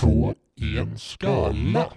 [0.00, 0.34] på
[0.78, 1.92] en skala.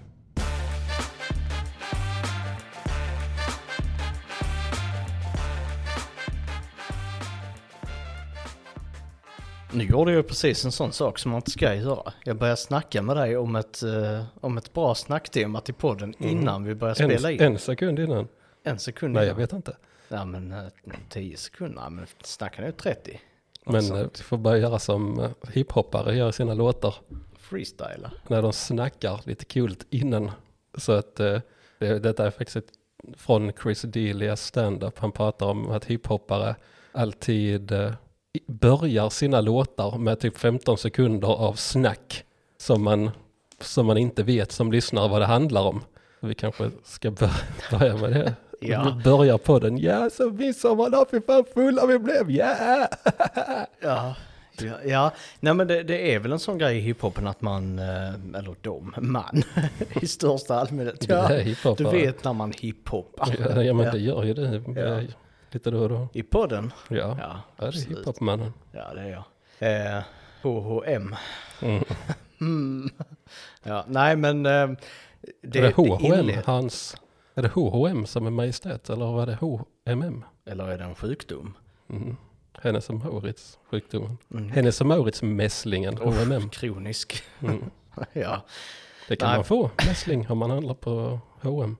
[9.72, 12.12] Nu gjorde jag precis en sån sak som man inte ska göra.
[12.24, 16.64] Jag började snacka med dig om ett, eh, om ett bra snacktema till podden innan
[16.64, 17.40] vi började spela in.
[17.40, 18.28] En, sekund innan.
[18.64, 19.38] En sekund Nej, jag innan.
[19.40, 19.76] vet inte.
[20.08, 20.64] Ja men eh,
[21.08, 23.20] 10 sekunder, ja, men snacka nu 30.
[23.64, 26.94] Men eh, vi får börja göra som eh, hiphoppare gör i sina låtar.
[27.44, 28.10] Freestyla.
[28.28, 30.30] När de snackar lite kul innan.
[30.78, 31.40] Så att eh,
[31.78, 32.72] det, detta är faktiskt ett,
[33.16, 34.98] från Chris D'Elias stand-up.
[34.98, 36.56] Han pratar om att hiphoppare
[36.92, 37.92] alltid eh,
[38.46, 42.24] börjar sina låtar med typ 15 sekunder av snack.
[42.56, 43.10] Som man,
[43.60, 45.80] som man inte vet som lyssnare vad det handlar om.
[46.20, 47.10] Vi kanske ska
[47.70, 48.34] börja, med det.
[48.60, 49.00] Ja.
[49.04, 49.78] Börja på den.
[49.78, 52.88] Ja, så midsommardag, fy fan fulla vi blev, ja!
[53.80, 54.14] Ja.
[54.62, 57.78] Ja, ja, nej men det, det är väl en sån grej i hiphopen att man,
[57.78, 59.42] eh, eller de, man,
[60.02, 61.00] i största allmänhet.
[61.08, 63.36] Det Ja, är du vet när man hiphoppar.
[63.38, 64.62] Ja, ja men det gör ju det.
[64.80, 65.00] Ja.
[65.50, 66.08] Lite då och då.
[66.12, 66.72] I podden?
[66.88, 67.16] Ja, Ja,
[67.56, 68.52] ja det är hiphopmannen.
[68.72, 69.24] Ja, det är
[69.58, 69.96] jag.
[69.96, 70.02] Eh,
[70.42, 71.14] HHM.
[71.62, 71.84] Mm.
[72.40, 72.90] Mm.
[73.62, 74.46] Ja, nej men...
[74.46, 74.76] Eh, är
[75.42, 76.96] det H&M, inled- hans...
[77.34, 80.24] Är det H&M som är majestät eller var det H&M?
[80.46, 81.54] Eller är det en sjukdom?
[81.90, 82.16] Mm.
[82.64, 84.18] Hennes och Mauritz sjukdomen.
[84.30, 84.50] Mm.
[84.50, 86.48] Hennes och Mauritz mässlingen, Oh.
[86.48, 87.22] Kronisk.
[87.40, 87.64] Mm.
[88.12, 88.44] ja.
[89.08, 89.36] Det kan Nej.
[89.38, 91.76] man få, mässling, om man handlar på H&M.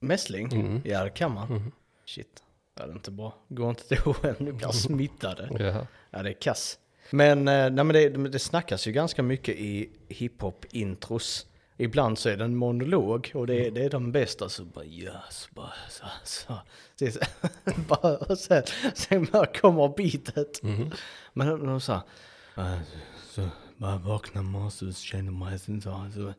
[0.00, 0.52] Mässling?
[0.52, 0.80] Mm.
[0.84, 1.50] Ja, det kan man.
[1.50, 1.72] Mm.
[2.04, 2.42] Shit.
[2.78, 3.34] Ja, det är inte bra.
[3.48, 5.48] Gå inte till H&M, ni blir smittade.
[5.64, 5.86] Ja.
[6.10, 6.78] Ja, det är kass.
[7.10, 11.46] Men, eh, nej, men det, det snackas ju ganska mycket i hiphop-intros.
[11.82, 14.48] Ibland så är det en monolog och det, är- det är de bästa.
[14.48, 14.84] Så bara
[15.30, 16.54] så bara så, så.
[16.96, 17.18] Så,
[17.88, 18.62] bara, och sen,
[18.94, 20.62] sen bara kommer beatet.
[20.62, 20.90] Mm.
[21.32, 22.02] Men de, sa,
[22.54, 22.74] "Ah,
[23.30, 23.48] så
[23.82, 26.06] bara vaknar man så känner man sig så.
[26.14, 26.34] så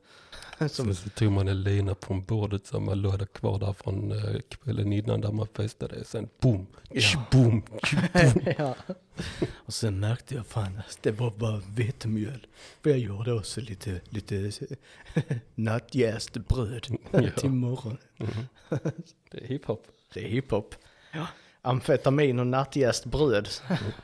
[0.70, 4.40] Så, så tog man en lina från bordet som man låg kvar där från eh,
[4.50, 6.04] kvällen innan där man festade.
[6.06, 7.26] Sen boom, Ja.
[7.32, 7.64] boom,
[8.58, 8.76] ja.
[9.56, 12.48] Och sen märkte jag fan att det var bara vetemjöl.
[12.82, 14.52] För jag gjorde också lite, lite
[15.56, 17.30] nattjäst bröd Ja.
[17.38, 17.98] till morgonen.
[19.32, 19.88] Det är hiphop.
[20.14, 20.76] Det är hiphop.
[21.14, 21.28] Ja.
[21.62, 23.50] Amfetamin och nattjäst bröd.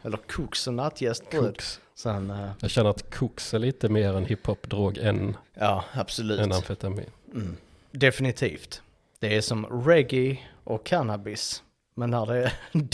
[0.03, 1.43] Eller koks och nattjäst bröd.
[1.55, 1.79] Cooks.
[1.99, 6.39] Sen, eh, Jag känner att koks är lite mer en hiphop-drog än, ja absolut.
[6.39, 7.05] än amfetamin.
[7.33, 7.57] Mm.
[7.91, 8.81] Definitivt.
[9.19, 11.63] Det är som reggae och cannabis.
[11.95, 12.53] Men när det är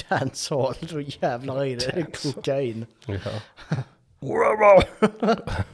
[0.09, 2.85] dancehall då jävlar i det är det kokain.
[3.05, 3.17] Ja.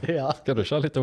[0.00, 0.32] Ja.
[0.32, 1.00] Ska du köra lite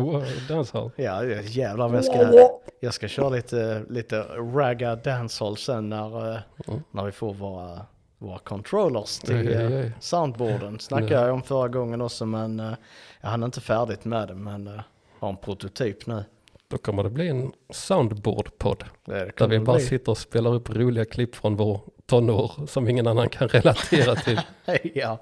[0.48, 0.90] dancehall?
[0.96, 2.48] Ja, jävlar vad jag ska,
[2.80, 4.22] jag ska köra lite, lite
[4.54, 6.82] ragga dancehall sen när, eh, Mm.
[6.90, 7.86] när vi får våra,
[8.20, 10.78] våra controllers till eh, soundboarden.
[10.78, 12.72] Snackade jag om förra gången också men eh,
[13.20, 14.80] jag hann inte färdigt med det men uh,
[15.18, 16.24] har en prototyp nu.
[16.68, 18.84] Då kommer det bli en soundboard-podd.
[19.04, 19.86] Där vi bara bli.
[19.86, 24.40] sitter och spelar upp roliga klipp från vår tonår som ingen annan kan relatera till.
[24.94, 25.18] ja.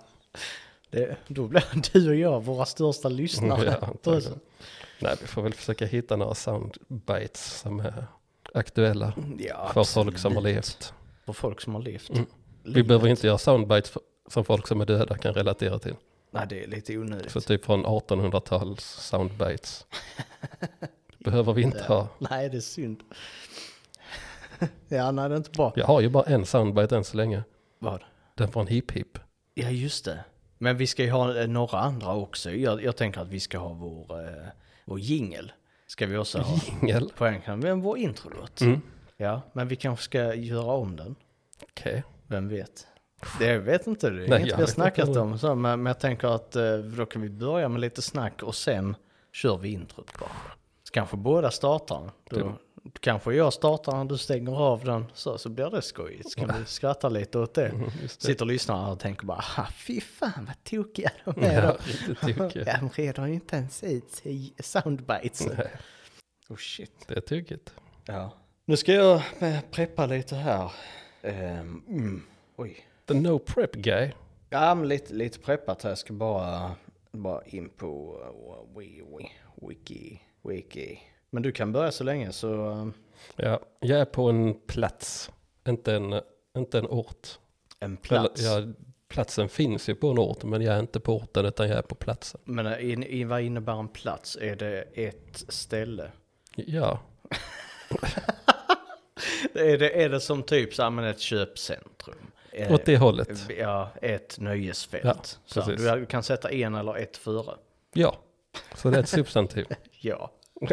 [0.90, 3.76] Det, då blir du och jag våra största lyssnare.
[4.04, 4.20] Ja.
[5.00, 8.06] Nej, vi får väl försöka hitta några soundbites som är
[8.54, 10.94] aktuella Ja, för folk som har levt.
[11.26, 12.10] För folk som har levt.
[12.10, 12.26] Mm.
[12.74, 15.94] Vi behöver inte göra soundbites för, som folk som är döda kan relatera till.
[16.30, 17.30] Nej, det är lite onödigt.
[17.32, 19.86] Så typ från 1800-tals soundbites.
[21.18, 22.08] Behöver vi inte ha.
[22.18, 23.02] Nej, det är synd.
[24.88, 25.72] ja, nej det är inte bra.
[25.76, 27.42] Jag har ju bara en soundbite än så länge.
[27.78, 28.02] Vad?
[28.34, 29.18] Den från Hip Hip.
[29.54, 30.24] Ja, just det.
[30.58, 32.50] Men vi ska ju ha eh, några andra också.
[32.50, 34.46] Jag, jag tänker att vi ska ha vår, eh,
[34.84, 35.52] vår jingel.
[35.86, 36.60] Ska vi också ha.
[36.66, 37.12] Jingel.
[37.16, 38.60] Poängen, men vår introlåt.
[38.60, 38.80] Mm.
[39.16, 41.14] Ja, men vi kanske ska göra om den.
[41.62, 42.04] Okej.
[42.28, 42.86] Vem vet?
[43.38, 44.16] Det vet inte du.
[44.18, 45.20] Det är Nej, inget vi har snackat inte.
[45.20, 45.38] om.
[45.38, 48.54] Så, men, men jag tänker att eh, då kan vi börja med lite snack och
[48.54, 48.96] sen
[49.32, 50.30] kör vi introt bara.
[50.84, 52.10] Så kanske båda startar.
[52.30, 52.52] Då,
[53.00, 55.04] kanske jag startar när du stänger av den.
[55.14, 56.30] Så, så blir det skojigt.
[56.32, 57.68] Så kan vi skratta lite åt det.
[57.74, 58.08] Mm, det.
[58.08, 61.76] Sitter och lyssnar och tänker bara, "Ha, fy fan vad tokiga de är Ja.
[62.80, 64.22] De reder ju inte ens ut
[64.60, 65.46] soundbites.
[65.56, 65.70] Nej,
[66.48, 66.92] Oh shit.
[67.08, 67.74] det är tokigt.
[68.04, 68.32] Ja.
[68.64, 70.72] Nu ska jag eh, preppa lite här.
[71.28, 72.22] Ehm, mm.
[72.56, 72.86] Oj.
[73.06, 74.12] The no prep guy.
[74.50, 75.90] Ja, men lite, lite preppat här.
[75.90, 76.70] Jag ska bara,
[77.12, 79.30] bara in på uh, wi, wi,
[79.68, 80.98] wiki, wiki.
[81.30, 82.70] Men du kan börja så länge så...
[82.70, 82.88] uh,
[83.36, 85.30] Ja, jag är på en plats.
[85.68, 86.20] Inte en,
[86.56, 87.28] inte en ort.
[87.80, 88.40] En plats.
[88.40, 88.72] Eller, ja,
[89.08, 91.82] platsen finns ju på en ort men jag är inte på orten utan jag är
[91.82, 92.40] på platsen.
[92.44, 94.36] Men uh, in, i, vad innebär en plats?
[94.40, 96.12] Är det ett ställe?
[96.54, 97.00] Ja,
[99.54, 102.30] Är det, är det som typ så här, men ett köpcentrum?
[102.52, 103.50] Eh, åt det hållet.
[103.58, 105.04] Ja, ett nöjesfält.
[105.04, 107.54] Ja, så du kan sätta en eller ett före.
[107.92, 108.16] Ja,
[108.74, 109.66] så det är ett substantiv.
[110.00, 110.30] Ja,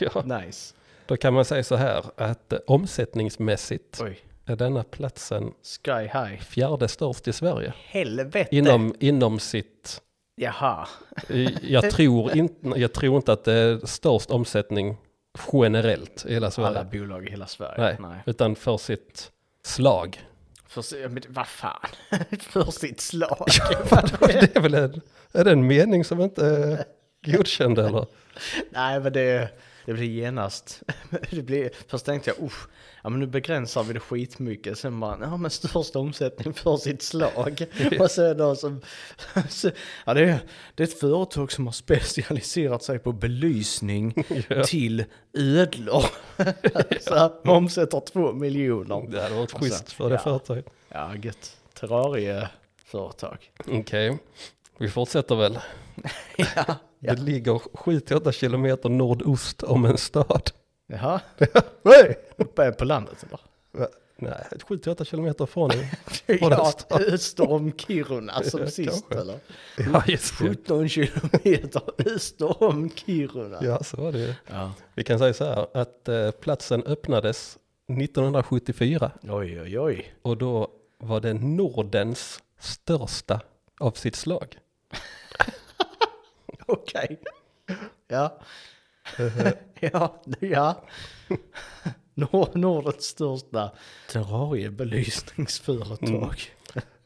[0.00, 0.74] ja, nice.
[1.06, 5.52] då kan man säga så här att eh, omsättningsmässigt Oj, är denna platsen
[5.84, 6.40] sky high.
[6.40, 7.72] fjärde störst i Sverige.
[7.76, 8.56] Helvete.
[8.56, 10.00] Inom, inom sitt,
[10.36, 10.88] Jaha.
[11.62, 14.96] jag tror, inte, jag tror inte att det är störst omsättning
[15.52, 16.68] generellt i hela Sverige.
[16.68, 17.74] Alla bolag i hela Sverige.
[17.78, 18.22] Nej, Nej.
[18.26, 19.32] utan för sitt
[19.62, 20.24] slag.
[20.68, 21.88] För, men vad fan.
[22.40, 23.46] För sitt slag.
[24.20, 25.00] det är väl en,
[25.32, 26.84] är det en mening som inte är
[27.24, 28.06] godkänd eller?
[28.70, 29.48] Nej, men det,
[29.88, 30.82] det blir genast.
[31.30, 32.68] Det blir, först tänkte jag, usch,
[33.02, 34.78] ja men nu begränsar vi det skitmycket.
[34.78, 37.66] Sen bara, ja men störst omsättning för sitt slag.
[38.00, 38.80] Och sen då som,
[39.48, 39.70] så,
[40.06, 40.38] ja det är,
[40.74, 44.64] det är ett företag som har specialiserat sig på belysning Ja.
[44.64, 45.04] till
[45.38, 46.04] ödlor.
[47.00, 49.06] så man omsätter två miljoner.
[49.10, 50.20] Det hade varit Alltså, schysst för det ja.
[50.20, 50.66] företaget.
[50.88, 51.56] Ja, gött.
[51.74, 53.50] Terrarieföretag.
[53.68, 54.18] Okej,
[54.78, 55.58] vi fortsätter väl.
[56.36, 57.14] ja, ja.
[57.14, 60.50] Det ligger 7-8 kilometer nordost om en stad.
[60.86, 61.20] Jaha.
[62.36, 63.40] Uppe på landet eller?
[63.72, 63.88] Va?
[64.20, 65.70] Nej, 7-8 kilometer från
[66.26, 69.14] Ja, öster om Kiruna som Ja, sist kanske.
[69.20, 69.38] eller?
[69.92, 70.48] Ja, just det.
[70.48, 71.82] 17 kilometer
[72.14, 73.58] öster om Kiruna.
[73.62, 74.36] Ja, så var det.
[74.46, 74.72] Ja.
[74.94, 77.58] Vi kan säga så här att eh, platsen öppnades
[77.88, 80.14] 1974 Oj, oj, oj.
[80.22, 80.68] och då
[80.98, 83.40] var det Nordens största
[83.80, 84.58] av sitt slag.
[86.72, 87.20] Okej.
[88.08, 88.38] Ja.
[89.80, 90.84] ja, ja.
[92.14, 93.70] Nord Nordens största
[94.12, 96.42] terrariebelysningsföretag.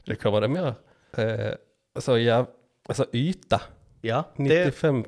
[0.05, 0.73] Det kommer det mer.
[1.17, 1.53] Eh,
[1.95, 2.45] alltså, ja,
[2.89, 3.61] alltså yta,
[4.01, 5.05] Ja, det, 95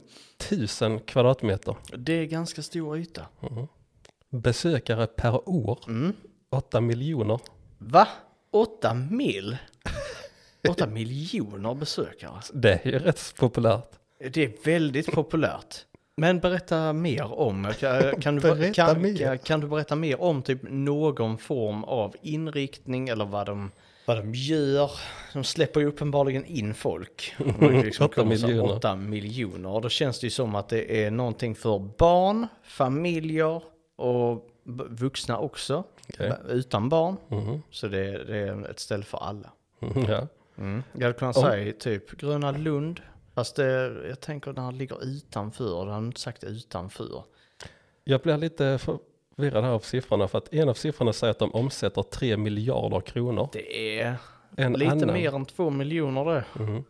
[0.81, 1.75] 000 kvadratmeter.
[1.97, 3.25] det är ganska stor yta.
[4.29, 6.13] Besökare per år, Mm.
[6.51, 7.39] 8 miljoner.
[7.77, 8.07] Va?
[8.51, 9.57] 8 mil?
[10.69, 12.41] 8 miljoner besökare?
[12.53, 13.91] Det är ju rätt populärt.
[14.19, 15.75] Det är väldigt populärt.
[16.17, 19.17] Men berätta mer om, kan, kan, du, Berätta kan, mer.
[19.17, 23.71] Kan, kan du berätta mer om typ någon form av inriktning eller vad de,
[24.05, 24.91] vad de gör?
[25.33, 27.35] De släpper ju uppenbarligen in folk.
[27.59, 28.75] Liksom Åtta kommer så miljoner.
[28.75, 29.69] Åtta miljoner.
[29.69, 33.61] Och då känns det ju som att det är någonting för barn, familjer
[33.95, 34.47] och
[34.89, 35.83] vuxna också.
[36.17, 37.15] B- Utan barn.
[37.27, 37.61] Mhm.
[37.71, 39.49] Så det, det är ett ställe för alla.
[39.81, 40.27] Mm, ja.
[40.57, 40.83] Mm.
[40.93, 43.01] Jag hade kunnat Om- säga typ Gröna Lund.
[43.35, 47.23] Fast det, jag tänker när det ligger utanför, det har inte sagt utanför.
[48.03, 51.51] Jag blir lite förvirrad här av siffrorna för att en av siffrorna säger att de
[51.51, 53.49] omsätter 3 miljarder kronor.
[53.53, 54.15] Det är
[54.57, 56.45] En lite annan, mer än två miljoner det.
[56.63, 56.83] Mhm.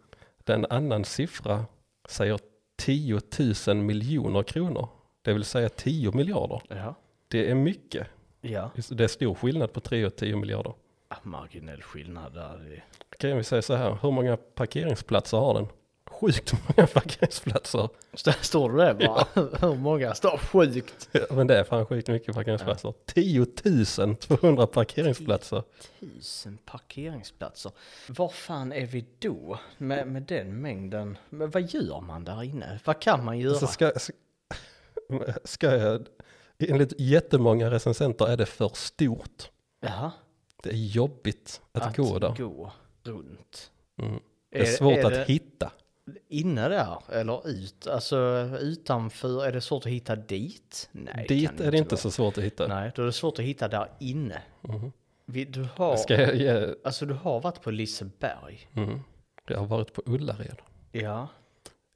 [0.43, 1.65] Den annan siffra
[2.09, 2.39] säger
[2.77, 3.21] 10
[3.67, 4.87] 000 miljoner kronor.
[5.21, 6.61] Det vill säga 10 miljarder.
[6.67, 6.95] Ja.
[7.27, 8.07] Det är mycket.
[8.41, 8.71] Ja.
[8.89, 10.73] Det är stor skillnad på 3 och 10 miljarder.
[11.07, 12.83] Ah, Marginell skillnad där.
[13.19, 15.67] Kan vi säga så här, hur många parkeringsplatser har den?
[16.19, 17.89] Sjukt många parkeringsplatser.
[18.13, 19.27] Stå- Står det där bara?
[19.67, 20.13] Hur många?
[20.15, 21.09] Står sjukt.
[21.11, 22.93] Ja, men det är fan sjukt mycket parkeringsplatser.
[23.05, 23.45] 10
[24.15, 25.63] 200 parkeringsplatser.
[25.99, 27.71] Tusen parkeringsplatser.
[28.07, 31.17] Var fan är vi då med, med den mängden?
[31.29, 32.79] Men vad gör man där inne?
[32.85, 33.55] Vad kan man göra?
[33.59, 33.91] Så ska,
[35.43, 36.05] ska jag,
[36.59, 39.49] enligt jättemånga recensenter är det för stort.
[39.81, 40.11] Jaha.
[40.63, 42.35] Det är jobbigt att, gå där.
[42.37, 42.71] gå
[43.03, 43.71] runt.
[44.01, 44.19] Mm.
[44.51, 45.71] Det är svårt är att det- hitta.
[46.27, 47.87] Inne där eller ut?
[47.87, 48.17] Alltså
[48.61, 50.89] utanför, är det svårt att hitta dit?
[50.91, 52.01] Nej, Dit är det inte vara.
[52.01, 52.67] så svårt att hitta.
[52.67, 54.41] Nej, då är det svårt att hitta där inne.
[55.25, 58.69] Vi, du har, Ska jag, ge, alltså du har varit på Liseberg.
[58.73, 58.99] mm.
[59.47, 60.61] jag har varit på Ullared.
[60.91, 61.27] Ja.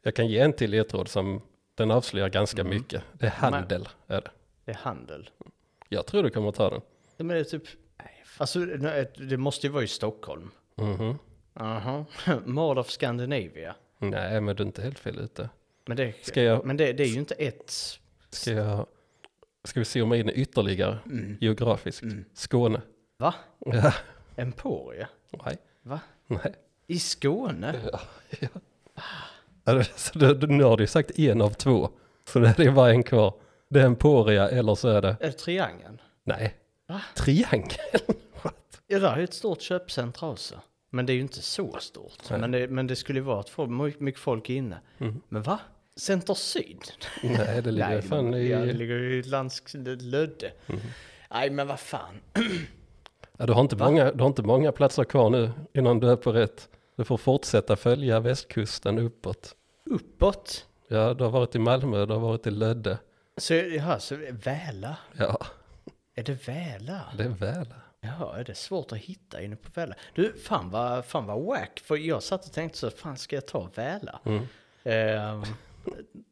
[0.04, 1.42] Jag kan ge en till ledtråd som
[1.76, 2.74] den avslöjar ganska Mm.
[2.78, 3.04] mycket.
[3.14, 3.88] Det är handel.
[4.08, 4.32] Är det.
[4.66, 5.30] Det är handel.
[5.90, 6.82] Jag tror du kommer ta den.
[7.18, 7.64] Men det är typ,
[8.38, 8.60] alltså
[9.30, 10.52] det måste ju vara i Stockholm.
[10.76, 11.18] Mhm.
[11.54, 12.06] Aha.
[12.46, 13.76] Mall of Scandinavia.
[14.00, 15.50] Nej, men du är inte helt fel ute.
[15.86, 17.72] Men det, Ska jag- men det, det är ju inte ett...
[18.30, 18.86] Ska, jag,
[19.64, 21.38] ska vi zooma in ytterligare Mm.
[21.42, 22.02] geografiskt?
[22.04, 22.26] Mm.
[22.34, 22.82] Skåne.
[23.18, 23.36] Va?
[23.66, 23.94] Ja.
[24.36, 25.08] Emporia?
[25.46, 25.58] Nej.
[25.82, 26.00] Va?
[26.28, 26.54] Nej.
[26.88, 27.76] I Skåne?
[29.64, 31.90] Alltså, det, det, nu har du sagt en av två.
[32.26, 33.34] Så det är bara en kvar.
[33.70, 35.08] Det är Emporia eller så är det...
[35.20, 36.02] Är det Triangeln?
[36.24, 36.56] Nej.
[36.88, 37.02] Va?
[37.16, 38.00] Triangel?
[38.44, 38.82] What?
[38.88, 40.56] Ja, där är ett stort köpcentra också.
[40.90, 42.30] Men det är ju inte så stort.
[42.30, 42.40] Nej.
[42.40, 44.80] Men det, men det skulle vara att få mycket, folk inne.
[44.98, 45.22] Mm.
[45.30, 45.60] Men va?
[45.96, 46.82] Center Syd?
[47.24, 48.48] Nej, det ligger Nej, fan i...
[48.48, 49.64] Ja, det ligger ju i lands...
[50.00, 50.52] Lödde.
[50.68, 50.80] Mhm.
[51.32, 52.16] Nej, men vad fan.
[53.38, 53.86] Ja, du, har inte Va?
[53.86, 56.70] många, du har inte många platser kvar nu innan du är på rätt.
[56.96, 59.56] Du får fortsätta följa västkusten uppåt.
[59.86, 60.66] Uppåt.
[60.88, 62.98] Ja, du har varit i Malmö, du har varit i Lödde.
[63.38, 64.98] Så, jaha, så Väla?
[65.18, 65.38] Ja,
[66.16, 67.02] Är det Väla?
[67.18, 67.30] det är
[68.02, 68.12] väl.
[68.20, 69.96] Ja, är det svårt att hitta inne på Väla?
[70.14, 71.80] Du, fan vad, fan vad wack.
[71.86, 74.20] För jag satt och tänkte så, fan ska jag ta Väla?
[74.26, 74.44] Mm.
[74.84, 75.44] Ehm,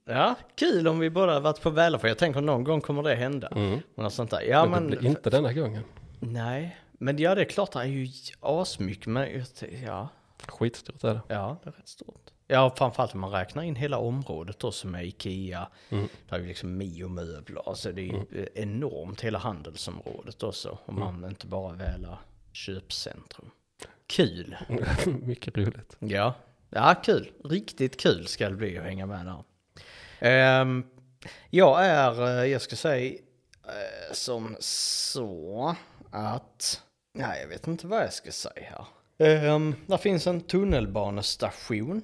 [0.06, 3.16] Ja, kul om vi båda varit på Väla, för jag tänker någon gång kommer det
[3.16, 3.48] hända.
[3.48, 3.80] Mm.
[3.96, 4.42] Och sånt där.
[4.42, 4.92] Ja, men, men...
[4.92, 5.84] det blir inte denna gången.
[6.20, 8.08] Nej, men ja det är klart det är ju
[8.40, 9.46] asmycket, men
[9.86, 10.10] ja,
[10.48, 11.22] Skitstort är det.
[11.28, 12.32] ja det är rätt stort.
[12.48, 16.08] Ja, framförallt om man räknar in hela området då som är Ikea, Mm.
[16.30, 21.00] där är ju liksom Mio möbler, alltså det är ju enormt hela handelsområdet också, om
[21.00, 22.20] man inte bara välar
[22.52, 23.50] köpcentrum.
[24.08, 24.58] Kul!
[25.24, 25.96] Mycket roligt.
[26.00, 26.34] Ja,
[26.70, 27.32] ja kul.
[27.44, 29.44] Riktigt kul ska det bli att hänga med där.
[30.20, 30.84] Ehm,
[31.50, 33.14] jag är, eh, jag ska säga
[33.64, 35.76] eh, som så
[36.12, 36.82] att,
[37.14, 38.86] nej jag vet inte vad jag ska säga här.
[39.50, 42.02] Um, där finns en tunnelbanestation.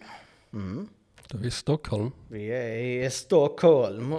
[0.53, 0.89] Mm.
[1.27, 2.12] Då är vi i Stockholm.
[2.29, 4.13] Vi är i Stockholm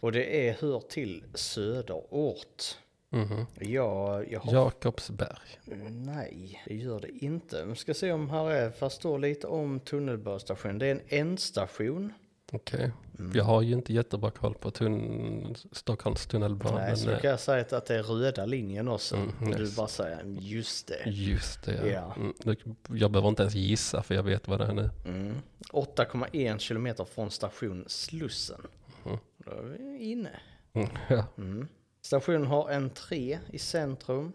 [0.00, 2.62] och, det är hör till söderort.
[3.10, 3.46] Mhm.
[3.60, 5.60] Jag, jag har Jakobsberg.
[5.90, 7.64] Nej, det gör det inte.
[7.64, 10.78] Vi ska se om här är, fast står lite om tunnelbanestationen.
[10.78, 12.12] Det är en ändstation.
[12.54, 12.90] Okej.
[13.18, 13.32] Mm.
[13.34, 15.56] Jag har ju inte jättebra koll på tunn...
[15.72, 16.76] Stockholms tunnelbana.
[16.76, 19.16] Nej, så kan jag säga att, det är röda linjen också.
[19.16, 19.76] Mm, och du nice.
[19.76, 21.10] bara säger just det.
[21.10, 22.14] Just det, ja.
[22.16, 22.32] Ja.
[22.46, 24.90] Mm, jag behöver inte ens gissa för jag vet vad det är nu.
[25.06, 25.36] Mm.
[25.72, 28.60] 8,1 kilometer från station Slussen.
[29.06, 29.18] Mm.
[29.38, 30.40] Då är vi inne.
[30.72, 31.24] Mm, ja.
[31.38, 31.68] Mm.
[32.00, 34.32] Stationen har entré i centrum.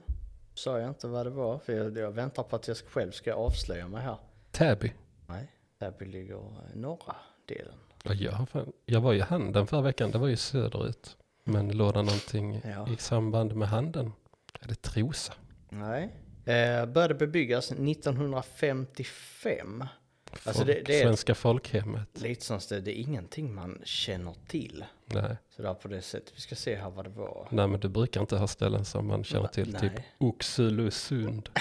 [0.53, 3.33] Sa jag inte vad det var, för jag, jag väntar på att jag själv ska
[3.33, 4.17] avslöja mig här.
[4.51, 4.93] Täby.
[5.27, 6.41] Nej, där ligger
[6.73, 7.75] norra delen.
[8.03, 8.47] Ja, jag,
[8.85, 11.17] jag var ju i Handen förra veckan, det var ju söderut.
[11.43, 12.87] Men låg det någonting Ja.
[12.93, 14.13] i samband med Handen?
[14.61, 15.33] Är det Trosa?
[15.69, 16.03] Nej.
[16.45, 19.83] Eh, började bebyggas 1955.
[20.31, 22.21] Alltså Folk, det- det är- Svenska folkhemmet?
[22.21, 24.85] Lite som det, det är ingenting man känner till.
[25.05, 25.35] Nej.
[25.55, 26.33] Så där på det sättet.
[26.35, 27.47] Vi ska se här vad det var.
[27.51, 29.71] Nej, men du brukar inte ha ställen som man känner till.
[29.71, 29.81] Nej.
[29.81, 31.49] Typ Oxelösund.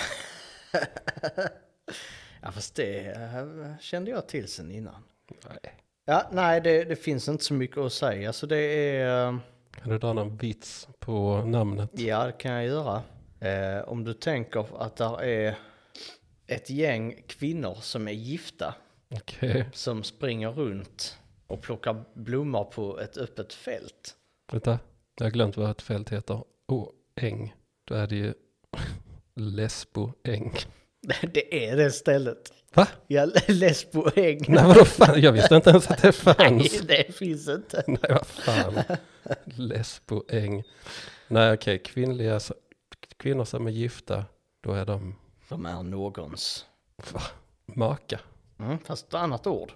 [2.43, 5.03] Ja fast det eh, kände jag till sen innan.
[5.49, 5.75] Nej.
[6.11, 8.33] Ja, nej det, det finns inte så mycket att säga.
[8.33, 9.39] Så det är, eh,
[9.71, 11.91] Kan du dra någon vits på namnet?
[11.93, 13.03] ja det kan jag göra.
[13.41, 15.59] Eh, om du tänker att där är
[16.47, 18.75] ett gäng kvinnor som är gifta.
[19.11, 19.69] Okej.
[19.73, 24.15] Som springer runt och plockar blommor på ett öppet fält.
[24.53, 24.79] Vänta,
[25.19, 26.43] jag har glömt vad ett fält heter.
[26.69, 26.89] Åh,
[27.21, 27.55] äng.
[27.85, 28.35] Då är det ju
[29.35, 30.53] Lesbo äng.
[31.33, 32.53] Det är det stället.
[32.75, 32.87] Va?
[33.07, 34.45] Ja, Lesboäng.
[34.49, 36.81] Nej vadå fan, jag visste inte ens att det Nej, fanns.
[36.81, 37.85] det finns inte.
[37.87, 38.75] Nej vad fan.
[40.31, 40.63] Äng.
[41.29, 42.53] Nej okej, kvinnliga, s-
[43.17, 44.25] kvinnor som är gifta,
[44.61, 45.17] då är de
[45.49, 46.67] De är någons.
[47.13, 47.21] va,
[47.67, 48.21] maka.
[48.59, 49.73] Mm, fast ett annat ord.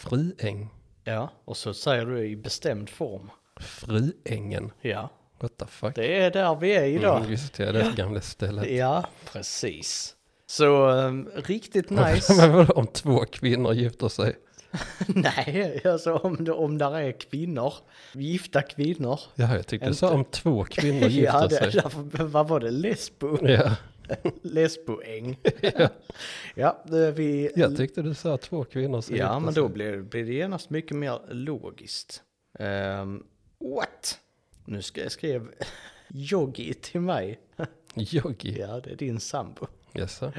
[0.00, 0.68] Fruäng.
[1.04, 3.30] Ja, och så säger du i bestämd form.
[3.60, 4.72] Fruängen.
[4.80, 5.10] Ja,
[5.40, 5.94] What the fuck?
[5.94, 7.18] det är där vi är idag.
[7.18, 8.70] Mm, just det, det gamla stället.
[8.70, 10.14] Ja, precis.
[10.50, 12.66] Så um, riktigt nice.
[12.74, 14.36] Om två kvinnor gifter sig?
[15.06, 17.74] Nej, alltså om, om där är kvinnor,
[18.12, 19.20] gifta kvinnor.
[19.34, 21.70] Ja, jag tyckte du sa om två kvinnor gifter ja, det, sig.
[21.70, 22.70] därför, vad var det?
[22.70, 23.48] Lesbo?
[23.48, 23.76] Ja,
[24.42, 25.38] Lesboäng.
[25.60, 25.88] ja,
[26.54, 26.82] ja,
[27.14, 27.50] vi...
[27.56, 29.62] jag tyckte du sa två kvinnor som Ja, men sig.
[29.62, 32.22] då blir, blir det genast mycket mer logiskt.
[32.58, 33.26] Um,
[33.74, 34.18] what?
[34.64, 35.46] Nu ska jag skriva
[36.14, 37.38] Yogi till mig.
[37.94, 38.58] Yogi.
[38.60, 39.66] Ja, det är din sambo.
[39.92, 40.32] Jaså?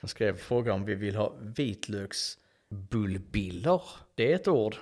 [0.00, 3.82] Han skrev fråga om vi vill ha vitlöksbullbiller.
[4.14, 4.76] Det är ett ord.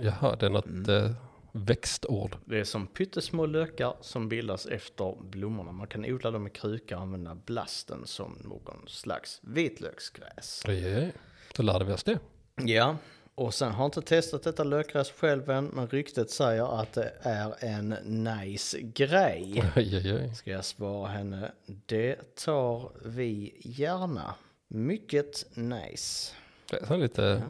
[0.00, 1.04] Jaha, det är något Mm.
[1.04, 1.10] eh,
[1.52, 2.36] växtord.
[2.44, 5.72] Det är som pyttesmå lökar som bildas efter blommorna.
[5.72, 10.62] Man kan odla dem i krukor och använda blasten som någon slags vitlöksgräs.
[10.68, 11.12] Oj, oj, oj.
[11.56, 12.18] Då lärde vi oss det.
[12.64, 12.96] Ja,
[13.40, 17.64] och sen har inte testat detta lökgräs själv än, men ryktet säger att det är
[17.64, 17.88] en
[18.24, 19.64] nice grej.
[19.76, 20.34] Oj, oj, oj.
[20.34, 21.52] Ska jag svara henne?
[21.86, 24.34] Det tar vi gärna.
[24.68, 26.32] Mycket nice.
[26.70, 27.42] Det är lite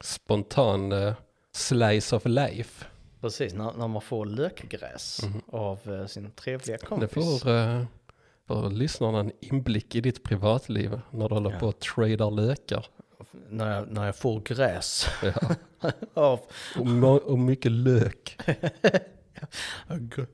[0.00, 1.14] spontan eh,
[1.52, 2.86] slice of life.
[3.20, 7.12] Precis, när, när man får lökgräs av eh, sin trevliga Det kompis.
[7.42, 7.84] får, uh,
[8.46, 11.58] får lyssnarna en inblick i ditt privatliv när du håller Ja.
[11.58, 12.86] på och tradar lökar.
[13.48, 15.90] När, jag, när jag får gräs Ja.
[16.14, 16.40] av
[17.04, 18.38] Och, och mycket lök.
[19.88, 20.26] gr-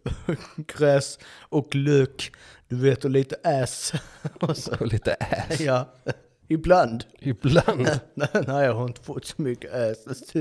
[0.78, 2.32] gräs och lök.
[2.68, 3.92] Du vet, och lite ass.
[4.40, 5.60] Och så, Och lite ass.
[5.60, 5.88] ja,
[6.48, 7.04] ibland.
[7.18, 7.88] Ibland.
[8.32, 10.32] Nej, jag har inte fått så mycket ass.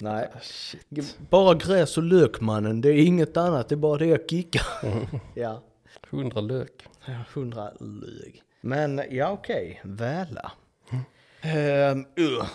[0.00, 1.16] Nej, Ah, shit.
[1.30, 2.80] bara gräs och lök mannen.
[2.80, 4.66] Det är inget annat, det är bara det jag kickar.
[5.34, 5.62] Ja.
[6.10, 6.86] Hundra lök.
[7.06, 8.42] Ja, hundra lög.
[8.60, 9.80] Men ja, okej.
[9.84, 10.52] Väla.
[11.44, 12.46] Ehm, uh,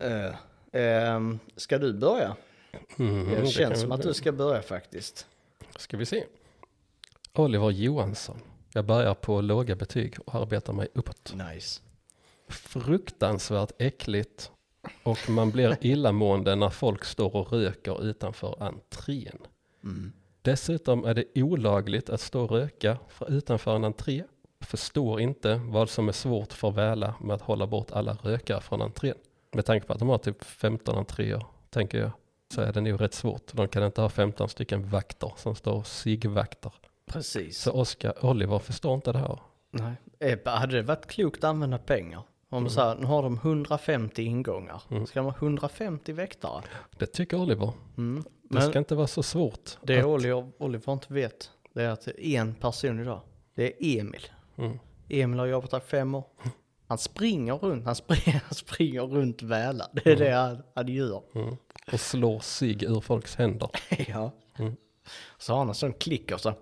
[0.00, 0.34] eh,
[0.72, 2.36] ehm, ska du börja?
[2.98, 5.26] Mm, Det det känns som att du ska börja faktiskt.
[5.76, 6.24] Ska vi se.
[7.32, 8.40] Oliver Johansson.
[8.72, 11.34] Jag börjar på låga betyg och arbetar mig uppåt.
[11.34, 11.80] Nice.
[12.48, 14.50] Fruktansvärt äckligt
[15.02, 19.38] Och man blir illamående när folk står och röker utanför entrén.
[19.84, 20.12] Mm.
[20.42, 24.24] Dessutom är det olagligt att stå och röka för utanför en entré.
[24.66, 28.82] Förstår inte vad som är svårt för Väla med att hålla bort alla rökare från
[28.82, 29.14] entrén.
[29.52, 32.10] Med tanke på att de har typ 15 entréer, tänker jag,
[32.54, 33.52] så är det nog rätt svårt.
[33.52, 36.72] De kan inte ha 15 stycken vakter som står sigvakter.
[37.06, 37.58] Precis.
[37.58, 39.38] Så Oscar Oliver förstår inte det här.
[39.70, 39.92] Nej.
[40.20, 42.22] Ebba, hade det varit klokt att använda pengar?
[42.50, 42.70] Om Mm.
[42.70, 44.82] så här, nu har de 150 ingångar.
[45.06, 46.62] Ska de ha 150 väktare?
[46.98, 47.72] Det tycker Oliver.
[47.96, 48.22] Mm.
[48.42, 49.70] Det Men ska inte vara så svårt.
[49.82, 53.20] det att- Oliver, Oliver inte vet, det är att en person idag.
[53.54, 54.20] Det är Emil.
[54.58, 54.78] Mm.
[55.08, 56.24] Emil har jobbat här fem år.
[56.88, 59.90] Han springer runt, han springer, han springer runt Väla.
[59.92, 61.22] Det är det han, han gör.
[61.34, 61.56] Mm.
[61.92, 63.70] Och slår sig ur folks händer.
[64.08, 64.34] ja.
[64.58, 64.76] Mm.
[65.38, 66.54] Så har han en sån klicker så.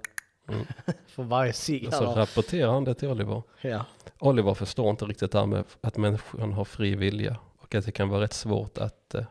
[0.48, 0.66] Mm.
[1.06, 2.14] För varje cigg Och så har.
[2.14, 3.42] rapporterar han det till Oliver.
[3.60, 3.86] Ja.
[4.18, 7.36] Oliver förstår inte riktigt det här med att människan har fri vilja.
[7.58, 9.24] Och att det kan vara rätt svårt att eh,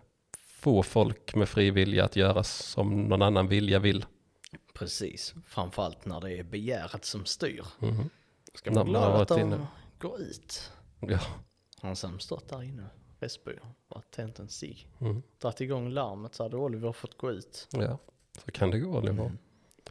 [0.48, 4.06] få folk med fri vilja att göra som någon annan vilja vill.
[4.74, 5.34] Precis.
[5.48, 7.66] Framförallt när det är begäret som styr.
[7.80, 8.10] Mhm.
[8.54, 9.66] Ska man glad att de
[10.00, 10.72] går ut.
[11.00, 11.20] Ja.
[11.82, 12.86] Han sen stått där inne,
[13.20, 13.52] Västby,
[13.88, 14.88] och tänt en cigg.
[15.00, 15.24] Mm.
[15.38, 17.68] Dragit igång larmet så hade Oliver fått gå ut.
[17.72, 17.98] ja,
[18.46, 19.32] så kan det gå Oliver.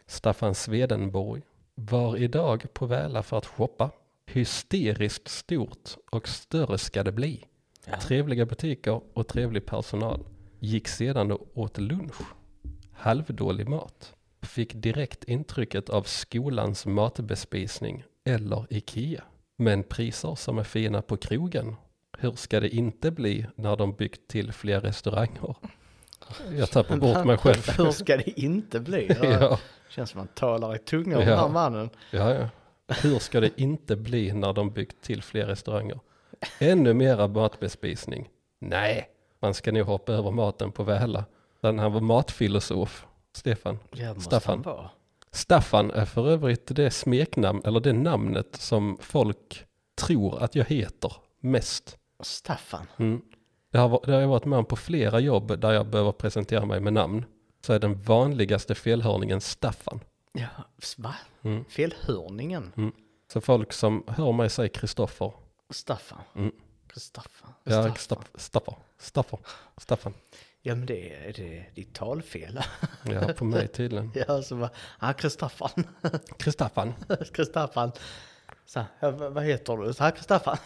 [0.07, 1.43] Staffan Swedenborg
[1.75, 3.91] var idag på Väla för att shoppa.
[4.27, 7.45] Hysteriskt stort och större ska det bli.
[7.87, 8.01] Ja.
[8.01, 10.25] Trevliga butiker och trevlig personal.
[10.59, 12.23] Gick sedan och åt lunch.
[12.93, 14.15] Halvdålig mat.
[14.43, 19.23] Fick direkt intrycket av skolans matbespisning eller Ikea.
[19.57, 21.77] Men priser som är fina på krogen.
[22.19, 25.55] Hur ska det inte bli när de byggt till fler restauranger?
[26.57, 27.69] Jag tappar bort mig själv.
[27.79, 29.17] Hur ska det inte bli?
[29.23, 31.29] Ja, Känns som man talar i tunga om Ja.
[31.31, 31.91] den här mannen.
[32.11, 32.49] ja, ja.
[33.03, 36.01] Hur ska det inte bli när de byggt till fler restauranger?
[36.59, 38.29] Ännu mera matbespisning?
[38.61, 39.09] Nej,
[39.41, 41.25] man ska nog hoppa över maten på Väla.
[41.61, 43.79] Den han var matfilosof, Stefan.
[43.91, 44.63] Ja, måste Staffan.
[44.65, 44.91] han vara.
[45.33, 49.65] Staffan är för övrigt det smeknamn, eller det namnet som folk
[50.01, 51.99] tror att jag heter mest.
[52.21, 52.87] Staffan.
[52.97, 53.23] Mm.
[53.71, 56.67] Det, har, det har jag varit med om på flera jobb där jag behöver presentera
[56.67, 57.25] mig med namn.
[57.67, 60.01] Så är den vanligaste felhörningen Staffan.
[60.33, 60.47] Ja,
[60.99, 61.15] va?
[61.43, 61.65] Mm.
[61.65, 62.93] Felhörningen?
[63.33, 65.33] Så folk som hör mig säga Kristoffer.
[65.71, 66.19] Staffan.
[66.35, 66.53] Mm.
[66.97, 67.51] Staffan.
[67.65, 67.97] Ja, Staffan.
[67.97, 68.75] Staff- Staffan.
[68.99, 69.39] Staffan.
[69.77, 70.15] Staffan.
[70.65, 72.61] Ja men det är, det är ditt talfel.
[73.03, 74.13] Ja, på mig tydligen.
[74.29, 75.85] ja, så bara, ah, Kristaffan.
[76.39, 76.95] Kristaffan.
[77.33, 77.93] Kristaffan.
[78.67, 79.95] Så, ja, vad heter du?
[79.95, 80.57] Så här, Kristaffan.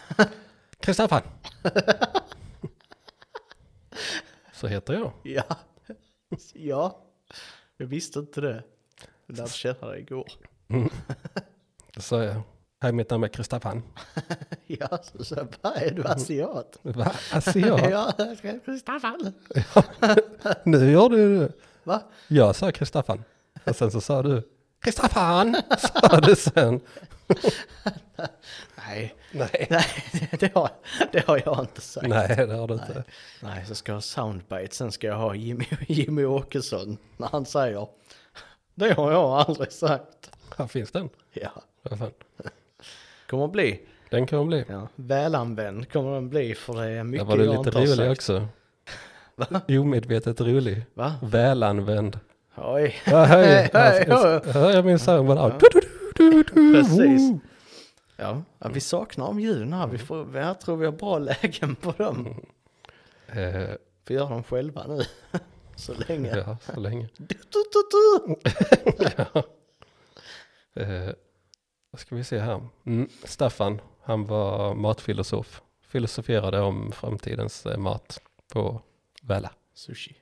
[0.79, 1.21] Kristaffan.
[4.53, 5.11] Så heter jag.
[5.23, 5.43] ja.
[6.53, 7.03] ja.
[7.77, 8.63] Jag visste inte det.
[9.25, 10.27] Jag lärde känna dig igår.
[11.93, 12.41] Då sa jag.
[12.79, 13.83] Hej, mitt namn är Kristaffan.
[14.67, 16.77] ja, så jag, bara, är du asiat?
[16.81, 17.11] Va?
[17.33, 17.89] Asiat?
[17.89, 18.13] ja,
[18.65, 19.33] Kristaffan.
[20.63, 21.51] Nu gör du det.
[21.83, 22.01] Va?
[22.27, 23.23] Jag sa Kristaffan.
[23.63, 25.55] Och sen så sa du Kristaffan.
[25.77, 26.79] Sa du sen.
[28.75, 29.67] Nej, Nej.
[29.69, 29.85] nej
[30.39, 30.69] det, har,
[31.11, 32.07] det har jag inte sagt.
[32.07, 33.03] Nej, det har du inte.
[33.41, 37.45] Nej, så ska jag ha soundbite, sen ska jag ha Jimmy, Jimmy Åkesson när han
[37.45, 37.87] säger
[38.75, 40.31] Det har jag aldrig sagt.
[40.57, 41.09] Här finns den.
[41.33, 42.11] Ja, Vad fan.
[43.29, 43.79] Kommer att bli.
[44.09, 44.65] Den kan bli.
[44.69, 47.89] Ja, välanvänd kommer den bli för det är Där mycket var du jag lite rolig
[47.97, 48.11] sagt.
[48.11, 48.47] också.
[49.35, 49.61] Va?
[49.69, 50.85] Omedvetet rolig.
[50.93, 51.13] Va?
[51.21, 52.19] Välanvänd.
[52.55, 52.95] Oj.
[53.05, 53.45] Ja, hej.
[53.47, 54.53] Hej, Här hej.
[54.53, 55.59] hör jag min sound bara.
[56.53, 57.21] Precis.
[58.15, 59.87] Ja, ja, vi saknar de ljuden här.
[59.87, 62.27] Vi får, jag tror vi har bra lägen på dem.
[63.27, 63.69] Eh,
[64.07, 65.01] Vi gör dem själva nu.
[65.75, 66.37] Så länge.
[66.47, 67.09] ja, så länge.
[67.17, 67.35] Du.
[70.81, 71.09] Eh,
[71.97, 72.61] vad ska vi se här?
[72.85, 75.61] Mm, Staffan, han var matfilosof.
[75.87, 78.21] Filosoferade om framtidens eh, mat
[78.53, 78.81] på
[79.21, 80.15] Väla, Sushi.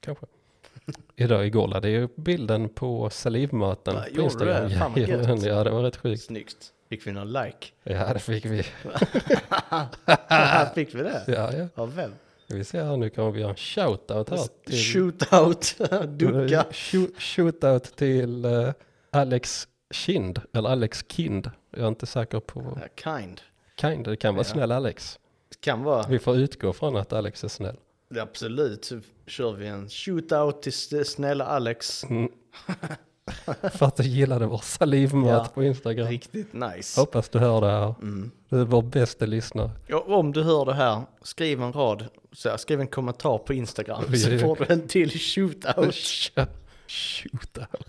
[0.00, 0.26] kanske.
[1.16, 4.68] Idag igår lade jag upp bilden på salivmaten Va, på Instagram.
[4.70, 4.76] det?
[4.78, 5.42] Fan, vad gött.
[5.42, 6.22] ja, det var rätt sjukt.
[6.22, 6.72] Snyggt.
[6.88, 7.66] Fick vi någon like?
[7.82, 8.62] Ja, det fick vi.
[10.74, 11.24] Fick vi det?
[11.26, 11.68] Ja, ja.
[11.74, 12.12] Av vem?
[12.46, 14.38] Vi se här, nu kommer vi göra en shoutout här.
[14.66, 15.76] Till, Shootout,
[16.18, 16.66] ducka.
[16.70, 18.72] Shoot- Shootout till eh,
[19.10, 21.50] Alex Kind, eller Alex Kind.
[21.70, 22.78] Jag är inte säker på.
[23.04, 23.40] Kind.
[23.80, 24.52] Kind, det kan vara Ja.
[24.52, 25.18] snäll Alex.
[25.60, 26.06] Kan vara.
[26.08, 27.76] Vi får utgå från att Alex är snäll.
[28.20, 28.84] Absolut.
[28.84, 32.04] Så kör vi en shootout till snälla Alex.
[32.04, 32.28] Mm.
[33.72, 35.50] För att du gillade vår salivmat Ja.
[35.54, 36.08] på Instagram.
[36.08, 37.00] Riktigt nice.
[37.00, 37.94] Hoppas du hör det här.
[38.02, 38.30] Mm.
[38.48, 39.70] Du är vår bästa lyssnare.
[39.86, 43.54] Ja, om du hör det här, skriv en rad, så här, skriv en kommentar på
[43.54, 45.94] Instagram så får du en till shootout.
[46.88, 47.86] Shootout.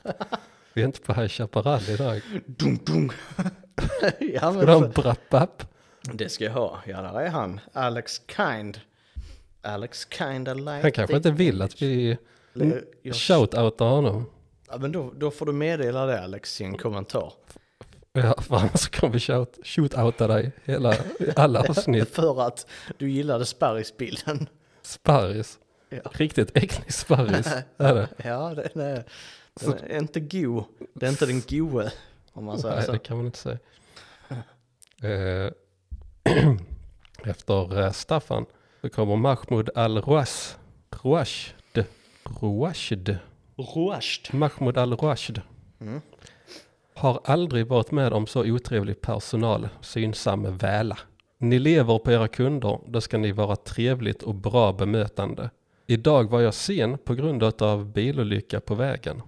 [0.78, 2.22] Vi är inte på High Chaparral idag.
[2.46, 3.12] Dunk, dunk.
[4.20, 5.64] ja, Ska du ha en brapp-app?
[6.14, 6.80] det ska jag ha.
[6.86, 7.60] Ja, där är han.
[7.74, 8.80] Alex Kind.
[9.62, 12.18] Alex kinda like Han kanske inte vill att vi
[12.56, 14.26] Eller, jag- shoutoutar honom.
[14.70, 17.34] Ja, men då, då får du meddela det Alex i en kommentar.
[18.14, 21.00] Ja, för annars kommer vi shout, shootouta dig hela, i
[21.36, 22.10] alla avsnitt.
[22.16, 24.50] För att du gillade sparrisbilden.
[24.82, 25.60] Sparris.
[25.90, 25.98] Ja.
[26.12, 28.08] Riktigt äcklig sparris är det.
[28.24, 29.04] Ja, den är,
[29.66, 30.64] den är inte go.
[30.94, 31.92] Det är inte den goe,
[32.34, 32.92] om man säger Nej, så.
[32.92, 33.58] det kan man inte säga.
[35.04, 35.52] Eh,
[37.24, 38.46] Efter eh, Staffan
[38.82, 40.56] så kommer Mahmoud al-Rouash.
[41.04, 41.84] Rouashd.
[42.42, 43.16] Rouashd.
[43.56, 44.34] Rouashed.
[44.34, 45.42] Mahmoud al-Rouashd.
[45.80, 46.02] Mm.
[46.94, 50.98] Har aldrig varit med om så otrevlig personal, synsam väla.
[51.38, 55.50] Ni lever på era kunder, då ska ni vara trevligt och bra bemötande.
[55.88, 59.22] Idag var jag sen på grund av bilolycka på vägen.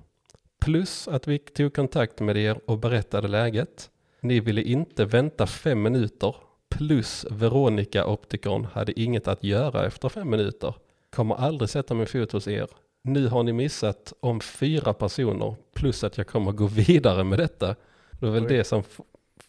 [0.59, 3.89] Plus att vi tog kontakt med er och berättade läget.
[4.21, 6.35] Ni ville inte vänta fem minuter.
[6.69, 10.73] Plus Veronica optikern hade inget att göra efter fem minuter.
[11.09, 12.67] Kommer aldrig sätta min fot hos er.
[13.03, 15.55] Nu har ni missat om fyra personer.
[15.73, 17.67] Plus att jag kommer gå vidare med detta.
[18.11, 18.49] Det var väl Oj.
[18.49, 18.83] det som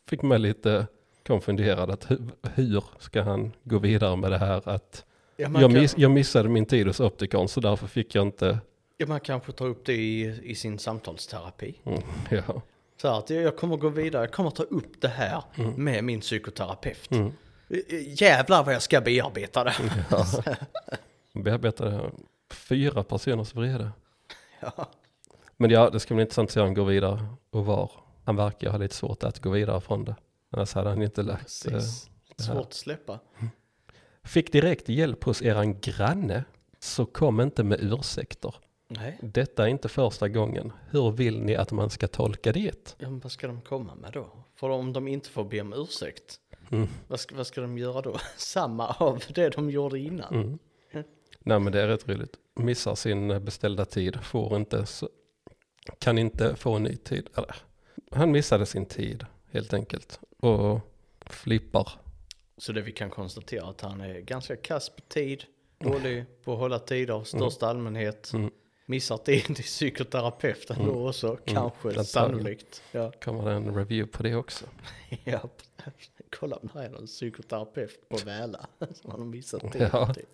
[0.08, 0.86] fick mig lite
[1.26, 1.90] konfunderad.
[1.90, 4.68] Att hu- hur ska han gå vidare med det här?
[4.68, 5.04] Att
[5.36, 8.58] Ja, jag, miss, jag missade min tid hos optikern så därför fick jag inte.
[9.00, 11.74] Ja, man kanske tar upp det i, i sin samtalsterapi.
[11.84, 12.62] Mm, ja.
[13.02, 15.42] Så att jag kommer gå vidare, jag kommer ta upp det här
[15.76, 17.10] med min psykoterapeut.
[17.10, 17.32] Mm.
[18.06, 19.74] Jävlar vad jag ska bearbeta det.
[20.10, 20.26] Ja.
[21.32, 22.10] Bearbetade
[22.52, 23.90] fyra personers vrede.
[24.60, 24.86] Ja.
[25.56, 27.90] Men ja, det ska bli intressant att se hur han går vidare och var.
[28.24, 30.14] Han verkar ha lite svårt att gå vidare från det.
[30.50, 31.66] Annars hade han inte lagt.
[31.66, 31.80] eh, det.
[32.42, 33.18] Svårt att släppa.
[34.24, 36.44] Fick direkt hjälp hos eran granne.
[36.80, 38.54] Så kom inte med ursäkter.
[38.92, 40.72] Nej, Detta är inte första gången.
[40.90, 42.94] Hur vill ni att man ska tolka det?
[42.98, 44.26] ja, men vad ska de komma med då?
[44.54, 46.40] För om de inte får be om ursäkt,
[46.72, 46.88] Mm.
[47.08, 48.16] vad ska, vad ska de göra då?
[48.36, 50.34] Samma av det de gjorde innan.
[50.34, 50.58] Mm.
[51.42, 52.36] Nej men det är rätt roligt.
[52.54, 54.86] Missar sin beställda tid, får inte,
[55.98, 57.28] kan inte få en ny tid.
[57.36, 57.56] Eller,
[58.10, 60.20] han missade sin tid helt enkelt.
[60.40, 60.80] Och
[61.26, 61.88] flippar.
[62.58, 65.44] Så det vi kan konstatera att han är ganska kass på tid,
[65.78, 68.30] dålig på att hålla tider, största allmänhet.
[68.34, 68.50] Mm.
[68.90, 72.04] Missar tid till psykoterapeuten då också, kanske, antagligen.
[72.04, 72.82] sannolikt.
[72.92, 74.64] Ja, Kommer det en review på det också.
[75.24, 75.48] ja.
[76.30, 79.88] Kolla om det är någon psykoterapeut på Väla som har missat tid.
[79.92, 80.14] Ja.
[80.14, 80.28] Typ.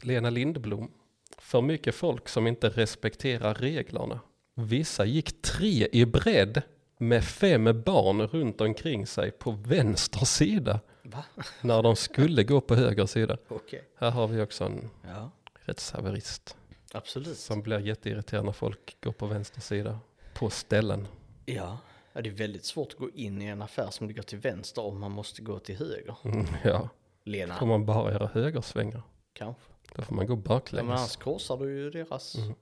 [0.00, 0.90] Lena Lindblom.
[1.38, 4.20] För mycket folk som inte respekterar reglerna.
[4.54, 6.62] Vissa gick tre i bredd
[6.98, 10.80] med fem barn runt omkring sig på vänster sida.
[11.02, 11.24] Va?
[11.60, 13.38] När de skulle gå på höger sida.
[13.48, 13.84] Okej.
[13.96, 15.30] Här har vi också en Ja,
[15.64, 16.56] rättshaverist.
[16.92, 17.38] absolut.
[17.38, 19.98] Som blir jätteirriterad när folk går på vänster sida.
[20.34, 21.08] På ställen.
[21.44, 21.78] Ja.
[22.12, 24.82] ja, det är väldigt svårt att gå in i en affär som ligger till vänster
[24.84, 26.16] om man måste gå till höger.
[26.24, 26.88] Mm, ja, får
[27.30, 29.02] Lena, man bara göra högersvängar.
[29.32, 29.62] kanske.
[29.96, 31.16] Då får man gå Ja, men annars baklänges.
[31.16, 32.34] korsar du ju deras...
[32.36, 32.54] Mm.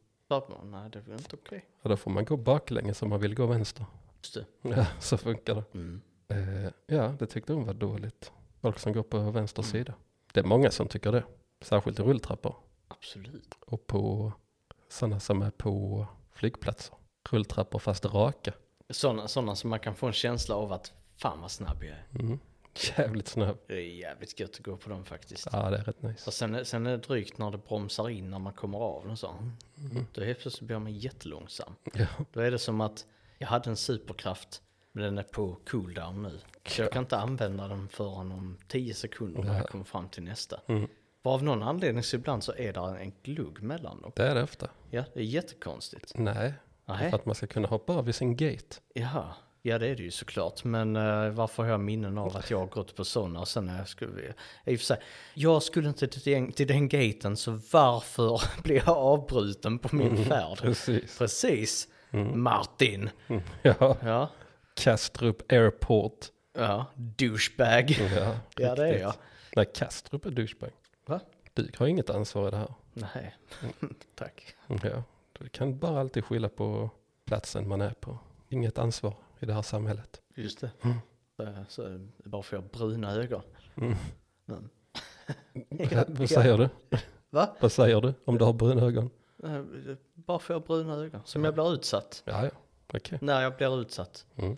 [0.64, 1.64] Nej, det är väl inte okej.
[1.82, 3.86] Ja, då får man gå baklänges om man vill gå vänster.
[4.18, 4.44] Just det.
[4.76, 5.64] Ja, så funkar det.
[5.74, 6.00] Mm.
[6.28, 8.32] Eh, ja, det tyckte hon var dåligt.
[8.60, 9.70] Folk som går på vänster Mm.
[9.70, 9.94] sida.
[10.32, 11.24] Det är många som tycker det.
[11.60, 12.56] Särskilt i rulltrappor.
[12.92, 13.54] Absolut.
[13.66, 14.32] Och på
[14.88, 16.94] sådana som är på flygplatser.
[17.30, 18.52] Rulltrappor fast raka.
[18.90, 22.06] Sådana, sådana som man kan få en känsla av att fan vad snabb jag är.
[22.24, 22.38] Mm.
[22.98, 23.58] Jävligt snabb.
[23.66, 25.48] Det är jävligt gött att gå på dem faktiskt.
[25.52, 26.22] Ja, det är rätt nice.
[26.26, 29.18] Och sen, sen är det drygt när det bromsar in när man kommer av och
[29.18, 29.28] så.
[29.28, 30.06] Mm.
[30.12, 31.74] Då helt plötsligt blir man jättelångsam.
[31.92, 32.06] Ja.
[32.32, 33.06] Då är det som att
[33.38, 36.40] jag hade en superkraft men den är på cooldown nu.
[36.66, 40.22] Så jag kan inte använda den förrän om 10 sekunder när jag kommer fram till
[40.22, 40.60] nästa.
[40.66, 40.88] Mm.
[41.22, 44.12] För av någon anledning så ibland så är det en glugg mellan dem.
[44.14, 44.68] Det är det ofta.
[44.90, 46.12] Ja, det är jättekonstigt.
[46.14, 46.54] Nej,
[46.86, 47.10] Nej.
[47.10, 48.76] för att man ska kunna hoppa av i sin gate.
[48.94, 49.24] Jaha,
[49.62, 50.64] ja det är det ju såklart.
[50.64, 53.66] Men uh, varför har jag minnen av att jag har gått på sådana och sen
[53.66, 54.34] när jag skulle...
[54.64, 54.98] I och för sig,
[55.34, 60.24] jag skulle inte till den, till den gaten så varför blir jag avbruten på min
[60.24, 60.58] färd?
[60.58, 61.18] Precis.
[61.18, 61.88] Precis,
[62.34, 63.10] Martin.
[63.28, 63.42] Mm.
[63.62, 64.28] Ja, Ja,
[64.74, 66.26] Kastrup Airport.
[66.58, 67.90] ja, douchebag.
[68.16, 69.14] Ja, Ja, det är jag.
[69.56, 70.70] Nej, Kastrup är douchebag.
[71.54, 72.74] Du har inget ansvar i det här.
[72.92, 73.36] Nej,
[74.14, 74.54] tack.
[74.66, 76.90] Ja, du kan bara alltid skylla på
[77.24, 78.18] platsen man är på.
[78.48, 80.22] Inget ansvar i det här samhället.
[80.34, 80.70] Just det.
[81.36, 83.42] Så, så, bara för jag bruna ögon.
[83.74, 83.94] Mm.
[84.48, 84.68] Mm.
[86.18, 86.68] Vad säger du?
[87.30, 87.56] Va?
[87.60, 89.10] Vad säger du om du har bruna ögon?
[89.44, 89.62] Eh,
[90.14, 91.20] Bara för jag bruna ögon.
[91.24, 92.22] Som jag blir utsatt.
[92.26, 92.50] Ja, ja,
[92.94, 93.18] okej.
[93.22, 94.26] När jag blir utsatt.
[94.36, 94.56] Mm.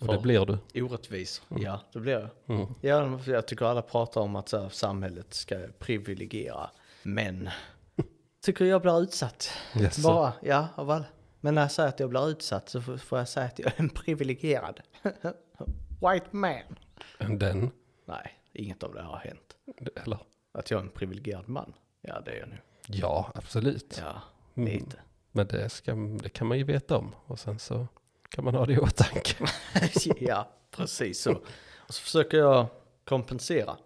[0.00, 0.82] Och det blir du.
[0.82, 1.42] Orättvis.
[1.48, 2.28] Ja, det blir jag.
[2.58, 2.74] Mm.
[2.80, 6.70] Ja, jag tycker alla pratar om att här, samhället ska privilegiera
[7.02, 7.50] män.
[8.44, 9.50] Tycker jag blir utsatt.
[9.80, 10.02] Yes.
[10.02, 11.04] Bara, ja, av alla.
[11.40, 13.80] Men när jag säger att jag blir utsatt så får jag säga att jag är
[13.80, 14.80] en privilegierad.
[16.12, 16.62] White man.
[17.38, 17.70] Den,
[18.04, 19.56] Nej, inget av det har hänt.
[20.04, 20.18] Eller?
[20.52, 21.74] Att jag är en privilegierad man.
[22.00, 22.58] Ja, det är jag nu.
[22.86, 24.02] Ja, absolut.
[24.04, 24.22] Ja,
[24.54, 24.72] Mm.
[24.72, 24.96] lite.
[25.32, 27.14] Men det, ska, det kan man ju veta om.
[27.26, 27.86] Och sen så
[28.34, 29.34] kan man ha det i åtanke.
[30.20, 31.32] ja, precis så.
[31.76, 32.66] Och så försöker jag
[33.04, 33.76] kompensera.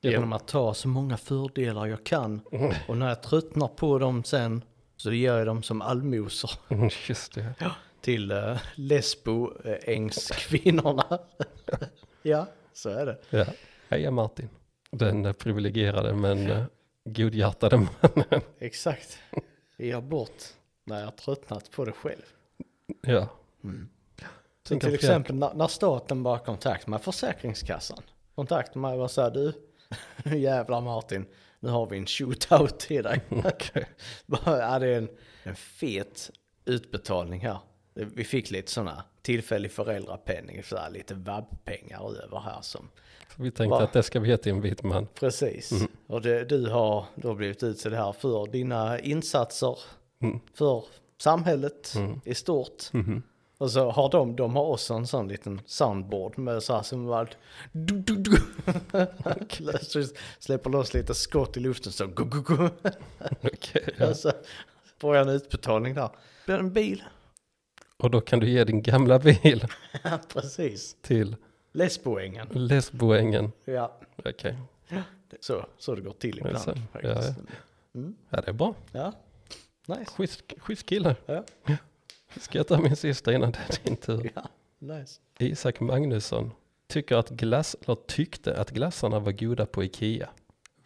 [0.00, 2.40] Genom att ta så många fördelar jag kan.
[2.88, 4.62] Och när jag tröttnar på dem sen
[4.96, 7.54] så ger jag dem som allmosor Mm, Just det.
[8.00, 11.18] till uh, lesboängskvinnorna.
[12.22, 13.18] ja, så är det.
[13.30, 13.44] Ja.
[13.88, 14.48] Heja Martin.
[14.90, 16.64] Den eh, privilegierade men eh,
[17.04, 18.40] godhjärtade mannen.
[18.58, 19.18] Exakt.
[19.76, 20.42] Jag bort
[20.84, 22.22] när jag tröttnat på det själv.
[23.02, 23.28] Ja.
[23.72, 27.98] Så Tänk till exempel när, när staten bara kontakt med Försäkringskassan.
[28.34, 29.52] Kontakt med mig och säger du,
[30.36, 31.26] jävlar Martin,
[31.60, 33.20] nu har vi en shootout till dig.
[34.44, 35.08] Ja, det är en,
[35.42, 36.30] en fet
[36.64, 37.58] utbetalning här.
[37.94, 42.88] Vi fick lite sådana tillfällig föräldrapenning, så här, lite vabbpengar över här som
[43.36, 43.82] Så vi tänkte Va?
[43.82, 45.06] att det ska vi ge till en vit man.
[45.14, 45.72] Precis.
[46.06, 49.78] Och det, du, har, du har blivit utsedd här för dina insatser
[50.20, 50.40] Mm.
[50.54, 50.84] för
[51.18, 52.84] samhället i stort.
[53.58, 57.04] Och så har de, de har också en sån liten soundboard med så här som
[57.06, 57.28] var
[57.72, 58.36] du, du, du.
[60.38, 62.68] Släpper loss lite skott i luften så gu, gu, gu.
[63.42, 64.10] Okej, ja.
[64.10, 64.32] Och så
[64.98, 66.10] får jag en utbetalning där.
[66.46, 67.02] Blir en bil?
[67.96, 69.66] Och då kan du ge din gamla bil
[70.04, 70.96] Ja, precis.
[71.02, 71.36] till
[71.72, 72.48] Lesboängen.
[72.50, 73.52] Lesboängen.
[73.64, 74.58] Ja, Okej,
[75.40, 76.58] så, så det går till ibland
[76.92, 77.38] faktiskt.
[78.30, 78.74] ja det är bra.
[78.92, 79.12] Ja,
[79.86, 80.10] nice.
[80.16, 81.16] Schysst, schysst kille.
[81.26, 81.44] Ja,
[82.36, 84.30] Ska jag ta min sista innan det är din tur?
[84.34, 84.42] ja
[84.78, 85.20] nice.
[85.38, 86.52] Isak Magnusson
[86.88, 90.28] tycker att glass, eller tyckte att glassarna var goda på Ikea.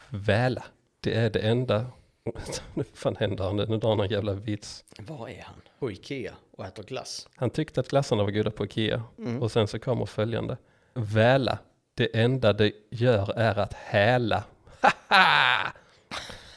[0.08, 0.64] Väla.
[1.00, 1.86] Det är det enda.
[2.74, 3.66] Nu fan händer han nu?
[3.66, 4.84] Drar han en jävla vits.
[4.98, 5.60] Var är han?
[5.78, 7.28] På Ikea och äter glass.
[7.36, 9.02] Han tyckte att glassarna var goda på Ikea.
[9.40, 10.56] Och sen så kommer följande.
[10.94, 11.58] Väla.
[11.94, 14.44] Det enda det gör är att häla.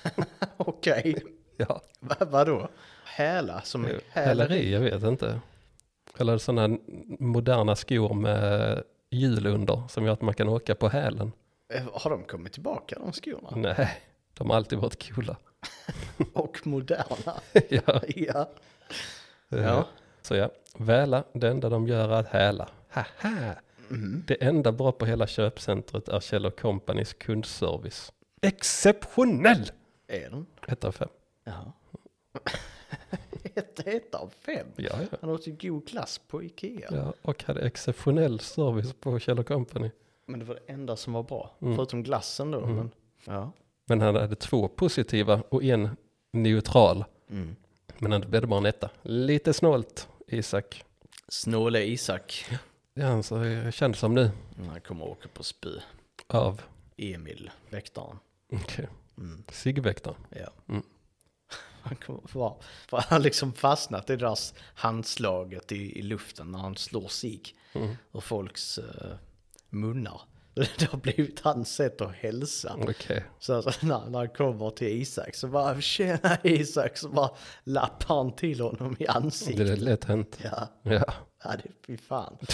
[0.58, 1.24] Okej.
[1.58, 2.70] Ja, Va, vadå?
[3.16, 5.40] Häla som i häleri, jag vet inte.
[6.18, 6.78] Eller sådana
[7.20, 11.32] moderna skor med hjul under som gör att man kan åka på hälen.
[11.74, 13.50] Eh, Har de kommit tillbaka de skorna?
[13.56, 14.02] Nej,
[14.34, 15.38] de har alltid varit coola.
[16.34, 17.34] Och moderna?
[17.70, 17.82] ja.
[18.16, 18.50] ja.
[19.50, 19.58] Ja.
[19.58, 19.88] Ja.
[20.22, 22.70] Så ja, väla, det enda de gör är att häla.
[22.90, 23.56] Haha!
[24.28, 28.12] Det enda bra på hela köpcentret är Kjell Companys kundservice.
[28.42, 29.72] Exceptionell!
[30.08, 30.46] Är de?
[30.68, 31.10] Ett av fem.
[31.44, 31.74] Ja.
[33.56, 34.68] ett, ett av fem?
[34.76, 35.18] Ja, ja.
[35.22, 36.90] Han åt ju god glass på Ikea.
[36.92, 37.14] ja.
[37.22, 39.92] Och hade exceptionell service på Kjell Company.
[40.26, 41.52] Men det var det enda som var bra.
[41.62, 41.76] Mm.
[41.76, 42.66] Förutom glassen då.
[42.66, 42.92] Men,
[43.26, 43.52] ja.
[43.86, 45.90] Men han hade två positiva och en
[46.32, 47.06] neutral.
[47.30, 47.56] Mm.
[47.98, 48.90] Men ändå blev bara en etta.
[49.02, 50.84] Lite snålt, Isak.
[51.28, 52.46] Snåle Isak.
[52.94, 54.32] Det är han jag känner som nu.
[54.70, 55.70] Han kommer åka på spö.
[56.28, 56.62] Av,
[56.98, 58.20] Emil, väktaren.
[58.52, 59.44] okej, Mm.
[59.52, 60.18] Sigväktaren.
[60.30, 60.50] Ja.
[60.70, 60.84] Mm.
[61.84, 64.38] Han kommer för han har liksom fastnat i det där
[64.76, 67.42] handslaget i, i luften när han slår sig
[67.76, 67.96] Mm.
[68.14, 68.84] ur folks uh,
[69.70, 70.22] munnar.
[70.54, 72.76] Det har blivit hans sätt att hälsa.
[72.82, 73.24] Okej.
[73.40, 77.30] Så alltså, när, när han kommer till Isak så bara tjena Isak så bara
[77.64, 79.70] lappar han till honom i Det ansiktet.
[79.70, 80.40] är lätt hänt.
[80.44, 81.14] Ja, Ja.
[81.44, 82.38] ja det fy fan.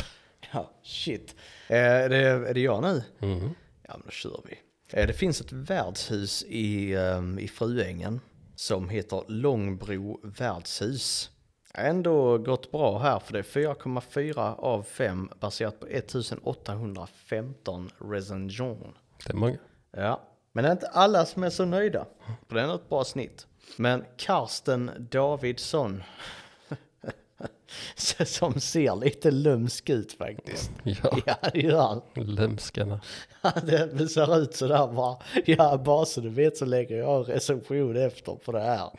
[0.53, 1.35] Ja, shit.
[1.67, 3.03] Eh, är, det, är det jag nu?
[3.21, 3.49] Mm.
[3.83, 4.59] Ja, men då kör vi.
[4.99, 8.19] Eh, Det finns ett värdshus i, ehm, i Fruängen
[8.59, 11.31] som heter Långbro värdshus.
[11.73, 18.93] Ändå gått bra här för det är 4,4 av 5 baserat på 1815 recension.
[19.25, 19.57] Det är många.
[19.91, 22.05] Ja, men det är inte alla som är så nöjda.
[22.47, 23.47] För det är ett bra snitt.
[23.77, 26.03] Men Karsten Davidsson,
[28.25, 30.71] som ser lite lömsk ut faktiskt.
[30.83, 32.01] Ja, Ja, det gör han.
[32.15, 33.01] lömskarna.
[33.63, 35.17] Det ser ut sådär bara.
[35.45, 38.89] Ja, bara så du vet så lägger jag en recension efter på det här.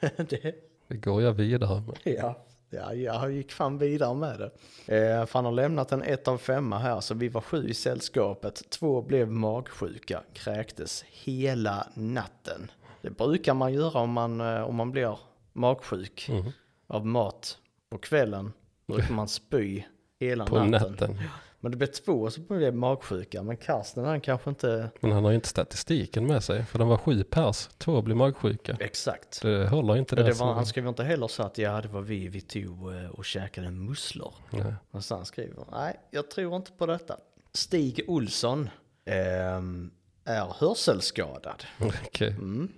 [0.00, 0.54] Det,
[0.88, 1.96] Det går jag vidare med.
[2.04, 2.34] ja,
[2.70, 4.50] ja, jag gick fan vidare med det.
[4.96, 7.74] Eh, för han har lämnat en 1 av 5 här, så vi var sju i
[7.74, 8.70] sällskapet.
[8.70, 12.70] Två blev magsjuka, kräktes hela natten.
[13.02, 15.18] Det brukar man göra om man, eh, om man blir
[15.52, 16.52] magsjuk Mm.
[16.86, 17.58] av mat.
[17.90, 18.52] På kvällen
[18.86, 19.82] brukar man spy
[20.20, 20.92] hela På natten.
[20.92, 21.18] natten.
[21.60, 24.90] Men det blev två som blev magsjuka, men Karsten han kanske inte...
[25.00, 26.64] Men han har ju inte statistiken med sig.
[26.64, 27.68] För de var sju pers.
[27.78, 28.76] Två blev magsjuka.
[28.80, 29.42] Exakt.
[29.42, 30.22] Det håller inte det.
[30.22, 33.10] det var, han skrev inte heller så att ja, det var vi, vi tog eh,
[33.10, 34.34] och käkade musslor.
[34.50, 34.74] Nej.
[34.90, 37.16] Men så han skriver, nej, jag tror inte på detta.
[37.52, 38.70] Stig Olsson
[39.04, 39.90] ehm,
[40.24, 41.64] är hörselskadad.
[42.06, 42.28] Okej.
[42.28, 42.72] Mm.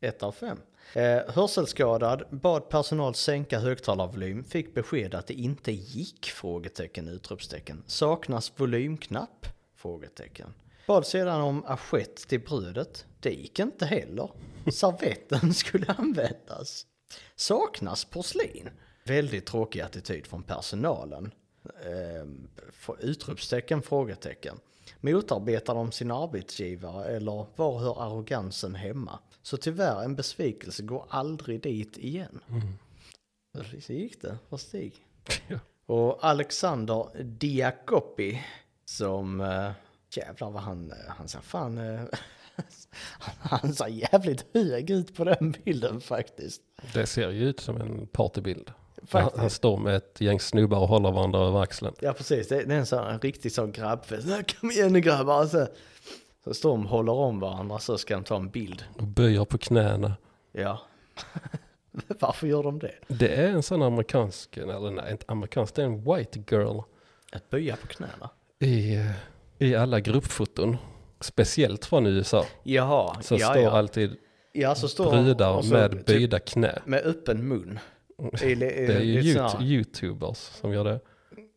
[0.00, 0.58] Ett av fem.
[0.94, 6.26] Eh, hörselskadad, bad personal sänka högtalarvolym, fick besked att det inte gick?
[6.26, 7.82] Frågetecken, utropstecken.
[7.86, 9.46] Saknas volymknapp?
[9.76, 10.54] Frågetecken.
[10.86, 13.06] Bad sedan om assiett till brödet.
[13.20, 14.30] Det gick inte heller.
[14.72, 16.86] Servetten skulle användas.
[17.36, 18.70] Saknas porslin.
[19.04, 21.32] Väldigt tråkig attityd från personalen.
[21.64, 22.26] Eh,
[23.00, 24.56] utropstecken, frågetecken.
[25.00, 29.18] Motarbetar de sin arbetsgivare eller var hör arrogansen hemma?
[29.42, 32.40] Så tyvärr en besvikelse, går aldrig dit igen.
[33.80, 34.94] Så gick det för Stig.
[35.48, 35.58] Ja.
[35.86, 38.42] Och Alexander Diakopi
[38.84, 39.70] som, äh,
[40.16, 42.00] jävlar vad han, eh, han ser fan, eh,
[43.38, 46.62] han ser jävligt hög ut på den bilden faktiskt.
[46.94, 48.70] Det ser ju ut som en partybild.
[49.10, 51.94] Han, han står med ett gäng snubbar och håller varandra över axeln.
[52.00, 54.28] Ja precis, det, det är en sån en riktig sån grabbfest.
[54.28, 55.46] "Ja, Kom igen nu grabbar!
[55.46, 55.66] Så,
[56.44, 58.84] så står de och håller om varandra så ska de ta en bild.
[58.98, 60.16] Och böjer på knäna.
[60.52, 60.80] Ja.
[62.20, 62.94] Varför gör de det?
[63.08, 66.80] Det är en sån amerikansk, eller nej inte amerikansk, det är en white girl
[67.32, 68.30] Att böja på knäna?
[68.58, 69.10] i, eh,
[69.58, 70.76] i alla gruppfoton.
[71.20, 72.44] Speciellt från USA.
[72.62, 73.70] Jaha, Så ja, står ja.
[73.70, 74.16] alltid
[74.52, 76.82] ja så står brudar och så med typ böjda knä.
[76.84, 77.78] med öppen mun.
[78.42, 81.00] I, i, Det är ju youtubers som gör det.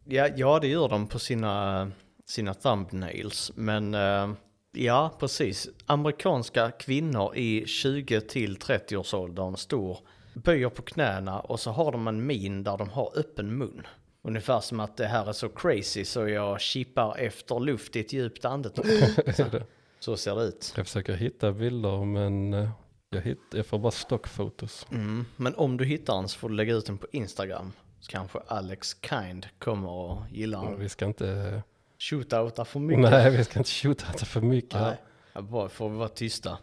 [0.04, 1.92] Ja, ja, det gör de på sina,
[2.26, 3.52] sina thumbnails.
[3.56, 4.30] Men eh,
[4.76, 5.70] ja, precis.
[5.86, 10.00] Amerikanska kvinnor i 20 till 30 års åldern står,
[10.34, 13.88] böjer på knäna och så har de en min där de har öppen mun.
[14.22, 18.14] Ungefär som att det här är så crazy så jag chippar efter luft i ett
[18.14, 18.86] djupt andetag.
[20.00, 20.74] så ser det ut.
[20.78, 22.70] Jag försöker hitta bilder men eh,
[23.10, 24.88] jag, hitt, jag får bara stockfotos.
[24.92, 25.26] Mm.
[25.36, 27.72] Men om du hittar den så får du lägga ut den på Instagram.
[28.00, 30.80] Så kanske Alex Kind kommer och gillar den.
[30.80, 31.62] Vi ska inte,
[32.00, 33.02] Shootouta för mycket.
[33.12, 34.90] nej vi ska inte shoota det för mycket här.
[34.90, 34.98] Nej.
[35.34, 36.58] Ja, bara får vi vara tysta.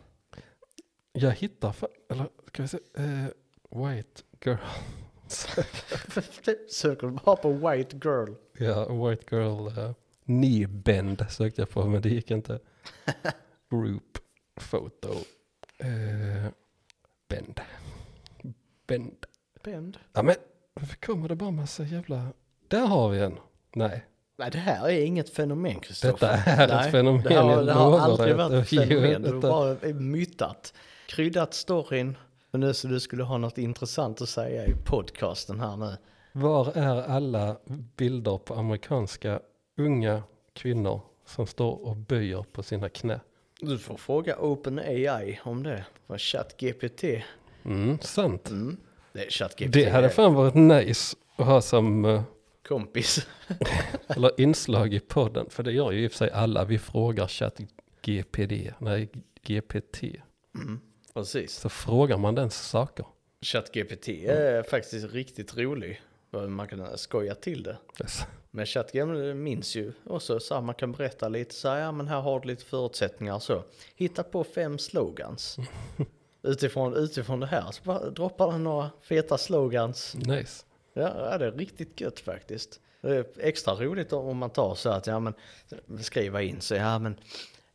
[1.12, 3.26] Jag hittar, fa- eller ska vi se, eh,
[3.70, 4.56] white girl.
[6.70, 8.34] Söker du bara på white girl?
[8.58, 9.92] ja, white girl uh,
[10.24, 12.58] knee bend sökte jag på men det gick inte.
[13.70, 14.18] Group
[14.70, 15.08] photo.
[15.78, 16.50] Eh,
[17.28, 17.60] bend.
[18.86, 19.26] Bend.
[19.64, 19.98] Bend.
[20.12, 20.34] Ja men
[20.74, 22.32] varför kommer det bara massa jävla,
[22.68, 23.38] där har vi en.
[23.74, 24.06] Nej,
[24.42, 26.10] Nej, det här är inget fenomen, Kristoffer.
[26.12, 29.22] Detta är ett Nej, fenomen, Det har, jag det har aldrig varit ett fenomen.
[29.22, 30.74] Du har bara myttat.
[31.06, 32.16] Kryddat storyn.
[32.50, 35.96] Och nu så du skulle ha något intressant att säga i podcasten här nu.
[36.32, 37.56] Var är alla
[37.96, 39.40] bilder på amerikanska
[39.78, 43.20] unga kvinnor som står och böjer på sina knä?
[43.60, 45.84] Du får fråga OpenAI om det.
[46.06, 47.04] Vad ChatGPT.
[47.64, 48.50] Mm, sant.
[48.50, 48.76] Mm.
[49.12, 49.72] Det ChatGPT.
[49.72, 52.22] Det hade fan varit nice att ha som, eh,
[52.62, 53.26] kompis.
[54.06, 55.46] eller inslag i podden.
[55.50, 56.64] För det gör ju i och för sig alla.
[56.64, 57.60] Vi frågar chatt
[58.02, 59.08] GPD, nej
[59.42, 60.02] GPT.
[60.54, 60.80] Mm.
[61.14, 61.52] Precis.
[61.52, 63.06] Så frågar man den saker.
[63.40, 66.02] ChatGPT är faktiskt riktigt rolig.
[66.48, 67.76] Man kan skoja till det.
[68.00, 68.22] Yes.
[68.50, 72.08] Men ChatGPT minns ju också så här, man kan berätta lite så här, ja men
[72.08, 73.64] här har du lite förutsättningar så.
[73.96, 75.56] Hitta på fem slogans.
[76.42, 80.14] utifrån, utifrån det här så bara droppar den några feta slogans.
[80.14, 80.64] Nice.
[80.94, 82.80] Ja, det är riktigt gött faktiskt.
[83.00, 85.34] Det är extra roligt om man tar så att, ja men,
[86.00, 87.16] skriva in så, ja men,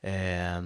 [0.02, 0.64] eh,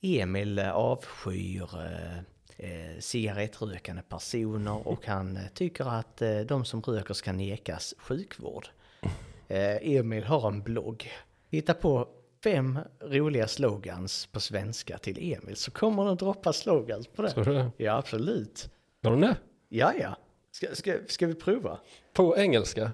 [0.00, 2.18] Emil avskyr eh,
[2.56, 8.68] eh, cigarettrökande personer och han eh, tycker att eh, de som röker ska nekas sjukvård.
[9.48, 11.10] Eh, Emil har en blogg.
[11.50, 12.08] Hitta på
[12.44, 17.50] fem roliga slogans på svenska till Emil så kommer den droppa slogans på Tror det.
[17.50, 17.70] du det?
[17.76, 18.70] Ja, absolut.
[19.00, 19.36] Var de det?
[19.68, 20.16] Ja, ja.
[20.52, 21.78] Ska, ska, ska vi prova?
[22.12, 22.90] På engelska?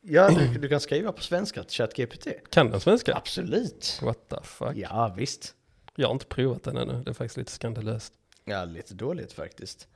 [0.00, 2.28] Ja, du, du kan skriva på svenska till ChatGPT.
[2.50, 3.16] Kan den svenska?
[3.16, 4.00] Absolut.
[4.02, 4.76] What the fuck?
[4.76, 5.54] Ja, visst.
[5.94, 7.02] Jag har inte provat den ännu.
[7.04, 8.12] Det är faktiskt lite skandalöst.
[8.44, 9.88] Ja, lite dåligt faktiskt.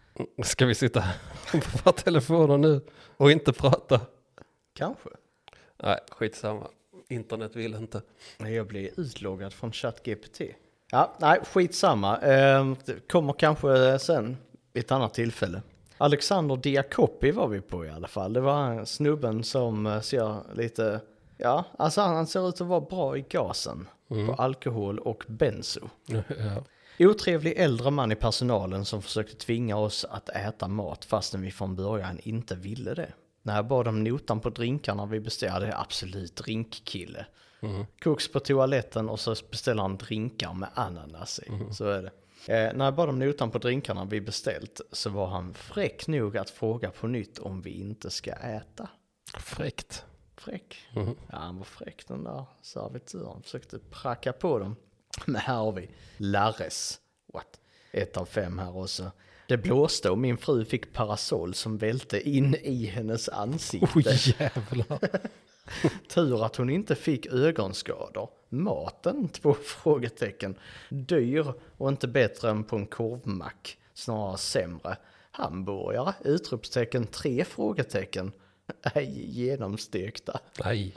[0.42, 1.14] Ska vi sitta här
[1.52, 2.80] på våra telefoner nu
[3.16, 4.00] och inte prata?
[4.72, 5.10] Kanske.
[5.82, 6.68] Nej, skitsamma.
[7.08, 8.02] Internet vill inte.
[8.38, 10.40] Men jag blir utloggad från ChatGPT.
[10.90, 12.18] Ja, nej, skitsamma.
[12.18, 14.36] Eh, det kommer kanske sen
[14.72, 15.62] vid ett annat tillfälle.
[15.98, 18.32] Alexander Diakopi var vi på i alla fall.
[18.32, 21.00] Det var snubben som eh, ser lite,
[21.36, 23.88] ja, alltså han ser ut att vara bra i gasen.
[24.08, 25.80] På alkohol och benzo.
[26.08, 26.64] Ja.
[27.06, 31.76] Otrevlig äldre man i personalen som försökte tvinga oss att äta mat fastän vi från
[31.76, 33.12] början inte ville det.
[33.42, 37.26] När jag bad om notan på drinkarna vi beställde, absolut drinkkille.
[37.60, 37.86] Mm.
[38.02, 41.74] Koks på toaletten och så beställer han drinkar med ananas i.
[41.74, 42.10] Så är det.
[42.48, 46.36] Eh, när jag bad om notan på drinkarna vi beställt så var han fräck nog
[46.36, 48.88] att fråga på nytt om vi inte ska äta.
[49.38, 50.04] Fräckt.
[50.36, 50.76] Fräck.
[50.94, 51.16] Mhm.
[51.30, 53.42] Ja, han var fräck den där servitören.
[53.42, 54.76] Försökte pracka på dem.
[55.26, 57.00] Men här har vi Larres.
[57.32, 57.60] What?
[57.92, 59.10] Ett av fem här också.
[59.48, 63.88] Det blåste och min fru fick parasoll som välte in i hennes ansikte.
[63.94, 65.20] Oj jävlar.
[66.08, 68.30] Tur att hon inte fick ögonskador.
[68.48, 69.28] Maten?
[69.32, 70.54] Två frågetecken.
[70.88, 73.78] Dyr och inte bättre än på en korvmack.
[73.94, 74.96] Snarare sämre.
[75.30, 76.14] Hamburgare?
[76.24, 77.06] Utropstecken.
[77.06, 78.32] Tre frågetecken.
[78.94, 80.40] Ej genomstekta.
[80.64, 80.94] Nej,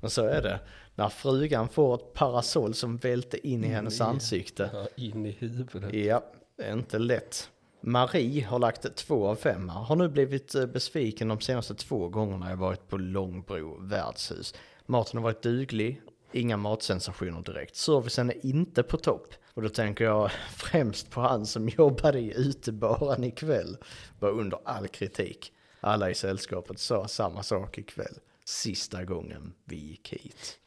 [0.00, 0.60] Men så är det.
[0.94, 4.70] När frugan får ett parasoll som välter in i hennes ansikte.
[4.72, 5.94] ja, in i huvudet.
[5.94, 6.24] Ja,
[6.56, 7.50] det är inte lätt.
[7.80, 9.80] Marie har lagt två av fem här.
[9.80, 14.54] Har nu blivit eh, besviken de senaste två gångerna jag varit på Långbro värdshus.
[14.86, 16.02] Maten har varit duglig,
[16.34, 17.76] inga matsensationer direkt.
[17.76, 19.34] Servicen är inte på topp.
[19.54, 23.76] Och då tänker jag främst på han som jobbade i utebaren ikväll.
[24.18, 25.52] Var under all kritik.
[25.80, 28.14] Alla i sällskapet sa samma sak ikväll.
[28.44, 30.58] Sista gången vi gick hit.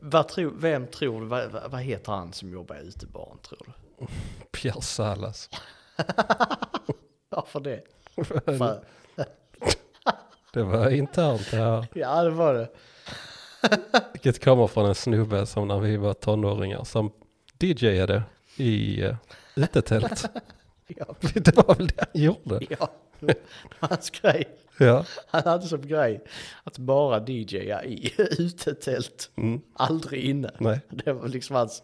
[0.00, 3.58] Vad tror, vem tror du, vad, vad- vad heter han som jobbar i utebaren tror
[3.66, 4.06] du?
[4.52, 5.50] Pierre Salas.
[7.28, 7.82] Varför det?
[8.24, 8.84] För,
[10.52, 11.86] Det var internt det här.
[11.94, 12.68] ja, det var det.
[14.12, 17.12] Vilket kommer från en snubbe som när vi var tonåringar som
[17.60, 18.22] DJade
[18.56, 19.14] i uh,
[19.56, 20.24] utetält.
[20.96, 22.60] Ja, det var väl det han gjorde.
[22.70, 22.90] ja.
[23.78, 24.44] Hans grej.
[24.78, 25.04] Ja.
[25.26, 26.24] Han hade som grej
[26.64, 29.30] att bara DJa i utetält.
[29.36, 29.60] Mm.
[29.74, 30.50] Aldrig inne.
[30.58, 31.82] Nej, Det var liksom hans,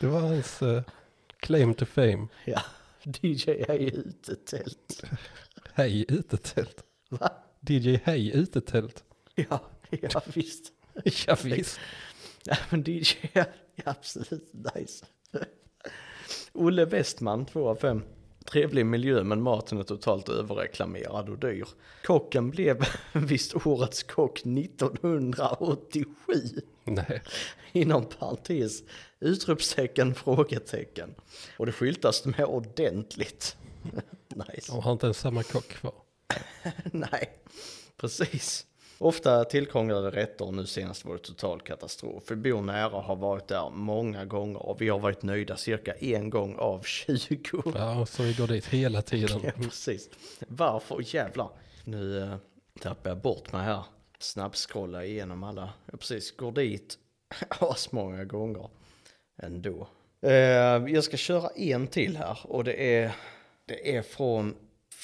[0.00, 0.82] det var hans eh,
[1.40, 2.28] claim to fame.
[2.44, 2.62] ja,
[3.02, 5.04] DJa i utetält.
[5.74, 6.84] Hej utetält.
[7.08, 7.30] Va?
[7.60, 9.04] DJ Hej utetält.
[9.34, 10.72] Ja, ja visst.
[11.26, 11.80] Ja visst.
[12.44, 13.46] Ja, men DJ är
[13.84, 15.06] absolut nice.
[16.52, 18.02] Olle Westman, 2 av 5.
[18.44, 21.68] Trevlig miljö men maten är totalt överreklamerad och dyr.
[22.04, 26.06] Kocken blev visst årets kock 1987.
[26.84, 27.22] Nej.
[27.72, 28.82] Inom parentes,
[29.20, 31.14] utropstecken, frågetecken.
[31.56, 33.56] Och det skyltas med ordentligt.
[34.28, 34.72] nice.
[34.72, 35.94] De har inte ens samma kock kvar.
[36.84, 37.30] Nej,
[37.96, 38.66] precis.
[38.98, 42.24] Ofta tillkrånglade rätter och nu senast var det total katastrof.
[42.30, 45.92] Vi bor nära och har varit där många gånger och vi har varit nöjda cirka
[45.92, 47.62] en gång av 20.
[47.74, 49.40] Ja, så vi går dit hela tiden.
[49.44, 50.10] Ja, precis.
[50.48, 51.14] Varför?
[51.14, 51.50] Jävlar.
[51.84, 52.36] Nu äh,
[52.80, 53.82] tappar jag bort mig här.
[54.18, 55.72] Snabbskrolla igenom alla.
[55.90, 56.98] Jag precis går dit
[57.48, 58.68] asmånga gånger
[59.42, 59.88] ändå.
[60.20, 60.32] Eh,
[60.94, 63.12] jag ska köra en till här och det är,
[63.66, 64.54] det är från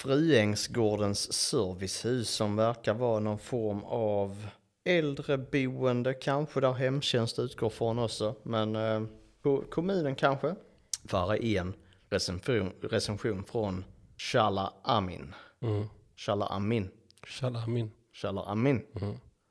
[0.03, 4.47] Fruängsgårdens servicehus som verkar vara någon form av
[4.85, 8.35] äldreboende kanske där hemtjänst utgår från också.
[8.43, 9.03] Men eh,
[9.43, 10.55] ko- kommunen kanske.
[11.03, 11.75] Bara en
[12.11, 13.85] recension, recension från
[14.17, 15.35] Shala Amin.
[15.63, 15.87] Mm.
[16.17, 16.91] Shala Amin.
[17.27, 17.91] Shalamin.
[18.13, 18.83] Shala Amin.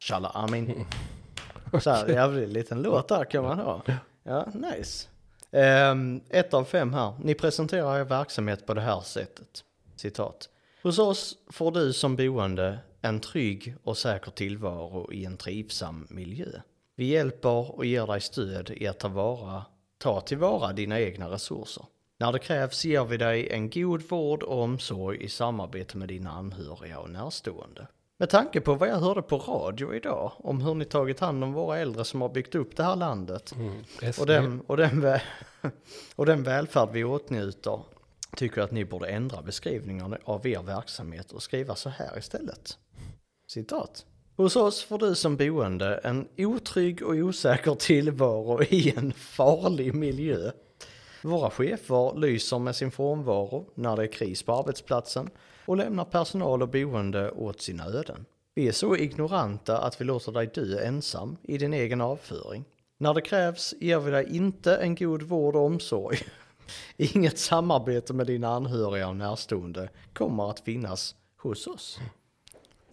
[0.03, 0.85] Shala Amin.
[1.81, 3.81] Så här jävligt liten låt där kan man ha.
[4.23, 5.07] Ja, nice.
[5.51, 7.13] Ehm, ett av fem här.
[7.23, 9.63] Ni presenterar er verksamhet på det här sättet.
[10.01, 10.49] Citat.
[10.83, 16.61] Hos oss får du som boende en trygg och säker tillvaro i en trivsam miljö.
[16.95, 19.65] Vi hjälper och ger dig stöd i att ta, vara,
[19.97, 21.85] ta tillvara dina egna resurser.
[22.19, 26.31] När det krävs ger vi dig en god vård och omsorg i samarbete med dina
[26.31, 27.87] anhöriga och närstående.
[28.17, 31.53] Med tanke på vad jag hörde på radio idag om hur ni tagit hand om
[31.53, 33.83] våra äldre som har byggt upp det här landet Mm.
[34.19, 35.19] och den, och, den,
[36.15, 37.79] och den välfärd vi åtnjuter
[38.37, 42.77] tycker att ni borde ändra beskrivningen av er verksamhet och skriva så här istället.
[43.47, 44.05] Citat.
[44.37, 50.51] Hos oss får du som boende en otrygg och osäker tillvaro i en farlig miljö.
[51.23, 55.29] Våra chefer lyser med sin frånvaro när det är kris på arbetsplatsen
[55.65, 58.25] och lämnar personal och boende åt sina öden.
[58.55, 62.65] Vi är så ignoranta att vi låter dig dö ensam i din egen avföring.
[62.97, 66.17] När det krävs ger vi dig inte en god vård och omsorg.
[66.97, 71.99] Inget samarbete med dina anhöriga och närstående kommer att finnas hos oss.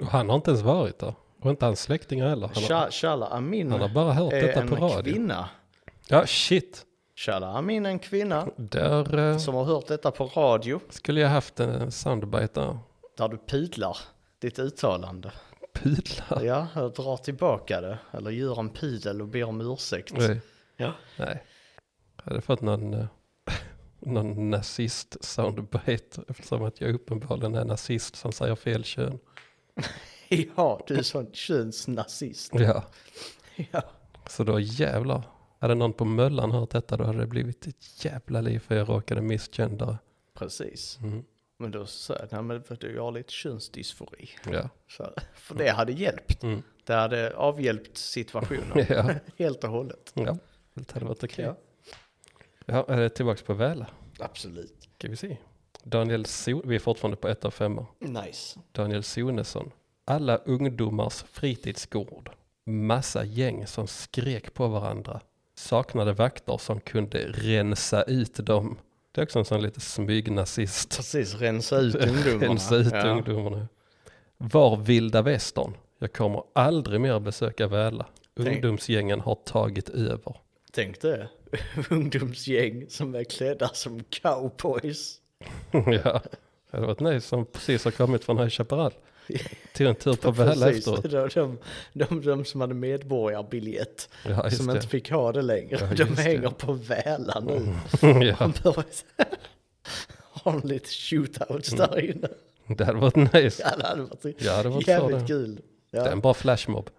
[0.00, 1.14] Och han har inte ens varit där.
[1.42, 2.50] Och inte hans släktingar heller.
[2.54, 5.12] Han har, Sha- Shala Amin han har bara hört är detta en på radio.
[5.12, 5.48] kvinna.
[6.08, 6.84] Ja, shit.
[7.16, 10.80] Shala Amin är en kvinna Där eh, som har hört detta på radio.
[10.90, 12.78] skulle jag haft en soundbite där.
[13.16, 13.96] Där du pudlar
[14.38, 15.32] ditt uttalande.
[15.74, 16.42] Pudlar.
[16.44, 17.98] Ja, jag drar tillbaka det.
[18.12, 20.12] Eller gör en pudel och ber om ursäkt.
[20.16, 20.40] Nej.
[20.76, 20.92] Ja.
[21.18, 21.42] Nej.
[22.16, 23.06] Jag hade fått någon, eh,
[24.00, 29.18] någon nazist soundbite eftersom att jag uppenbarligen är nazist som säger fel kön.
[30.56, 32.52] ja, du är sån könsnazist.
[32.54, 32.84] Ja,
[33.70, 33.82] Ja.
[34.28, 35.22] så då jävlar.
[35.58, 38.88] Hade någon på Möllan hört detta då hade det blivit ett jävla liv för jag
[38.88, 39.98] råkade misgendera.
[40.34, 40.98] Precis.
[41.02, 41.24] Mm.
[41.56, 44.28] Men då sa jag, nej men du, jag har lite könsdysfori.
[44.52, 44.68] Ja.
[44.88, 46.42] Så, för det hade hjälpt.
[46.42, 46.62] Mm.
[46.84, 49.10] Det hade avhjälpt situationen Ja.
[49.38, 50.12] helt och hållet.
[50.14, 50.36] ja,
[50.74, 51.44] det hade varit okej.
[51.44, 51.56] Ja.
[52.72, 53.86] Ja, är det tillbaks på Väla.
[54.18, 54.88] Absolut.
[54.98, 55.36] Ska vi se.
[55.82, 57.86] Daniel so vi är fortfarande på ett av femma.
[57.98, 58.60] Nice.
[58.72, 59.70] Daniel Sonesson.
[60.04, 62.30] Alla ungdomars fritidsgård.
[62.66, 65.20] massa gäng som skrek på varandra.
[65.54, 68.78] Saknade vakter som kunde rensa ut dem.
[69.12, 70.96] Det är också en sån lite smygnazist.
[70.96, 72.46] Precis, rensa ut ungdomarna.
[72.46, 73.08] Rensa ut ja.
[73.10, 73.68] ungdomarna.
[74.36, 75.74] Var vilda västern.
[75.98, 78.06] Jag kommer aldrig mer besöka Väla.
[78.34, 80.36] Ungdomsgängen har tagit över.
[80.72, 81.28] Tänk det.
[81.90, 85.20] Ungdomsgäng som är klädda som cowboys.
[85.70, 85.80] ja,
[86.70, 88.92] det hade varit nice som precis har kommit från High Chaparral.
[89.74, 91.02] Tog en tur på Väla efteråt.
[91.02, 91.58] de, de,
[91.92, 94.08] de, de som hade medborgarbiljett.
[94.28, 94.72] Ja, som det.
[94.72, 95.78] inte fick ha det längre.
[95.80, 96.22] Ja, de just det.
[96.22, 97.74] hänger på Väla nu.
[98.26, 98.84] ja, Han bör
[100.32, 101.86] ha lite shootouts Mm.
[101.90, 102.28] där inne.
[102.66, 103.62] det hade varit nice.
[103.64, 105.60] Ja, det hade varit Ja, det hade varit jävligt kul.
[105.90, 106.90] Det är Ja, en bra flashmob.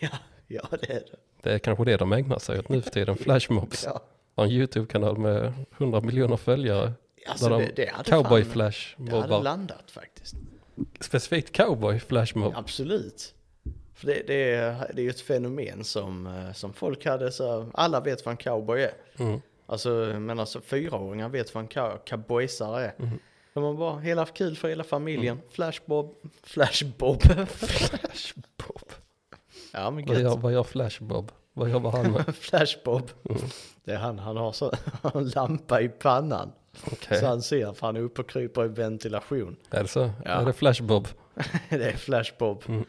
[0.00, 0.08] ja,
[0.46, 1.16] ja, det är det.
[1.42, 3.16] Det är kanske det de ägnar sig åt nu för tiden.
[3.16, 3.84] Flashmobs.
[3.86, 4.00] Ja.
[4.36, 6.92] Har en YouTube-kanal med 100 miljoner följare.
[7.26, 9.42] Alltså, där det, de det hade cowboy fan- flash Det hade mobbar.
[9.42, 10.34] landat faktiskt.
[11.00, 12.52] Specifikt cowboy flashmob.
[12.56, 13.34] Absolut.
[13.94, 17.70] För det, det, är, det är ju ett fenomen som, eh, som folk hade så,
[17.74, 18.92] alla vet vad en cowboy är.
[19.18, 19.40] Mm.
[19.66, 22.94] Alltså, men alltså fyraåringar vet vad en cow- cowboysare är.
[22.98, 23.18] Mm.
[23.54, 25.40] De har bara hela kul för hela familjen.
[25.50, 27.22] Flashbob, flashbob.
[27.48, 28.44] Flashbob.
[29.80, 31.32] ja men Vad gör, vad gör flashbob?
[31.52, 32.34] Vad jobbar han med?
[32.40, 33.10] Flashbob.
[33.30, 33.40] Mm.
[33.84, 34.72] Det är han, han har så,
[35.14, 36.52] en lampa i pannan.
[36.92, 37.18] Okej.
[37.20, 39.56] Så han ser för han är uppe och kryper i ventilation.
[39.70, 40.10] Är det så?
[40.24, 40.30] Ja.
[40.30, 41.08] Är det flashbob?
[41.68, 42.62] det är flashbob.
[42.68, 42.84] Mm.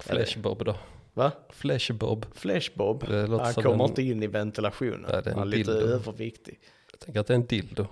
[0.00, 0.74] Flashbob då?
[1.14, 1.32] Va?
[1.50, 2.26] Flashbob.
[2.34, 3.04] Flashbob?
[3.40, 5.04] Han kommer en- inte in i ventilationen.
[5.08, 5.86] Nej, är han är lite dildo.
[5.86, 6.58] överviktig.
[6.92, 7.86] Jag tänker att det är en dildo.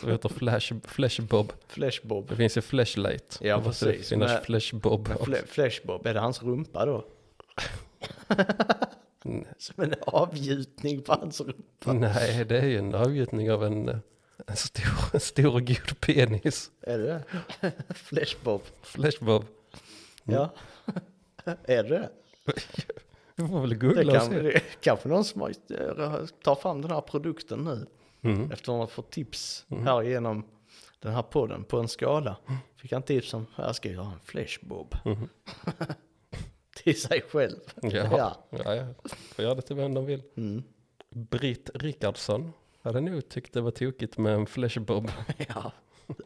[0.00, 1.52] Som heter flash, flashbob.
[1.68, 2.28] Flashbob.
[2.28, 3.38] Det finns ju flashlight.
[3.42, 4.08] Ja, måste det precis.
[4.08, 5.08] finnas Men- flashbob.
[5.08, 7.04] Fle- flashbob, är det hans rumpa då?
[9.24, 9.44] Mm.
[9.58, 11.92] Som en avgjutning på hans rumpa.
[11.92, 13.88] Nej, det är ju en avgjutning av en,
[14.46, 16.70] en stor, en stor och god penis.
[16.80, 17.22] Är det
[17.60, 17.94] det?
[17.94, 18.62] Flashbob.
[18.82, 19.44] Flashbob.
[20.24, 20.50] Ja.
[21.64, 22.10] är det det?
[23.36, 24.42] Du får väl Det googla och kan, se.
[24.42, 27.86] det är kanske någon som eh, tar fram den här produkten nu.
[28.22, 28.50] Mm.
[28.52, 30.44] Efter att ha fått tips här genom
[31.00, 32.36] den här podden på en skala.
[32.76, 34.96] Fick han tips om, jag ska göra en flashbob.
[35.04, 35.28] Mhm.
[36.92, 37.56] Till sig själv.
[37.82, 37.88] Ja.
[37.90, 38.36] Ja.
[38.50, 38.74] Ja.
[38.74, 38.86] ja,
[39.34, 40.22] Får göra det till vem de vill.
[40.36, 40.62] Mm.
[41.10, 45.10] Britt Rickardsson hade nog tyckt det var tokigt med en flashbob.
[45.48, 45.72] Ja.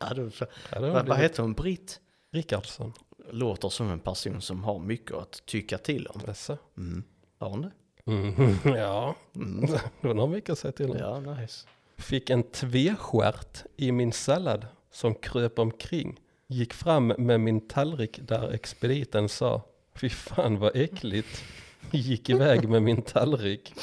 [0.01, 0.31] Ja, det,
[0.73, 1.53] Ja, det vad, vad heter hon?
[1.53, 2.01] Britt?
[2.33, 2.93] Rickardsson.
[3.31, 6.21] Låter som en person som har mycket att tycka till om.
[6.27, 6.59] Jaså?
[6.77, 7.05] Mm.
[7.39, 7.71] Har hon det?
[8.07, 8.57] Mm.
[8.77, 9.71] Ja, Mm.
[10.01, 10.97] hon har mycket att säga till om.
[10.97, 11.67] Ja, nice.
[11.97, 16.21] Fick en tvestjärt i min sallad som kröp omkring.
[16.47, 19.63] Gick fram med min tallrik där expediten sa
[19.95, 21.45] Fy fan vad äckligt.
[21.91, 23.75] Gick iväg med min tallrik.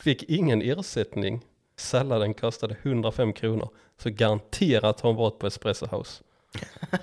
[0.00, 1.44] Fick ingen ersättning.
[1.76, 3.68] Salladen kostade 105 kronor.
[4.02, 6.22] Så garanterat har hon varit på Espresso House.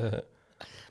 [0.00, 0.14] Eh,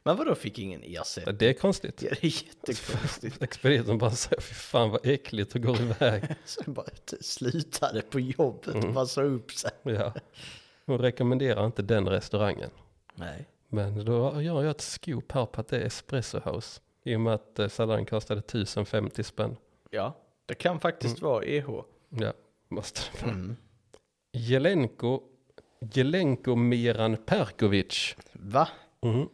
[0.03, 1.37] Men vadå fick ingen ersättning?
[1.39, 2.01] det är konstigt.
[2.01, 3.41] Ja, det är jättekonstigt.
[3.43, 6.23] Expediten bara säger fy fan vad äckligt och går iväg.
[6.65, 6.85] Jag bara
[7.21, 8.87] slutade på jobbet Mm.
[8.87, 9.71] och bara sa upp sig.
[9.83, 10.13] Ja.
[10.85, 12.69] Hon rekommenderar inte den restaurangen.
[13.15, 13.47] Nej.
[13.67, 16.81] Men då gör jag ett scoop här på att det är Espresso House.
[17.03, 19.55] I och med att eh, salladen kostade 1050 spänn.
[19.89, 21.69] Ja, det kan faktiskt vara E EH.
[22.09, 22.33] Ja,
[22.67, 23.35] måste det vara.
[23.35, 23.55] Mm.
[24.31, 25.21] Jelenko,
[25.93, 28.15] Jelenko Miran Perkovic.
[28.33, 28.67] Va?
[29.01, 29.27] Mm.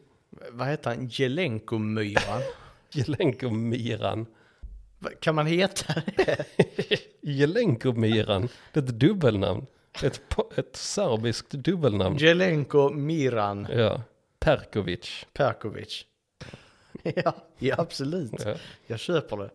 [0.51, 1.07] Vad heter han?
[1.07, 2.41] Jelenko-myran?
[2.93, 4.25] Jelenko Miran.
[4.99, 6.45] Va- kan man heta det?
[7.21, 8.49] Jelenko Miran.
[8.73, 9.65] Det är ett dubbelnamn.
[10.03, 12.17] Ett, po- ett serbiskt dubbelnamn.
[12.17, 14.01] Jelenko-miran Ja,
[14.39, 15.25] Perkovic.
[15.33, 16.05] Perkovic.
[17.15, 18.45] ja, ja, absolut.
[18.45, 18.55] Ja.
[18.87, 19.49] Jag köper det.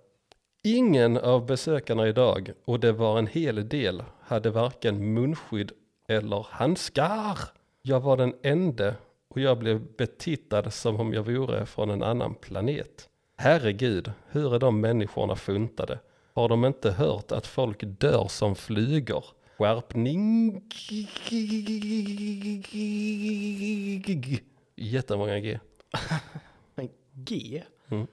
[0.62, 5.72] Ingen av besökarna idag, och det var en hel del, hade varken munskydd
[6.08, 7.38] eller handskar.
[7.82, 8.94] Jag var den enda
[9.28, 13.08] och jag blev betittad som om jag vore från en annan planet.
[13.36, 15.98] Herregud, hur är de människorna funtade?
[16.34, 19.24] Har de inte hört att folk dör som flugor?
[19.58, 20.52] Skärpning.
[24.76, 25.58] Jättemånga G.
[27.24, 27.62] G?
[27.88, 28.06] Mm.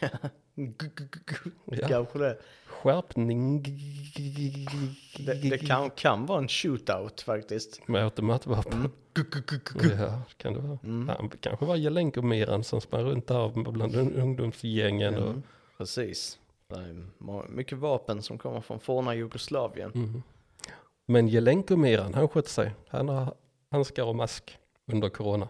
[1.88, 2.38] Kanske det.
[2.66, 3.62] Skärpning.
[5.26, 7.88] Det, det kan, kan vara en shootout faktiskt.
[7.88, 8.72] Med automatvapen.
[8.72, 8.90] Mm.
[9.98, 10.78] Ja, kan det vara.
[10.84, 11.08] Mm.
[11.08, 15.14] Han kanske var Jelenko-Miran som sprang runt där bland un- ungdomsgängen.
[15.14, 15.42] Och, Mm.
[15.78, 16.38] Precis.
[16.68, 19.92] Det är må- mycket vapen som kommer från forna Jugoslavien.
[19.94, 20.22] mm.
[21.06, 22.74] Men Jelenko-Miran, han skötte sig.
[22.88, 23.34] Han har
[23.70, 24.58] handskar och mask
[24.92, 25.48] under corona.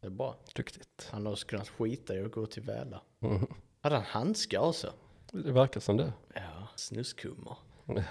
[0.00, 0.36] Det är bra.
[0.54, 1.08] Duktigt.
[1.10, 3.02] Han har också kunnat skita i att gå till Väla.
[3.20, 3.46] Mm.
[3.80, 4.92] Hade han handskar också?
[5.32, 6.12] Det verkar som det.
[6.34, 7.56] Ja, snuskummer.
[7.86, 8.02] Ja.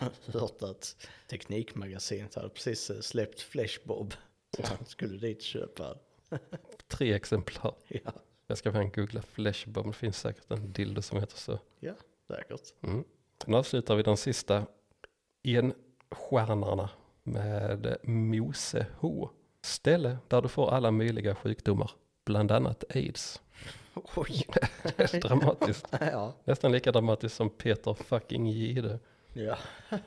[0.26, 0.96] Hört att
[1.30, 4.14] Teknikmagasinet hade precis eh, släppt Flashbob.
[4.64, 5.96] Han skulle dit köpa.
[6.88, 7.74] Tre exemplar.
[7.88, 8.12] Ja.
[8.46, 11.58] Jag ska fan googla flashbomb, det finns säkert en dildo som heter så.
[11.80, 11.94] Ja,
[12.28, 12.74] säkert.
[12.82, 13.04] Mm.
[13.46, 14.66] Nu avslutar vi den sista
[15.42, 16.90] enstjärnarna
[17.22, 19.30] med Mose H.
[19.64, 21.90] Ställe där du får alla möjliga sjukdomar,
[22.24, 23.42] bland annat aids.
[23.94, 24.46] Oj.
[24.82, 25.86] Det är dramatiskt.
[26.00, 26.34] ja.
[26.44, 28.98] Nästan lika dramatiskt som Peter fucking Gide.
[29.32, 29.56] Ja.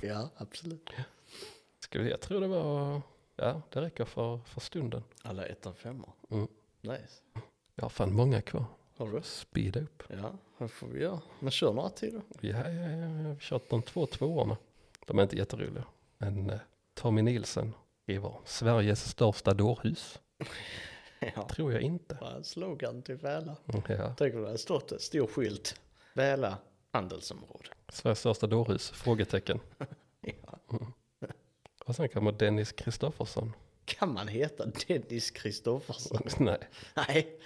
[0.00, 0.90] ja, absolut.
[1.80, 3.00] Ska vi, jag tror det var,
[3.36, 5.02] ja det räcker för, för stunden.
[5.22, 6.12] Alla och femmor.
[6.30, 6.48] Mm.
[6.80, 7.22] Nice.
[7.74, 8.64] Jag har fan många kvar.
[8.96, 9.22] Har du?
[9.22, 10.02] Speeda upp.
[10.08, 11.20] Ja, det får vi göra.
[11.38, 12.20] Men kör några till då.
[12.40, 14.56] Ja, ja, ja, jag har kört de två tvåorna.
[15.06, 15.84] De är inte jätteroliga.
[16.18, 16.58] Men eh,
[16.94, 17.74] Tommy Nilsen
[18.08, 20.18] skriver Sveriges största dårhus.
[21.36, 21.48] Ja.
[21.48, 22.18] Tror jag inte.
[22.20, 23.56] Är slogan till Väla?
[23.66, 24.14] Mm, Ja.
[24.18, 25.80] Tänk om det hade stått en stor skylt.
[26.14, 26.58] Väla
[26.92, 27.68] handelsområde.
[27.88, 28.90] Sveriges största dårhus?
[28.90, 29.60] Frågetecken.
[30.20, 30.58] Ja.
[31.84, 33.52] Och sen kommer Dennis Kristoffersson.
[33.84, 36.18] Kan man heta Dennis Kristoffersson?
[36.38, 36.58] Nej,
[36.96, 37.38] Nej,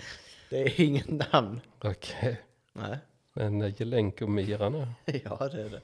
[0.50, 1.60] det är ingen namn.
[1.80, 2.40] okej.
[2.72, 2.98] Nej,
[3.32, 4.86] Men eh, Jelenko-Mira nu.
[5.24, 5.82] ja det är det.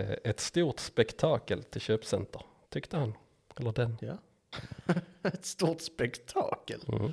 [0.00, 3.14] Eh, Ett stort spektakel till köpcenter, tyckte han.
[3.56, 3.96] Eller den.
[4.00, 4.16] Ja.
[5.22, 6.80] Ett stort spektakel.
[6.88, 7.12] Mm.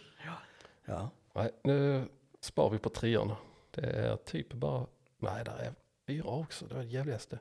[0.86, 1.10] Ja.
[1.34, 2.08] Nej, nu
[2.42, 3.38] spar vi på treorna.
[3.72, 4.86] Det är typ bara,
[5.18, 5.74] nej där är
[6.08, 7.40] fyra också, det var det jävligaste.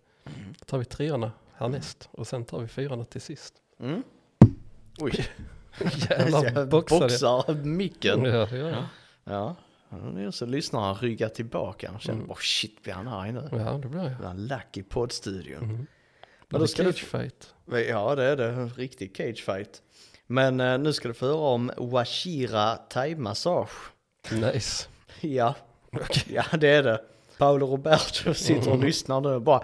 [0.59, 3.55] Då tar vi treorna härnäst och sen tar vi fyrorna till sist.
[3.81, 4.03] Mm.
[5.01, 5.13] Oj,
[6.11, 7.01] Jävlar jag boxade.
[7.01, 8.25] boxar micken.
[8.25, 8.85] Ja, gör jag.
[9.25, 9.57] Ja,
[10.13, 12.31] nu så lyssnarna ryggar tillbaka och känner, Mm.
[12.31, 13.49] oh shit, blir han arg nu?
[13.53, 14.31] Ja, det blir jag.
[14.31, 15.63] En lack i poddstudion.
[15.63, 15.87] Mm.
[16.51, 17.55] Men Men då det ska cage fight.
[17.89, 18.49] Ja, det är det.
[18.49, 19.83] En riktig cage fight.
[20.27, 23.91] Men eh, nu ska du få höra om Washira thai-massage.
[24.31, 24.87] Nice.
[25.21, 25.55] Ja.
[26.27, 27.01] ja, det är det.
[27.39, 29.63] Paolo Roberto sitter och lyssnar nu och bara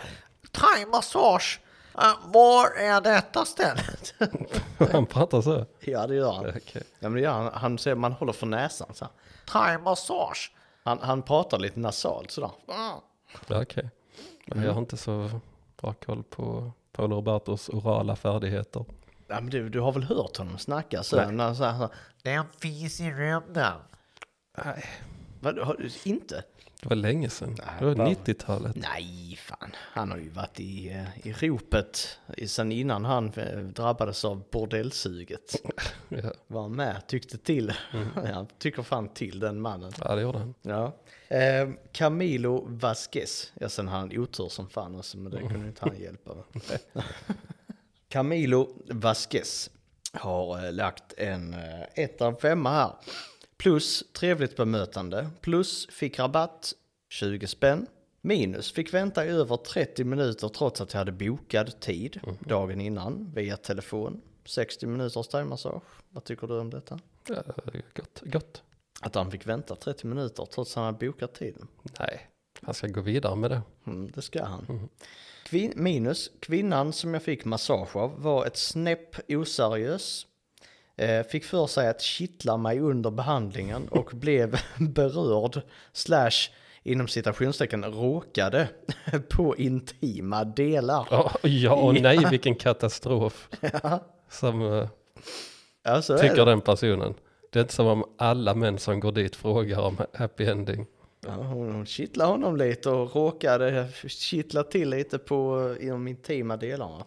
[0.53, 1.61] Thai-massage!
[1.99, 4.14] Uh, var är detta stället?
[4.93, 5.66] Han pratar så.
[5.80, 6.47] ja, det gör han.
[6.49, 6.82] Okej.
[6.99, 7.51] Ja, men det gör han.
[7.55, 9.09] Han säger man håller för näsan så.
[9.47, 10.51] Thai-massage!
[10.82, 12.51] Han, han pratar lite nasalt sådär.
[12.66, 13.03] Ja,
[13.49, 13.91] Okej.
[14.47, 15.30] Men Jag har inte så
[15.85, 18.85] bra koll på Paolo Robertos orala färdigheter.
[19.28, 21.16] Ja, men du, du har väl hört honom snacka så?
[21.16, 21.32] Nej.
[21.32, 21.89] När han så här,
[22.22, 23.80] Den finns i rymden.
[24.64, 24.85] Nej,
[25.45, 26.45] vad, har du inte?
[26.82, 27.57] det var länge sedan.
[27.59, 28.76] Nej, Det var bara- 90-talet.
[28.76, 29.70] Nej, fan.
[29.76, 35.55] Han har ju varit i, eh, i ropet sen innan han eh, drabbades av bordellsuget.
[36.09, 36.32] Ja.
[36.47, 37.72] Var med, tyckte till.
[38.14, 39.92] Han tycker fan till den mannen.
[39.99, 40.55] ja, det gjorde han.
[40.62, 40.92] Ja.
[41.36, 43.53] Eh, Camilo Vasquez.
[43.61, 46.34] Ja, sen har han otur som fan också, men det kunde inte han hjälpa.
[48.09, 49.70] Camilo Vasquez
[50.12, 51.57] har eh, lagt en
[51.95, 52.92] ett av femma här.
[53.64, 55.30] Plus trevligt bemötande.
[55.40, 56.72] Plus fick rabatt
[57.10, 57.86] 20 spänn.
[58.20, 63.32] Minus fick vänta i över 30 minuter trots att jag hade bokad tid dagen innan
[63.34, 64.20] via telefon.
[64.44, 65.82] 60 minuters thaimassage.
[66.10, 66.98] Vad tycker du om detta?
[67.28, 67.42] Ja,
[67.94, 68.62] gott, gott.
[69.00, 71.68] Att han fick vänta 30 minuter trots att han hade bokat tiden.
[72.00, 72.20] Nej,
[72.62, 73.62] han ska gå vidare med det.
[73.86, 74.88] Mm, det ska han.
[75.46, 80.26] Kvin- minus, kvinnan som jag fick massage av var ett snäpp oseriös.
[80.97, 85.61] Eh, fick för sig att kittla mig under behandlingen och blev berörd
[85.92, 86.51] slash
[86.82, 88.68] inom citationstecken råkade
[89.28, 91.07] på intima delar.
[91.11, 92.03] Ja, ja och Ja.
[92.03, 93.49] nej, vilken katastrof.
[94.28, 94.88] Som uh,
[95.82, 97.14] Ja, så är tycker den personen.
[97.51, 100.86] Det är inte som om alla män som går dit frågar om happy ending.
[101.26, 106.57] Ja, hon, hon kittlade honom lite och råkade kittla till lite på i de intima
[106.57, 107.05] delarna.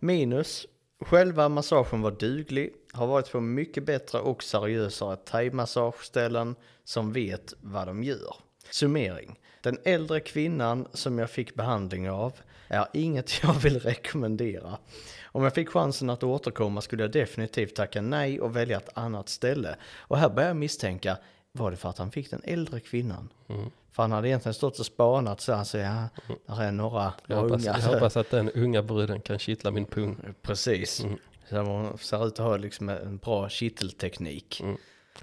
[0.00, 0.66] Minus,
[1.04, 7.86] själva massagen var duglig, har varit på mycket bättre och seriösare thai-massageställen som vet vad
[7.86, 8.36] de gör.
[8.70, 9.38] Summering.
[9.60, 12.32] Den äldre kvinnan som jag fick behandling av
[12.68, 14.78] är inget jag vill rekommendera.
[15.24, 19.28] Om jag fick chansen att återkomma skulle jag definitivt tacka nej och välja ett annat
[19.28, 19.76] ställe.
[19.96, 21.18] Och här börjar jag misstänka,
[21.52, 23.28] var det för att han fick den äldre kvinnan?
[23.48, 23.70] Mm.
[23.94, 26.08] För han hade egentligen stått och spanat så han säger, ja,
[26.46, 27.78] där är några, Jag hoppas, unga.
[27.78, 30.34] jag hoppas att den unga bruden kan kittla min pung.
[30.42, 31.04] Precis.
[31.50, 34.62] Så hon ser ut att ha liksom en bra kittelteknik.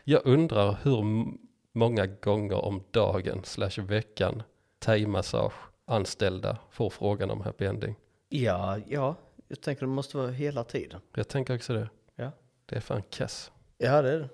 [0.04, 1.26] Jag undrar hur
[1.74, 4.44] många gånger om dagen slash veckan
[4.80, 5.54] thai-massage
[5.86, 7.96] anställda får frågan om happy ending.
[8.30, 9.16] Ja, ja,
[9.48, 11.02] jag tänker det måste vara hela tiden.
[11.16, 11.90] Jag tänker också det.
[12.16, 12.32] Ja,
[12.66, 13.52] Det är fan kass.
[13.78, 14.30] ja det är det.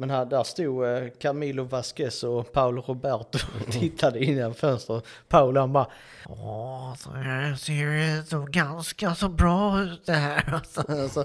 [0.00, 5.04] Men här, där stod eh, Camilo Vasquez och Paolo Roberto och tittade in genom fönstret.
[5.28, 5.90] Paolo han bara,
[6.26, 10.52] Åh, så här ser det så ganska så bra ut det här.
[10.54, 11.24] alltså.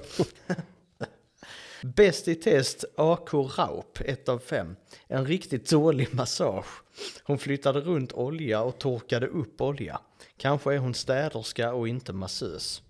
[1.82, 4.76] Bäst i test AK Raup, 1 av 5.
[5.07, 6.84] En riktigt dålig massage.
[7.23, 9.99] Hon flyttade runt olja och torkade upp olja.
[10.38, 12.82] Kanske är hon städerska och inte massös.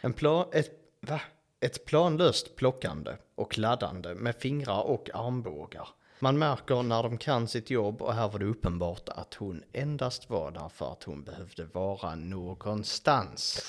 [0.00, 0.70] En plan, ett,
[1.00, 1.20] va?
[1.60, 5.88] Ett planlöst plockande och kladdande med fingrar och armbågar.
[6.20, 10.30] Man märker när de kan sitt jobb och här var det uppenbart att hon endast
[10.30, 13.64] var där för att hon behövde vara någonstans.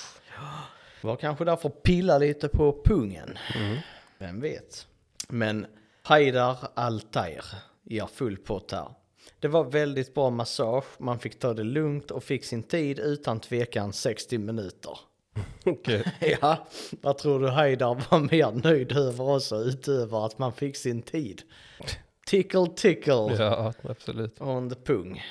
[1.02, 3.38] Var kanske därför pilla lite på pungen.
[4.18, 4.86] Vem vet.
[5.28, 5.66] Men
[6.02, 7.44] Haidar Altair
[7.82, 8.94] ger full pott här.
[9.38, 13.40] Det var väldigt bra massage, man fick ta det lugnt och fick sin tid utan
[13.40, 14.98] tvekan 60 minuter.
[15.64, 16.04] Okej.
[16.40, 16.66] Ja,
[17.00, 21.42] vad tror du Haidar var mer nöjd över också utöver att man fick sin tid?
[22.26, 24.40] Tickle tickle Ja, absolut.
[24.40, 25.22] on the pung.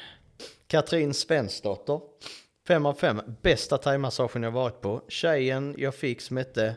[0.67, 1.99] Katrin Svensdotter.
[2.67, 3.21] 5 av 5.
[3.41, 5.01] Bästa thaimassagen jag varit på.
[5.07, 6.75] Tjejen jag fick som hette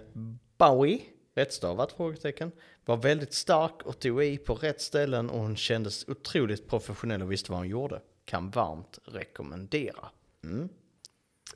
[0.58, 1.00] Bowie,
[1.34, 2.52] rättstavat frågetecken,
[2.84, 7.32] var väldigt stark och tog i på rätt ställen och hon kändes otroligt professionell och
[7.32, 8.00] visste vad hon gjorde.
[8.24, 10.08] Kan varmt rekommendera.
[10.44, 10.68] Mm.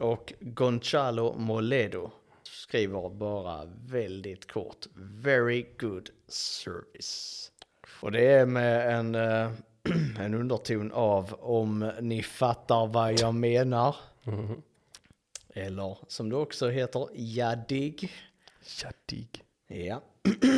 [0.00, 2.10] Och Gonzalo Moledo
[2.42, 4.86] skriver bara väldigt kort.
[4.94, 7.52] Very good service.
[8.00, 9.50] Och det är med en, eh,
[10.18, 13.96] en underton av om ni fattar vad jag menar.
[14.22, 14.62] Mhm.
[15.54, 18.12] Eller som det också heter, jaddig.
[18.62, 19.42] Tjattig.
[19.66, 20.02] Ja.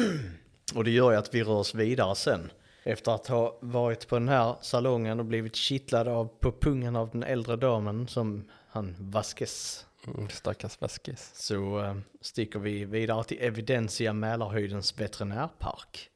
[0.74, 2.50] och det gör ju att vi rör oss vidare sen.
[2.82, 7.10] Efter att ha varit på den här salongen och blivit kittlad av, på pungen av
[7.10, 9.86] den äldre damen som han Vasquez.
[10.06, 11.30] Mm, stackars Vasquez.
[11.34, 16.10] Så eh, sticker vi vidare till Evidensia Mälarhöjdens veterinärpark.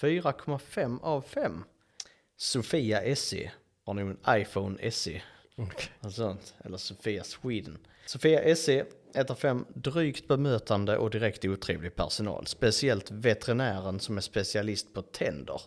[0.00, 1.64] 4,5 av 5.
[2.36, 3.50] Sofia SE
[3.84, 5.22] har nog en iPhone SE.
[5.56, 5.88] Okej.
[6.00, 6.54] Och sånt.
[6.64, 7.78] Eller Sofia Sweden.
[8.06, 8.84] Sofia SE
[9.14, 9.64] 1 av 5.
[9.74, 12.46] Drygt bemötande och direkt otrevlig personal.
[12.46, 15.60] Speciellt veterinären som är specialist på tänder.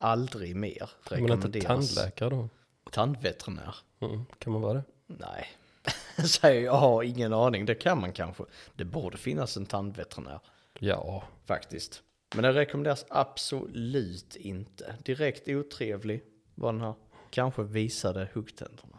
[0.00, 1.94] Aldrig mer Men inte rekommenderas.
[1.94, 2.48] tandläkare då?
[2.90, 3.76] Tandveterinär.
[4.00, 4.84] Mm, kan man vara det?
[5.06, 5.46] Nej,
[6.26, 7.66] säger jag har ingen aning.
[7.66, 8.44] Det kan man kanske.
[8.76, 10.40] Det borde finnas en tandveterinär
[10.78, 11.24] Ja.
[11.46, 12.02] faktiskt.
[12.34, 14.94] Men det rekommenderas absolut inte.
[15.04, 16.22] Direkt otrevlig
[16.54, 16.94] var den här.
[17.30, 18.98] Kanske visade huggtänderna.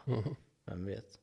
[0.66, 1.20] Vem vet.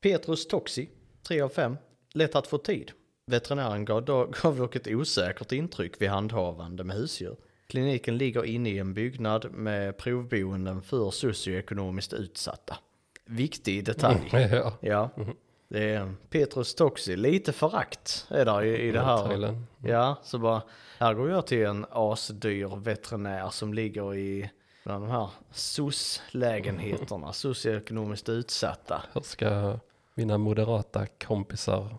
[0.00, 0.88] Petrus Toxi,
[1.22, 1.76] 3 av 5.
[2.12, 2.92] Lätt att få tid.
[3.26, 7.36] Veterinären gav, då, gav dock ett osäkert intryck vid handhavande med husdjur.
[7.66, 12.78] Kliniken ligger inne i en byggnad med provboenden för socioekonomiskt utsatta.
[13.30, 14.28] Viktig detalj.
[14.32, 14.72] ja.
[14.80, 15.10] Ja,
[15.68, 17.16] det är Petrus Toxi.
[17.16, 19.18] Lite förakt är där i, i det här.
[19.18, 19.64] Thailand.
[19.84, 20.62] Ja, så bara,
[20.98, 24.50] här går jag till en asdyr veterinär som ligger i
[24.84, 29.02] bland de här SOS-lägenheterna, socioekonomiskt utsatta.
[29.12, 29.78] Hur ska
[30.14, 31.98] mina moderata kompisar,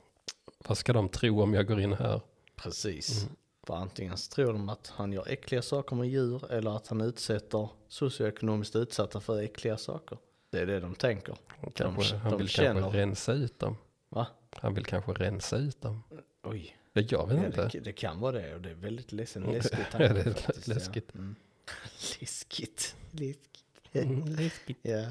[0.68, 2.22] vad ska de tro om jag går in här?
[2.56, 3.28] Precis.
[3.68, 7.02] För antingen så tror de att han gör äckliga saker med djur eller att han
[7.02, 10.18] utsätter socioekonomiskt utsatta för äckliga saker.
[10.52, 11.36] Det är det de tänker.
[11.76, 12.82] Kanske, de, han de vill känner.
[12.82, 13.78] kanske rensa ut dem.
[14.10, 14.28] Va?
[14.56, 16.04] Han vill kanske rensa ut dem.
[16.43, 16.78] Oj.
[16.93, 17.70] Ja, Jag vet Ja, inte.
[17.74, 19.56] det, det kan vara det och det är väldigt ledsen, Mm.
[19.56, 20.74] läskigt Ja, det är tanke faktiskt, ja.
[20.74, 21.16] läskigt.
[21.16, 21.36] Mm.
[22.20, 22.95] läskigt.
[23.12, 24.78] Läskigt.
[24.82, 25.06] ja.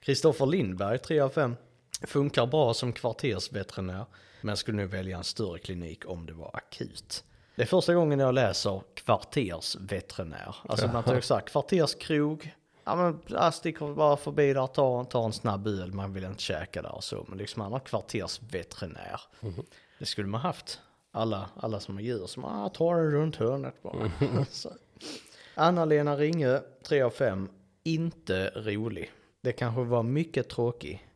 [0.00, 1.56] Kristoffer Lindberg, 3 av 5.
[2.02, 4.04] Funkar bra som kvartersveterinär,
[4.40, 7.24] men skulle nu välja en större klinik om det var akut.
[7.56, 10.56] Det är första gången jag läser kvartersveterinär.
[10.68, 12.54] Alltså man tar ju så här, kvarterskrog,
[12.84, 16.42] ja men jag sticker bara förbi där, tar, tar en snabb öl, man vill inte
[16.42, 17.26] käka där och så.
[17.28, 19.20] Men liksom han har kvartersveterinär.
[19.98, 20.80] Det skulle man haft.
[21.10, 24.10] Alla, alla som har djur som ah, tar det runt hörnet bara.
[24.50, 24.70] Så.
[25.54, 27.48] Anna-Lena Ringö, 3 av 5.
[27.82, 29.10] Inte rolig.
[29.40, 31.06] Det kanske var mycket tråkig.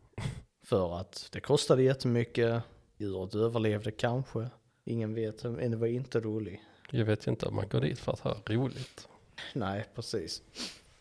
[0.66, 2.62] För att det kostade jättemycket.
[2.96, 4.48] Djuret överlevde kanske.
[4.84, 6.62] Ingen vet, men det var inte rolig.
[6.90, 9.08] Jag vet inte om man går dit för att ha roligt.
[9.52, 10.42] Nej, precis.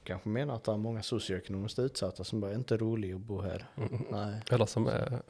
[0.06, 3.42] Kanske menar att det är många socioekonomiskt utsatta som bara inte är roliga att bo
[3.42, 3.66] här.
[4.10, 4.42] Nej.
[4.52, 5.22] Eller som är,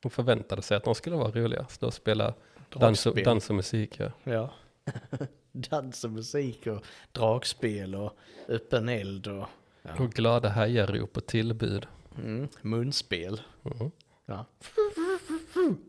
[0.00, 1.66] de förväntade sig att de skulle vara roliga.
[1.68, 2.34] Stå och spela
[2.68, 4.00] dans och, dans och musik.
[4.00, 4.10] Ja.
[4.24, 4.50] Ja.
[5.52, 8.16] Dans och musik och dragspel och
[8.48, 9.46] öppen eld och
[9.82, 9.90] ja.
[10.04, 11.86] Och glada hajarop och tillbud.
[12.18, 13.40] mm, munspel.
[13.62, 13.90] Mhm.
[14.26, 14.44] Ja.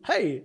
[0.03, 0.43] Hej!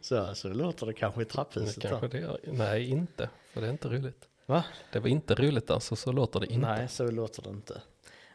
[0.00, 1.82] Så, så låter det kanske i Det trapphuset.
[1.82, 2.18] kanske där.
[2.18, 2.38] det gör.
[2.44, 3.30] Nej, inte.
[3.52, 4.28] För det är inte roligt.
[4.48, 4.64] Va?
[4.92, 6.66] Det var inte roligt alltså, så låter det inte.
[6.68, 7.82] Nej, så låter det inte.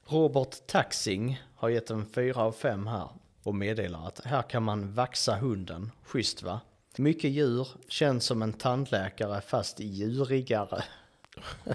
[0.06, 3.10] Robert Taxing har gett en 4 av 5 här
[3.44, 5.92] och meddelar att här kan man vaxa hunden.
[6.04, 6.60] Schysst va?
[6.98, 10.84] Mycket djur, känns som en tandläkare fast djurigare.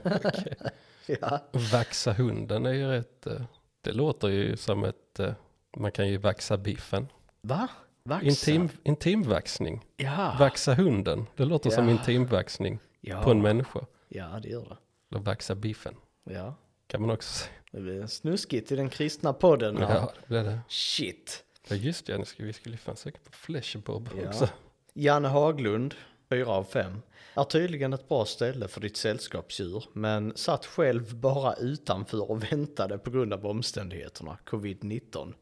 [1.06, 1.38] ja.
[1.72, 3.42] Vaxa hunden är ju rätt, eh,
[3.80, 5.32] det låter ju som ett, eh,
[5.76, 7.08] man kan ju vaxa biffen.
[7.40, 7.68] Va?
[8.02, 8.26] Vaxa?
[8.26, 9.84] Intim, intimvaxning.
[9.96, 10.36] Ja.
[10.38, 11.90] Vaxa hunden, det låter som Ja.
[11.90, 13.22] intimvaxning ja.
[13.22, 13.80] på en människa.
[14.08, 14.76] Ja, det gör det.
[15.16, 15.94] Eller vaxa biffen,
[16.24, 16.54] Ja.
[16.86, 17.52] kan man också säga.
[17.72, 19.94] Det blir snuskigt i den kristna podden här.
[19.94, 20.60] Ja, det blir det.
[20.68, 21.44] Shit.
[21.68, 24.28] Ja just det, nu ska vi skulle fan söka på Fleshbob Ja.
[24.28, 24.48] också.
[24.94, 25.94] Janne Haglund,
[26.30, 27.02] Fyra av fem.
[27.34, 32.98] Är tydligen ett bra ställe för ditt sällskapsdjur, men satt själv bara utanför och väntade
[32.98, 35.34] på grund av omständigheterna, covid-19.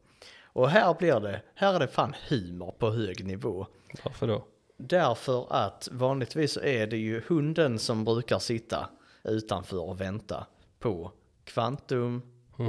[0.43, 3.67] Och här blir det, här är det fan humor på hög nivå.
[4.03, 4.47] Varför då?
[4.77, 8.89] Därför att vanligtvis är det ju hunden som brukar sitta
[9.23, 10.45] utanför och vänta
[10.79, 11.11] på
[11.43, 12.21] Kvantum,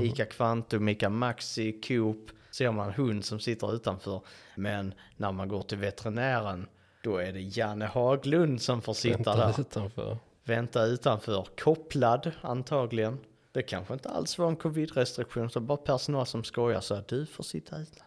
[0.02, 2.30] Ica Kvantum, Ica Maxi, Coop.
[2.50, 4.20] Ser man hund som sitter utanför.
[4.56, 6.66] Men när man går till veterinären
[7.02, 9.60] då är det Janne Haglund som får sitta Vänta där.
[9.60, 10.18] utanför.
[10.44, 13.18] Vänta utanför, kopplad antagligen.
[13.52, 17.26] Det kanske inte alls var en covid-restriktion, så bara personal som skojar så att du
[17.26, 18.02] får sitta ute.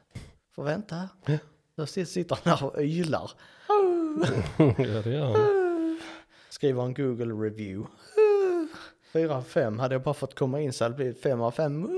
[0.55, 1.39] Får vänta här.
[1.75, 3.31] Då sitter han där och ylar.
[4.77, 5.99] Ja, det gör han.
[6.49, 7.87] Skriver en Google review.
[9.13, 9.79] Fyra av fem.
[9.79, 11.89] Hade jag bara fått komma in så hade det blivit fem av fem.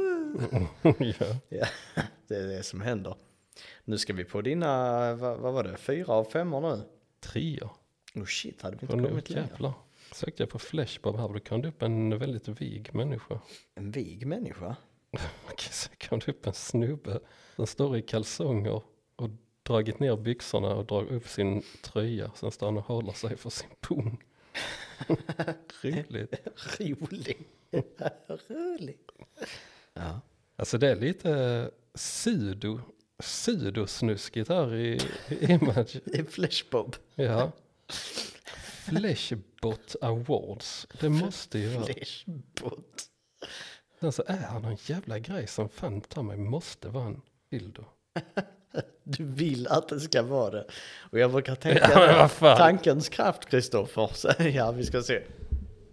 [1.00, 1.26] ja.
[1.50, 1.66] Ja,
[2.28, 3.16] det är det som händer.
[3.86, 4.68] Nu ska vi på dina,
[5.16, 6.82] vad, vad var det, fyra av femmor nu?
[7.20, 7.70] Treor.
[8.16, 9.48] Oh shit, hade vi Och inte nu kommit längre?
[9.52, 9.74] jävlar.
[10.12, 13.40] Sökte jag på Flashbob här och då kom det upp en väldigt vig människa.
[13.76, 14.76] En vig människa?
[15.52, 17.20] Okej, så kom det upp en snubbe
[17.56, 18.86] som står i kalsonger och
[19.64, 22.32] dragit ner byxorna och drar upp sin tröja.
[22.36, 24.24] Sen står han och håller sig för sin pung.
[25.82, 26.48] Roligt.
[26.80, 27.38] Rolig.
[28.48, 29.00] Rolig.
[29.94, 30.22] Ja.
[30.56, 32.80] Alltså det är lite sudo,
[33.20, 35.00] sudosnuskigt här i,
[35.30, 35.98] i Image.
[36.06, 36.96] Det är Flashbob.
[37.16, 37.52] Ja.
[38.86, 40.88] Flashbot Awards.
[41.00, 41.86] Det måste ju vara.
[41.86, 43.10] Flashbot.
[44.00, 47.86] Sen så är han en jävla grej som fan ta mig måste vara en dildo.
[49.04, 50.66] Du vill att det ska vara det.
[51.12, 54.10] Och jag brukar tänka Ja, men tankens kraft Kristoffer.
[54.14, 55.22] Så, Ja, vi ska se.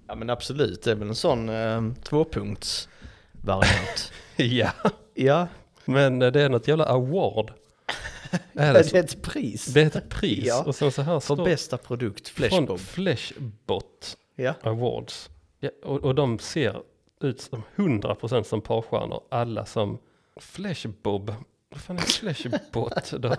[0.09, 4.13] Ja men absolut, det är väl en sån eh, tvåpunktsvariant.
[4.37, 4.71] ja.
[5.15, 5.47] ja,
[5.85, 7.53] Men eh, det är något jävla award.
[8.53, 8.97] Är det det, så?
[8.97, 9.67] är ett pris.
[9.67, 10.47] det är ett pris.
[10.47, 10.65] Ja.
[10.65, 12.79] Och sen så här För bästa produkt, från Flashbob.
[12.81, 14.55] Flashbot Ja.
[14.63, 15.31] Awards.
[15.61, 16.83] Ja, och, och de ser
[17.21, 19.23] ut som 100% som parstjärnor.
[19.29, 19.99] Alla som
[20.37, 21.35] Flashbob.
[21.71, 23.35] Vad fan är Flashbot då?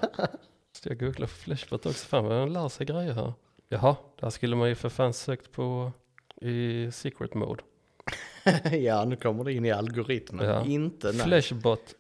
[0.72, 2.08] Ska jag googla på Flashbot också?
[2.08, 3.34] Fan vad den lär sig grejer här.
[3.70, 5.92] Jaha, där skulle man ju för fan sökt på
[6.42, 7.64] i secret mode.
[8.72, 10.46] ja, nu kommer det in i algoritmen.
[10.46, 10.66] Ja.
[10.66, 11.20] Inte nej.
[11.26, 11.96] Flashbot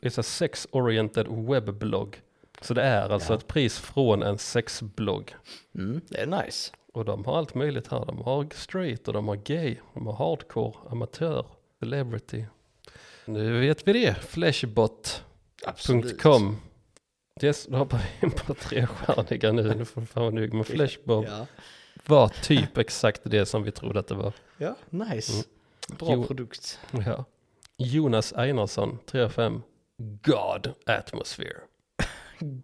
[0.00, 2.20] is a sex-oriented webblogg.
[2.60, 3.36] Så det är alltså Ja.
[3.38, 5.34] ett pris från en sexblogg.
[5.74, 6.72] Mm, det är nice.
[6.92, 8.06] Och de har allt möjligt här.
[8.06, 9.76] De har straight och de har gay.
[9.94, 11.46] De har hardcore, amatör,
[11.78, 12.44] celebrity.
[13.24, 14.14] Nu vet vi det.
[14.14, 15.24] Flashbot.com.
[15.66, 16.24] Absolut.
[17.42, 19.74] Yes, då hoppar vi in på trestjärniga nu.
[19.74, 21.24] Nu får fan nöjd med Flashbob.
[21.24, 21.46] Ja.
[22.06, 24.32] Var typ exakt det som vi trodde att det var.
[24.58, 25.32] ja, nice.
[25.32, 25.44] Mm.
[25.98, 26.24] Bra Jo.
[26.24, 26.78] produkt.
[27.06, 27.24] Ja.
[27.76, 29.62] Jonas Einarsson, 3 av 5.
[30.22, 31.56] God Atmosphere.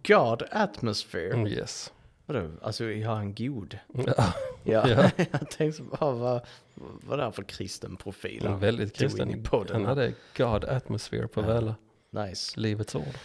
[0.03, 1.33] God atmosphere.
[1.33, 1.93] Mm, Yes.
[2.25, 2.51] Vadå?
[2.61, 3.79] Alltså, jag har en god.
[3.93, 4.03] Ja,
[4.63, 5.09] Ja, Ja.
[5.31, 6.41] jag tänkte bara, vad,
[6.75, 8.45] vad är det för kristen profil?
[8.45, 9.45] en väldigt kristen.
[9.53, 9.85] Han här?
[9.85, 11.47] hade God Atmosphere på Ja.
[11.47, 11.75] Väla.
[12.09, 12.59] Nice.
[12.59, 13.17] Livets ord.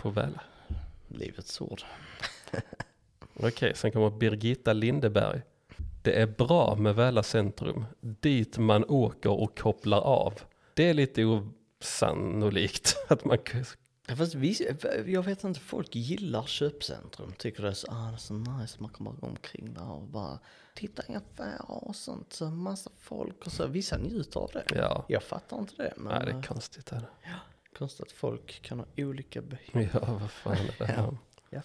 [0.00, 0.40] På Väla.
[1.08, 1.82] Livets ord.
[3.34, 5.42] Okej, sen kommer Birgitta Lindeberg.
[6.02, 7.84] Det är bra med Väla centrum.
[8.00, 10.34] Dit man åker och kopplar av.
[10.74, 13.38] Det är lite osannolikt att man
[14.10, 14.76] Ja, fast vi,
[15.06, 17.32] jag vet inte, folk gillar köpcentrum.
[17.38, 20.38] Tycker det är så, ah, det är så nice, man gå omkring där och bara
[20.74, 22.32] titta i affärer och sånt.
[22.32, 23.66] Så massa folk och så.
[23.66, 24.64] Vissa njuter av det.
[24.74, 26.92] Ja, Jag fattar inte det, men nej, det är konstigt.
[26.92, 27.30] Är det.
[27.78, 29.88] Konstigt att folk kan ha olika behov.
[29.92, 31.16] Ja, vad fan är det här?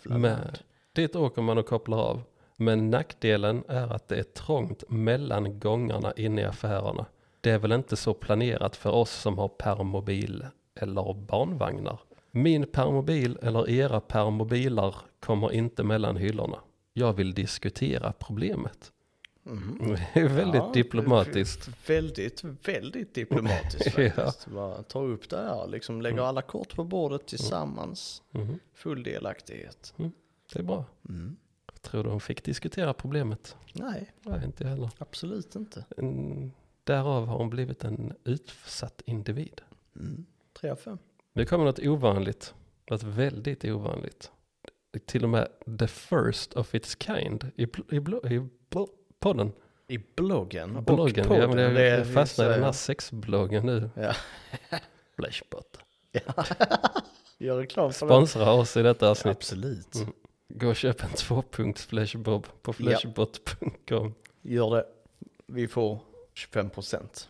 [0.03, 0.59] Men land.
[0.93, 2.21] dit åker man och kopplar av.
[2.57, 7.05] Men nackdelen är att det är trångt mellan gångarna inne i affärerna.
[7.41, 10.45] Det är väl inte så planerat för oss som har permobil
[10.75, 11.99] eller barnvagnar.
[12.31, 16.57] Min permobil eller era permobilar kommer inte mellan hyllorna.
[16.93, 18.91] Jag vill diskutera problemet.
[19.53, 19.95] Mhm.
[20.13, 21.69] Det är väldigt Ja, diplomatiskt.
[21.89, 24.09] Väldigt, väldigt diplomatiskt Ja.
[24.11, 24.47] faktiskt.
[24.47, 28.21] Bara ta upp det här, liksom lägger alla kort på bordet tillsammans.
[28.31, 28.59] Mhm.
[28.73, 29.93] Full delaktighet.
[30.53, 30.85] Det är bra.
[31.09, 31.35] Mm.
[31.73, 33.55] Jag tror de fick diskutera problemet.
[33.73, 34.89] Nej, Nej, inte heller.
[34.97, 35.85] absolut inte.
[36.83, 39.61] Därav har hon blivit en utsatt individ.
[39.99, 40.25] Mm.
[40.53, 40.97] Tre av fem.
[41.33, 42.53] Det kommer något ovanligt.
[42.89, 44.31] Något väldigt ovanligt.
[45.05, 45.47] Till och med
[45.79, 48.49] the first of its kind i, i, i bl-
[49.23, 49.51] podden.
[49.87, 51.27] I bloggen och Bloggen.
[51.27, 51.41] podden.
[51.41, 53.89] Ja, men det, det jag vi fastnar i den här sexbloggen nu.
[53.95, 54.13] Ja.
[55.15, 55.77] Flashbot.
[57.37, 58.11] Gör reklam för det.
[58.11, 59.37] Sponsra oss i detta avsnitt.
[59.37, 59.95] Absolut.
[59.95, 60.13] Mm.
[60.49, 64.13] Gå och köp en tvåpunkts flashbob på flashbot.com.
[64.41, 64.85] Gör det.
[65.47, 65.99] Vi får
[66.33, 67.29] 25 procent.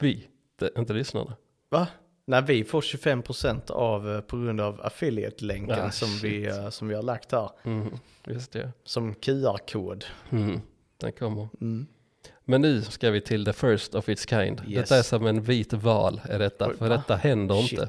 [0.00, 0.28] Vi,
[0.58, 1.36] det, inte lyssnarna.
[1.68, 1.86] Va?
[2.24, 6.88] Nej, vi får 25% av eh, på grund av affiliate-länken Ah, som, vi, eh, som
[6.88, 7.50] vi har lagt här.
[7.62, 8.72] Mm, just det.
[8.84, 10.04] Som QR-kod.
[10.30, 10.60] Mm,
[11.00, 11.48] den kommer.
[11.60, 11.86] Mm.
[12.44, 14.60] Men nu ska vi till the first of its kind.
[14.68, 14.74] Yes.
[14.88, 17.72] Detta är som en vit val är detta, för detta händer Shit.
[17.72, 17.88] inte.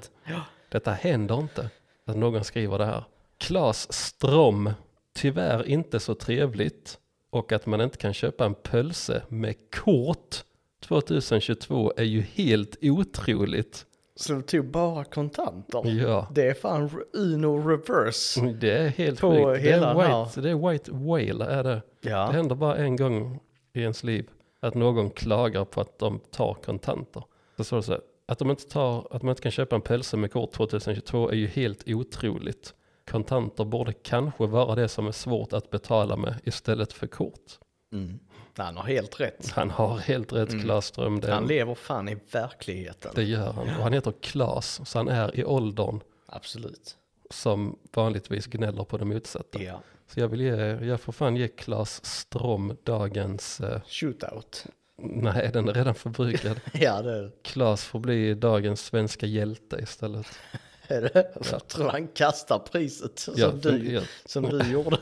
[0.69, 1.69] Detta händer inte.
[2.05, 3.03] Att någon skriver det här.
[3.37, 4.71] Klas Strom,
[5.15, 6.97] tyvärr inte så trevligt.
[7.29, 10.43] Och att man inte kan köpa en pölse med kort
[10.81, 13.85] 2022 är ju helt otroligt.
[14.15, 15.81] Så de tog bara kontanter.
[15.85, 18.41] Ja, Det är fan Uno reverse.
[18.41, 19.63] det är helt På sjukt.
[19.63, 19.93] Det är,
[20.25, 21.81] white, det är white whale är det.
[22.01, 23.39] Det Ja, händer bara en gång
[23.73, 24.29] i ens liv
[24.59, 27.23] att någon klagar på att de tar kontanter.
[27.57, 29.81] Så står det så här, att, de inte tar, att man inte kan köpa en
[29.81, 32.73] pälse med kort 2022 är ju helt otroligt.
[33.11, 37.59] Kontanter borde kanske vara det som är svårt att betala med istället för kort.
[37.93, 38.19] mm.
[38.57, 39.49] han har helt rätt.
[39.51, 40.63] Han har helt rätt Mm.
[40.63, 40.91] Klas.
[40.91, 43.11] Det, Han lever fan i verkligheten.
[43.15, 43.67] det gör han.
[43.67, 46.97] Och han heter Klas, så han är i åldern Absolut.
[47.29, 49.61] som vanligtvis gnäller på det motsatta.
[49.63, 49.81] Ja.
[50.13, 50.55] Så jag vill ge,
[50.85, 54.65] jag får fan ge Klas Ström dagens, eh, Shootout.
[54.97, 56.59] nej den är redan förbrukad.
[56.73, 60.27] Ja, det är Klas får bli dagens svenska hjälte istället.
[60.87, 61.31] är det.
[61.51, 64.97] Jag tror han kastar priset som, Ja, du, ja, som du gjorde.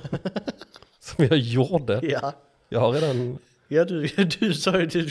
[0.99, 1.99] som jag gjorde.
[2.03, 2.33] Ja.
[2.69, 3.37] Jag har redan,
[3.67, 4.07] Ja, du,
[4.39, 5.09] du sa ju du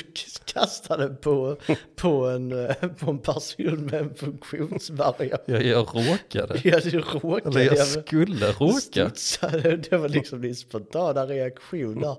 [0.61, 1.57] kastade på,
[1.96, 5.54] på, en, eh, på en person med en funktionsvariation.
[5.54, 6.61] jag, jag råkade.
[6.64, 7.61] Ja, du råkade.
[7.61, 8.80] Eller jag Ja, skulle råka.
[8.80, 9.76] studsade.
[9.76, 12.16] Det var liksom din spontana reaktion där.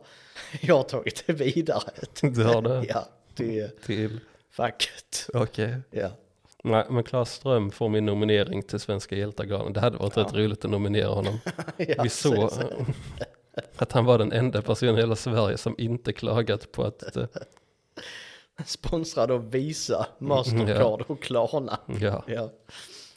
[0.62, 1.92] Jag har tagit det vidare.
[2.22, 4.20] Du har det Ja, till till,
[4.52, 5.28] facket.
[5.34, 5.76] okej.
[5.92, 6.10] Ja.
[6.64, 9.74] Nej, men Klas Ström får min nominering till Svenska hjältegalan.
[9.74, 11.40] Det hade varit rätt roligt att nominera honom.
[11.78, 12.86] ja Vi såg så- så-
[13.78, 17.26] att han var den enda personen i hela Sverige som inte klagat på att, eh,
[18.66, 21.80] Sponsrad av Visa, Mastercard och Klarna.
[22.00, 22.50] ja, Ja.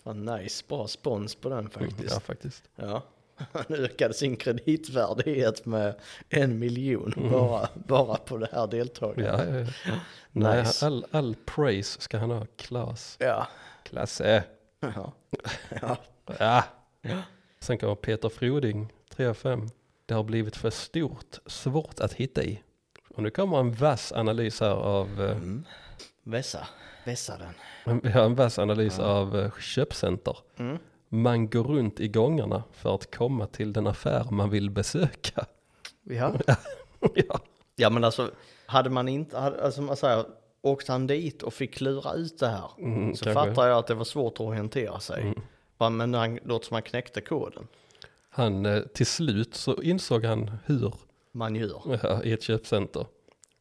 [0.02, 2.12] Vad nice, bra spons på den faktiskt.
[2.14, 2.62] ja faktiskt.
[2.76, 3.02] Ja.
[3.52, 5.94] Han ökade sin kreditvärdighet med
[6.28, 9.26] en miljon bara, bara på det här deltagandet.
[9.48, 9.92] Ja, ja, ja.
[10.32, 10.86] Nej, Nice.
[10.86, 12.46] all, all praise ska han ha.
[12.56, 13.16] Klas.
[13.20, 13.48] Ja.
[13.84, 14.44] Klasse.
[14.80, 15.12] Ja.
[15.80, 16.64] ja.
[17.02, 17.22] Ja.
[17.60, 19.68] Sen kommer Peter Froding, 3 av 5.
[20.06, 22.62] Det har blivit för stort, svårt att hitta i.
[23.20, 25.64] Och nu kommer en vass analys här av, eh, Mm.
[26.22, 26.66] Vässa,
[27.04, 28.00] vässa den.
[28.02, 30.36] vi har en vass analys av eh, köpcenter.
[30.56, 30.78] Mm.
[31.08, 35.46] Man går runt i gångarna för att komma till den affär man vill besöka.
[36.02, 36.34] Ja.
[37.14, 37.40] ja.
[37.76, 38.30] ja men alltså,
[38.66, 40.24] hade man inte, hade, alltså man säger,
[40.62, 43.44] åkte han dit och fick klura ut det här Mm, så kanske.
[43.46, 45.22] fattar jag att det var svårt att orientera sig.
[45.22, 45.40] Mm.
[45.78, 47.66] Bara, Men han, låt som han knäckte koden.
[48.30, 50.94] Han, eh, till slut så insåg han hur
[51.32, 51.98] Man gör.
[52.02, 53.06] ja, i ett köpcenter.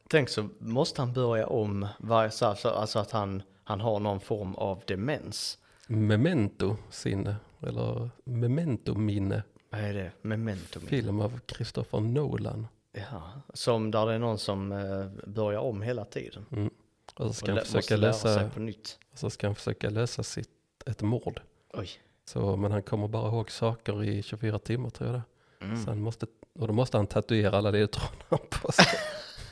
[0.08, 4.20] Tänk så måste han börja om varje, så- så- alltså att han, han har någon
[4.20, 5.58] form av demens.
[5.86, 10.12] Memento sinne, eller Memento minne, Vad är det?
[10.22, 10.80] Memento.
[10.80, 12.66] film av Christopher Nolan.
[12.92, 13.22] Ja,
[13.54, 16.46] som där det är någon som eh, börjar om hela tiden.
[16.52, 16.70] Mm.
[17.14, 18.98] Och så ska Och han försöka nytt.
[19.14, 20.50] så ska han försöka lösa sitt,
[20.86, 21.40] ett mord.
[21.72, 21.88] Oj.
[22.24, 25.20] Så, men han kommer bara ihåg saker i 24 timmar tror jag
[25.58, 25.64] det.
[25.64, 25.84] Mm.
[25.84, 26.26] Så han måste,
[26.60, 28.86] och då måste han tatuera alla ledtrådarna på sig.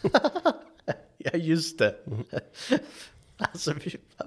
[1.20, 1.94] Ja, just det.
[2.06, 2.24] Mm.
[3.36, 3.74] alltså,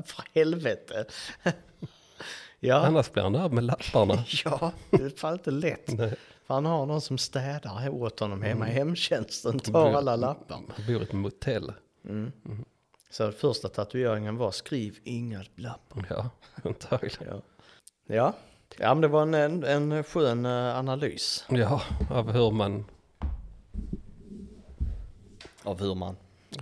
[0.05, 1.05] för helvete.
[2.59, 4.23] ja, Annars blir han av med lapparna.
[4.45, 5.87] ja, det är fan inte lätt.
[5.87, 6.13] Nej,
[6.47, 8.75] För han har någon som städar åt honom hemma Mm.
[8.75, 10.55] i hemtjänsten, tar alla lappar.
[10.55, 11.73] han bor i ett motell.
[12.05, 12.31] Mm.
[13.09, 16.05] Så första tatueringen var skriv inga lappar.
[16.09, 16.29] Ja,
[16.63, 17.27] antagligen.
[17.27, 17.41] Ja,
[18.15, 18.33] ja.
[18.79, 22.85] Ja men det var en, en, en skön eh, analys Ja, av hur man,
[25.63, 26.15] av hur man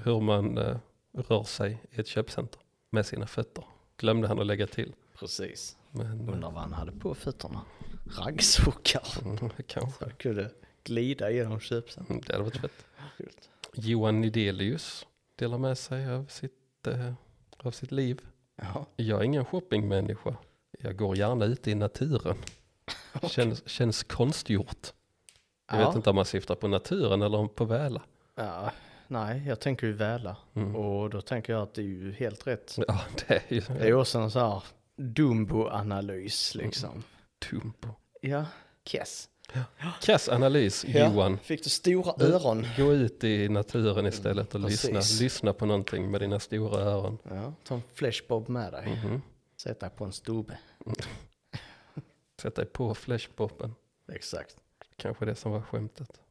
[0.04, 0.78] hur man eh,
[1.14, 3.64] rör sig i ett köpcenter med sina fötter.
[3.98, 4.94] Glömde han att lägga till.
[5.20, 5.78] Precis.
[5.92, 7.62] Men eh, Undrar vad han hade på fötterna.
[8.18, 9.04] Raggsockar.
[9.26, 9.38] mm,
[9.68, 10.06] kanske.
[10.06, 10.52] Han kunde
[10.84, 12.06] glida genom köpcentrum.
[12.16, 12.86] Mm, Det hade varit fett.
[13.18, 13.50] Coolt.
[13.74, 15.06] Johan Nidelius
[15.36, 17.14] delar med sig av sitt, eh,
[17.58, 18.22] av sitt liv.
[18.56, 18.86] Ja.
[18.96, 20.36] Jag är ingen shoppingmänniska.
[20.82, 22.36] Jag går gärna ute i naturen.
[23.30, 24.94] Känns, känns konstgjort.
[25.72, 25.88] Jag Ja.
[25.88, 28.02] vet inte om man syftar på naturen eller på Väla.
[28.36, 28.72] ja.
[29.12, 30.38] Nej, jag tänker ju väla.
[30.54, 30.76] Mm.
[30.76, 32.76] Och då tänker jag att det är ju helt rätt.
[32.88, 34.64] Ja, det är ju Det är också en sån här
[34.98, 37.04] Dumbo-analys liksom.
[37.52, 37.90] dum på.
[38.22, 38.46] Ja,
[38.86, 39.30] Kess.
[40.02, 41.38] Kass analys, Johan.
[41.38, 42.68] Fick du stora öron?
[42.78, 44.84] Gå ut i naturen istället och Precis.
[44.92, 47.18] lyssna, lyssna på någonting med dina stora öron.
[47.24, 48.88] Ja, ta en flashbob med dig.
[49.04, 49.22] Mhm.
[49.22, 49.24] Sätt
[49.64, 50.58] dig på en stubbe.
[52.42, 53.76] Sätt dig på flashpoppen.
[54.12, 54.58] Exakt.
[54.96, 56.22] Kanske det som var skämtet.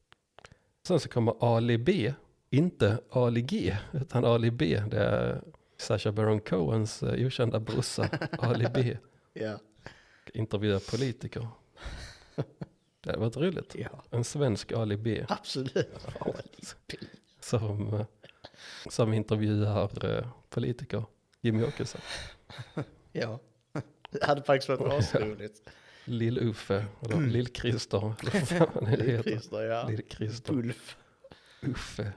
[0.87, 2.13] Sen så kommer Ali B.
[2.49, 3.77] Inte Ali G.
[3.93, 4.83] Utan Ali B.
[4.91, 5.41] Det är
[5.77, 8.09] Sacha Baron Cohens eh, okända brorsa
[8.39, 8.97] Ali B
[9.33, 9.59] Ja.
[10.33, 11.47] intervjuar politiker.
[13.01, 13.75] Det hade varit roligt.
[13.75, 15.87] Ja, En svensk Ali B absolut.
[17.39, 18.05] som, eh,
[18.89, 21.03] som intervjuar eh, politiker.
[21.41, 22.01] Jimmy Åkesson.
[23.11, 23.39] Ja.
[24.11, 25.69] Det hade faktiskt varit asroligt.
[26.05, 29.23] Lill-Uffe, eller Lill-Christer, eller vad fan det heter.
[29.23, 29.87] Christer, ja.
[29.89, 30.53] Lill-Christer.
[30.53, 30.97] Ulf.
[31.61, 32.13] Uffe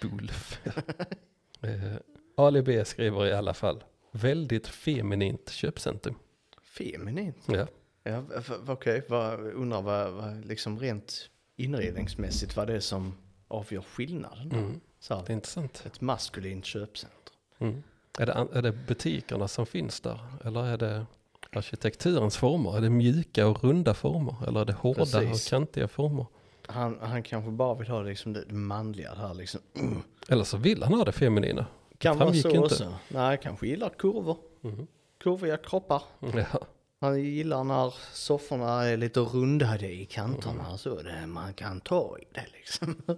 [0.00, 0.60] Bulf.
[1.62, 1.94] eh,
[2.36, 6.14] Ali B skriver i alla fall, väldigt feminint köpcentrum.
[6.62, 7.36] Feminint.
[7.46, 7.66] Ja.
[8.02, 8.24] Ja,
[8.66, 9.04] okej.
[9.08, 13.14] Vad- Undrar vad, vad liksom rent inredningsmässigt vad det är som
[13.48, 14.52] avgör skillnaden.
[14.52, 14.80] Mm.
[15.00, 15.82] Så Det är intressant.
[15.86, 17.36] ett maskulint köpcentrum.
[17.58, 17.82] Mm.
[18.18, 20.20] Är, det, är det butikerna som finns där?
[20.44, 21.06] Eller är det
[21.52, 22.76] arkitekturens former?
[22.76, 24.34] Är det mjuka och runda former?
[24.48, 25.46] Eller är det hårda Precis.
[25.46, 26.26] och kantiga former?
[26.66, 29.60] Han, han kanske bara vill ha liksom det, manliga här liksom.
[29.74, 30.02] Mm.
[30.28, 31.66] Eller så vill han ha det feminina.
[31.98, 32.58] Kan vara så inte.
[32.58, 32.94] också.
[33.08, 34.36] Nej, kanske gillar kurvor.
[34.60, 34.86] Mhm.
[35.18, 36.02] Kurviga kroppar.
[36.34, 36.60] Ja.
[37.00, 42.24] Han gillar när sofforna är lite rundade i kanterna så det, man kan ta i
[42.32, 42.96] det liksom.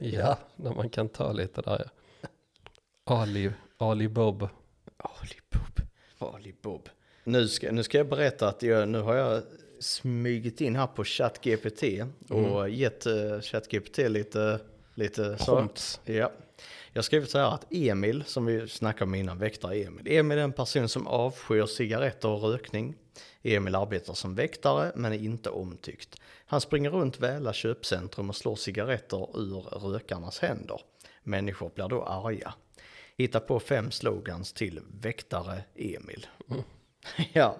[0.00, 1.90] ja, när man kan ta lite där ja.
[3.04, 4.48] Ali, Ali Bob.
[4.96, 5.86] Ali Bob.
[6.18, 6.88] Ali Bob.
[7.24, 9.42] Nu ska, nu ska jag berätta att jag, nu har jag
[9.80, 11.82] smugit in här på ChatGPT
[12.28, 14.60] och gett uh, ChatGPT lite,
[14.94, 16.00] lite Prompts.
[16.04, 16.32] Ja.
[16.92, 20.06] Jag har skrivit så här att Emil, som vi snackade om innan, väktare Emil.
[20.06, 22.94] Emil är en person som avskyr cigaretter och rökning.
[23.42, 26.20] Emil arbetar som väktare men är inte omtyckt.
[26.46, 30.80] Han springer runt Väla köpcentrum och slår cigaretter ur rökarnas händer.
[31.22, 32.54] Människor blir då arga.
[33.18, 36.26] Hitta på fem slogans till väktare Emil.
[37.32, 37.56] ja.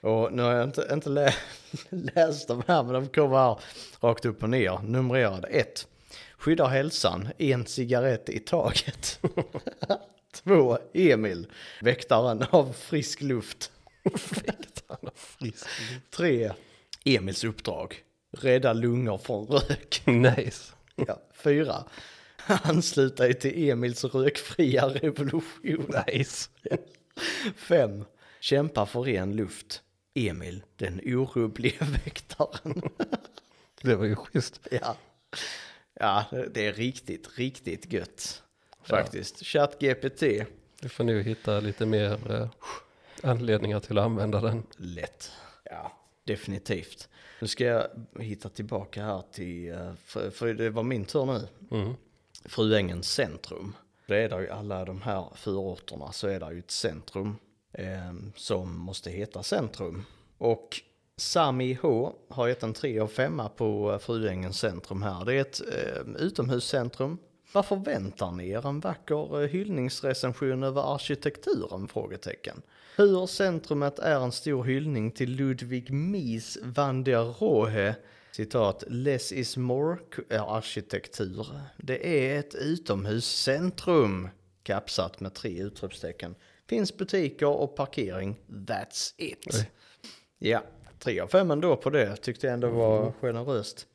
[0.00, 1.34] Och nu har jag inte, inte lä
[1.90, 3.60] läst de här men de kommer här
[4.00, 4.78] rakt upp och ner.
[4.82, 5.86] Numrerade 1.
[6.38, 9.20] Skyddar hälsan, en cigarett i taget.
[10.32, 10.78] 2.
[10.94, 11.46] Emil,
[11.80, 13.72] väktaren av frisk luft.
[14.44, 16.10] Väktaren av frisk luft.
[16.10, 16.52] 3.
[17.04, 18.04] Emils uppdrag,
[18.38, 20.02] rädda lungor från rök.
[20.06, 20.72] Nice.
[20.94, 21.18] Ja.
[22.46, 22.58] 4.
[22.62, 25.92] Anslut dig till Emils rökfria revolution.
[26.06, 26.48] Nice.
[27.56, 28.04] 5.
[28.40, 29.82] Kämpa för ren luft.
[30.14, 32.82] Emil, den orubbliga väktaren.
[33.82, 34.60] Det var ju schysst.
[34.70, 34.96] ja.
[35.94, 36.24] ja,
[36.54, 38.42] det är riktigt, riktigt gött.
[38.82, 39.46] Faktiskt.
[39.46, 40.22] ChatGPT,
[40.80, 42.48] Du får nu hitta lite mer eh,
[43.22, 44.62] anledningar till att använda den.
[44.76, 45.32] lätt.
[45.64, 45.92] Ja,
[46.24, 47.08] definitivt.
[47.40, 47.86] Nu ska jag
[48.18, 51.48] hitta tillbaka här till, eh, för, för det var min tur nu.
[51.70, 51.94] Mm.
[52.44, 53.76] Fruängens centrum.
[54.06, 57.36] Det är där ju alla de här förorterna så är det ju ett centrum
[57.72, 60.04] eh, som måste heta centrum.
[60.38, 60.80] Och
[61.16, 65.24] Sami H har gett en 3 av 5 på eh, Fruängens centrum här.
[65.24, 67.18] Det är ett eh, utomhuscentrum.
[67.52, 68.66] Vad förväntar ni er?
[68.66, 71.88] En vacker eh, hyllningsrecension över arkitekturen?
[71.88, 72.62] Frågetecken.
[72.96, 77.94] Hur centrumet är en stor hyllning till Ludwig Mies van der Rohe
[78.32, 81.46] Citat, less is more är arkitektur.
[81.76, 84.28] Det är ett utomhuscentrum.
[84.62, 86.34] Kapsat med tre utropstecken.
[86.68, 88.40] Finns butiker och parkering.
[88.48, 89.46] That's it.
[89.46, 89.70] Oj.
[90.38, 90.62] Ja,
[90.98, 92.16] tre av fem ändå på det.
[92.16, 93.86] Tyckte jag ändå var generöst.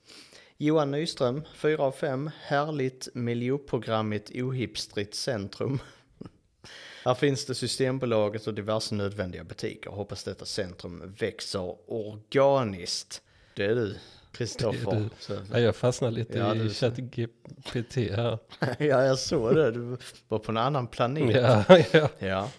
[0.58, 2.32] Johan Nyström, fyra av fem.
[2.42, 5.80] Härligt miljöprogrammigt ohipstrigt centrum.
[7.06, 9.90] Här finns det Systembolaget och diverse nödvändiga butiker.
[9.90, 13.22] Hoppas detta centrum växer organiskt.
[13.56, 13.96] Det är du,
[14.38, 15.10] Kristoffer.
[15.52, 18.40] Ja, jag fastnar lite Ja, i ChatGPT här.
[18.80, 19.72] Ja, jag såg det.
[19.72, 19.98] Du
[20.28, 21.36] var på en annan planet.
[21.36, 22.10] Ja, ja.
[22.20, 22.50] Ja.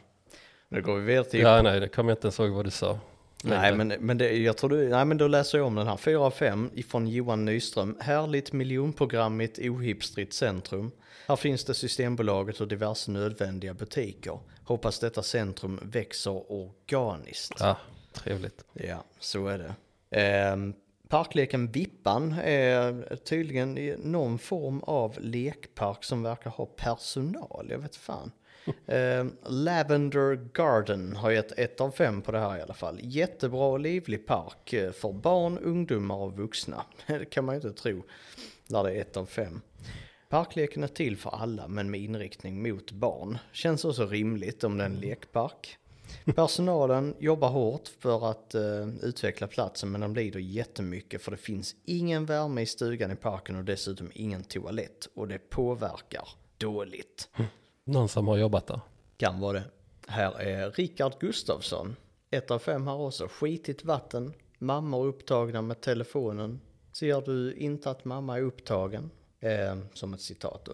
[0.68, 1.40] Nu går vi vidare till...
[1.40, 2.98] ja, nej, det kommer jag inte ens ihåg vad du sa.
[3.44, 4.88] nej, men, men det, jag tror du...
[4.88, 5.96] Nej, men då läser jag om den här.
[5.96, 7.96] 4 av 5 ifrån Johan Nyström.
[8.00, 10.90] Härligt miljonprogrammigt ohipstrigt centrum.
[11.28, 14.38] Här finns det Systembolaget och diverse nödvändiga butiker.
[14.64, 17.54] Hoppas detta centrum växer organiskt.
[17.60, 17.76] Ja,
[18.12, 18.64] trevligt.
[18.72, 19.74] Ja, så är det.
[20.20, 20.74] Ehm,
[21.08, 27.66] parkleken Vippan är tydligen någon form av lekpark som verkar ha personal.
[27.70, 28.30] Jag vet fan.
[28.86, 32.98] Ehm, Lavender Garden har gett ett av fem på det här i alla fall.
[33.02, 36.82] Jättebra och livlig park eh, för barn, ungdomar och vuxna.
[37.06, 38.02] Det kan man ju inte tro
[38.66, 39.60] när det är ett av fem.
[40.28, 43.38] Parkleken är till för alla men med inriktning mot barn.
[43.52, 45.78] Känns också rimligt om det är en lekpark.
[46.34, 51.74] Personalen jobbar hårt för att eh, utveckla platsen men de lider jättemycket för det finns
[51.84, 56.28] ingen värme i stugan i parken och dessutom ingen toalett och det påverkar
[56.58, 57.28] dåligt.
[57.84, 58.80] Någon som har jobbat där.
[59.16, 59.64] Kan vara det.
[60.06, 61.96] Här är Rickard Gustafsson.
[62.30, 63.28] Ett av fem här också.
[63.28, 64.32] Skitigt vatten.
[64.58, 66.60] Mammor upptagna med telefonen.
[66.92, 69.10] Ser du inte att mamma är upptagen?
[69.40, 70.72] Eh, som ett citat då.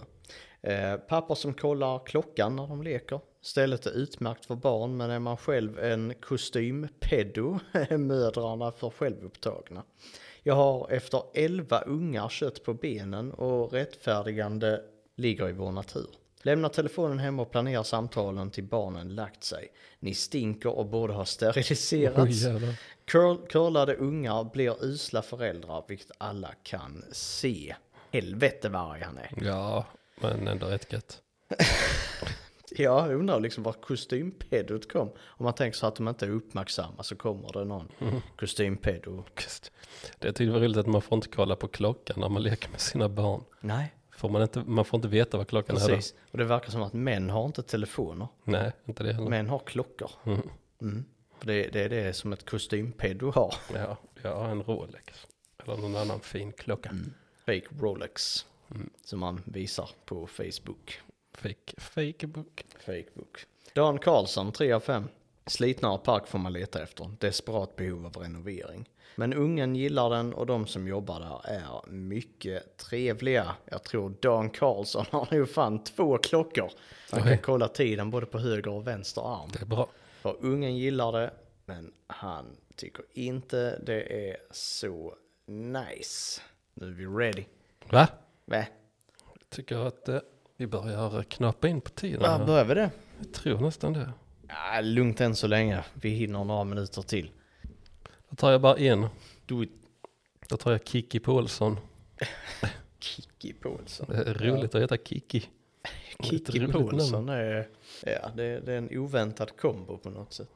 [0.70, 3.20] Eh, pappor som kollar klockan när de leker.
[3.42, 9.82] Stället är utmärkt för barn men är man själv en kostympedo är mödrarna för självupptagna.
[10.42, 14.80] Jag har efter 11 ungar kött på benen och rättfärdigande
[15.16, 16.06] ligger i vår natur.
[16.42, 19.68] Lämna telefonen hemma och planera samtalen till barnen lagt sig.
[19.98, 22.42] Ni stinker och borde ha steriliserats.
[22.42, 22.74] jävlar.
[23.04, 27.74] Curl, curlade ungar blir usla föräldrar, vilket alla kan se.
[28.12, 29.30] Helvete vad arg han är.
[29.46, 29.86] Ja,
[30.20, 31.22] men ändå rätt gött.
[32.76, 35.08] Ja, jag undrar liksom var kostympedot kom.
[35.24, 37.88] Om man tänker så att de inte är uppmärksamma så kommer det någon
[38.36, 39.24] kostympedo.
[39.36, 39.72] Just.
[40.18, 42.70] Det jag tyckte var roligt att man får inte kolla på klockan när man leker
[42.70, 43.44] med sina barn.
[43.60, 45.86] Nej, Får man, inte, man får inte veta vad klockan är då.
[45.88, 46.14] precis.
[46.30, 48.28] Och det verkar som att män har inte telefoner.
[48.44, 49.30] Nej, inte det heller.
[49.30, 50.10] Män har klockor.
[50.24, 50.40] Mm.
[50.82, 51.04] Mm.
[51.40, 53.54] Det, det är det som ett kostympedo har.
[53.74, 55.26] Ja, jag har en Rolex.
[55.64, 56.88] Eller någon annan fin klocka.
[56.90, 57.12] Mm.
[57.46, 58.46] Fake Rolex.
[58.70, 58.90] Mm.
[59.04, 61.00] Som man visar på Facebook.
[61.34, 62.64] Fake, fake book.
[62.86, 63.46] Facebook.
[63.74, 65.08] Dan Karlsson, 3 av 5.
[65.46, 67.10] Slitnare park får man leta efter.
[67.18, 68.88] Desperat behov av renovering.
[69.16, 73.54] Men ungen gillar den och de som jobbar där är mycket trevliga.
[73.64, 76.70] Jag tror Dan Karlsson har nog fan två klockor.
[77.10, 77.40] Han kan Oj.
[77.42, 79.50] kolla tiden både på höger och vänster arm.
[79.52, 79.88] Det är bra.
[80.20, 81.30] För ungen gillar det,
[81.64, 85.14] men han tycker inte det är så
[85.46, 86.40] nice.
[86.74, 87.44] Nu är vi ready.
[87.90, 88.08] Va?
[88.44, 88.64] Va?
[89.38, 90.18] Jag tycker att eh,
[90.56, 92.20] vi börjar knappa in på tiden.
[92.22, 92.46] Ja, här.
[92.46, 92.90] börjar vi det?
[93.18, 94.12] Jag tror nästan det.
[94.48, 95.84] Ja, lugnt än så länge.
[95.94, 97.30] Vi hinner några minuter till.
[98.28, 99.06] Då tar jag bara en.
[99.46, 99.72] Do it,
[100.48, 101.76] Då tar jag Kiki Paulsson.
[102.98, 104.06] Kikki Paulsson.
[104.08, 105.48] Det är roligt att heta Kiki.
[106.18, 107.68] roligt Paulsson är,
[108.02, 110.48] ja, det, det är en oväntad kombo på något sätt.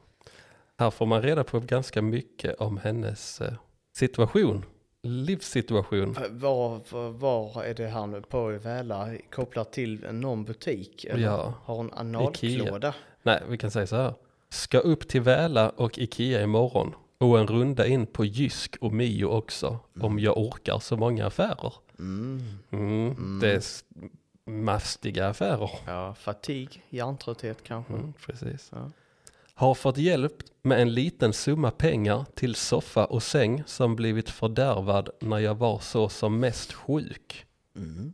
[0.77, 3.53] Här får man reda på ganska mycket om hennes eh,
[3.95, 4.65] situation.
[5.03, 6.13] Livssituation.
[6.29, 11.05] Var, var, var är det här nu på Väla kopplat till någon butik?
[11.05, 12.93] Eller Ja, har hon analklåda?
[13.23, 14.13] Nej, vi kan säga så här.
[14.49, 16.93] Ska upp till Väla och Ikea imorgon.
[17.17, 19.79] Och en runda in på Jysk och Mio också.
[20.01, 21.73] Om jag orkar så många affärer.
[21.99, 22.41] Mm.
[22.71, 23.61] Mm, Det är
[24.49, 25.71] mastiga affärer.
[25.87, 27.93] Ja, fatig, hjärntrötthet kanske.
[27.93, 28.71] Mm, precis.
[28.75, 28.91] Ja.
[29.57, 35.09] Har fått hjälp med en liten summa pengar till soffa och säng som blivit fördärvad
[35.21, 37.45] när jag var så som mest sjuk.
[37.75, 38.13] Mm.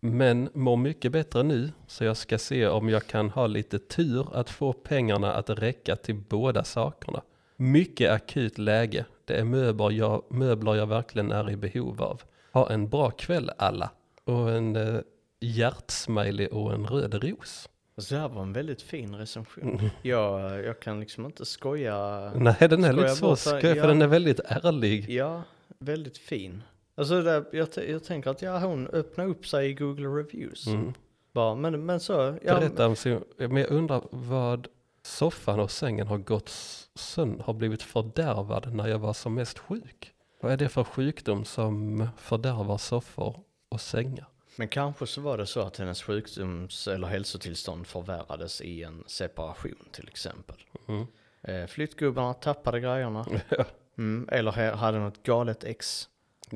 [0.00, 4.36] Men mår mycket bättre nu så jag ska se om jag kan ha lite tur
[4.36, 7.22] att få pengarna att räcka till båda sakerna.
[7.56, 9.04] Mycket akut läge.
[9.24, 12.22] Det är möbler jag, möbler jag verkligen är i behov av.
[12.52, 13.90] Ha en bra kväll alla.
[14.24, 15.00] Och en eh,
[15.40, 17.68] hjärtsmiley och en röd ros.
[17.96, 19.78] Så det här var en väldigt fin recension.
[19.78, 19.90] Mm.
[20.02, 22.32] Jag, jag kan liksom inte skoja.
[22.36, 23.86] Nej, den är lite jag så bara ta- skoj för ja.
[23.86, 25.10] den är väldigt ärlig.
[25.10, 25.42] Ja,
[25.78, 26.62] väldigt fin.
[26.94, 30.66] Alltså det, jag, jag tänker att ja, hon öppnar upp sig i Google Reviews.
[30.66, 30.92] Mm.
[31.32, 34.68] Bara, men, men så, ja, Berätta om sin, men jag undrar vad
[35.02, 36.48] soffan och sängen har gått
[36.94, 40.12] sönder, har blivit fördärvad när jag var som mest sjuk.
[40.40, 44.26] Vad är det för sjukdom som fördärvar soffor och sängar?
[44.56, 49.88] Men kanske så var det så att hennes sjukdoms eller hälsotillstånd förvärrades i en separation
[49.92, 50.56] till exempel.
[50.88, 51.06] Mm.
[51.42, 53.26] Eh, flyttgubbarna tappade grejerna.
[53.98, 56.08] Mm, eller hade något galet ex.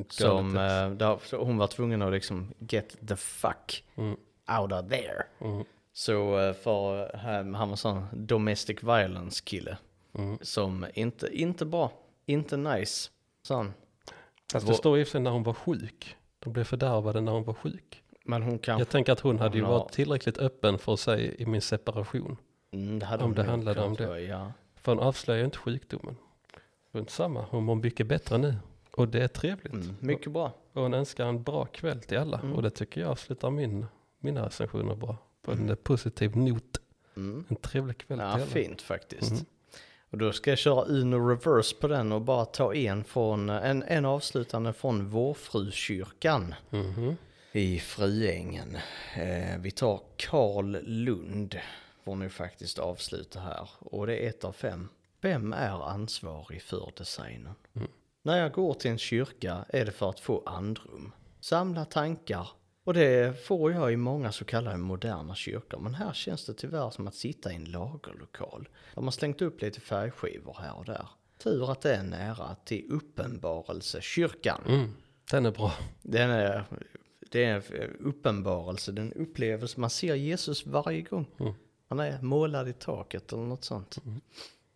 [0.08, 4.16] Som, Galet eh, där, hon var tvungen att liksom get the fuck Mm.
[4.60, 5.22] out of there.
[5.40, 5.64] Mm.
[5.92, 9.78] Så eh, för eh, han var sån domestic violence kille.
[10.14, 10.38] Mm.
[10.42, 11.92] Som inte, inte bra,
[12.26, 13.10] inte nice.
[13.42, 13.74] Sån.
[14.52, 16.16] Fast det står ju för när hon var sjuk.
[16.38, 18.02] De blev fördärvade när hon var sjuk.
[18.24, 20.92] Men hon kanske, Jag tänker att hon hade ju hon har- varit tillräckligt öppen för
[20.92, 22.36] att säga i min separation.
[22.70, 24.52] mm, det hade om hon det handlade om vara, Ja.
[24.76, 26.16] För hon avslöjar ju inte sjukdomen.
[26.92, 28.54] Runt samma, hon mår mycket bättre nu.
[28.96, 29.72] Och det är trevligt.
[29.72, 30.52] Mm, mycket bra.
[30.72, 32.38] Och hon önskar en bra kväll till alla.
[32.40, 32.52] Mm.
[32.54, 33.86] Och det tycker jag avslutar min,
[34.18, 35.16] mina recensioner bra.
[35.42, 36.80] På en positiv not.
[37.16, 37.44] Mm.
[37.48, 38.50] En trevlig kväll Ja, till alla.
[38.50, 39.44] fint faktiskt.
[40.10, 40.10] Mm.
[40.10, 43.82] Och då ska jag köra Uno reverse på den och bara ta en från, en,
[43.82, 47.16] en avslutande från Vårfrukyrkan Mhm.
[47.52, 48.76] i Fruängen.
[49.16, 51.58] Eh, vi tar Karl Lund,
[52.04, 53.68] får nu faktiskt avsluta här.
[53.78, 54.88] Och det är ett av fem.
[55.20, 57.54] Vem är ansvarig för designen?
[57.76, 57.88] Mm.
[58.22, 62.48] När jag går till en kyrka är det för att få andrum, samla tankar
[62.88, 65.80] och det får jag i många så kallade moderna kyrkor.
[65.80, 68.68] Men här känns det tyvärr som att sitta i en lagerlokal.
[68.94, 71.08] De har slängt upp lite färgskivor här och där.
[71.38, 74.60] Tur att det är nära till Uppenbarelsekyrkan.
[74.68, 74.94] Mm.
[75.30, 75.72] Den är bra.
[76.02, 76.64] Den är,
[77.30, 79.80] det är en uppenbarelse, det är en upplevelse.
[79.80, 81.26] Man ser Jesus varje gång.
[81.40, 81.54] Mm.
[81.88, 83.98] Han är målad i taket eller något sånt.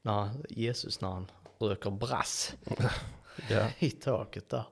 [0.02, 2.56] När Jesus när han röker brass
[3.78, 4.64] i taket där.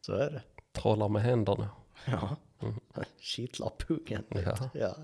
[0.00, 0.42] Så är det.
[0.72, 1.68] trollar med händerna.
[2.04, 2.36] Ja,
[3.20, 4.24] kittlar pungen.
[4.28, 4.70] Ja.
[4.74, 4.94] Ja.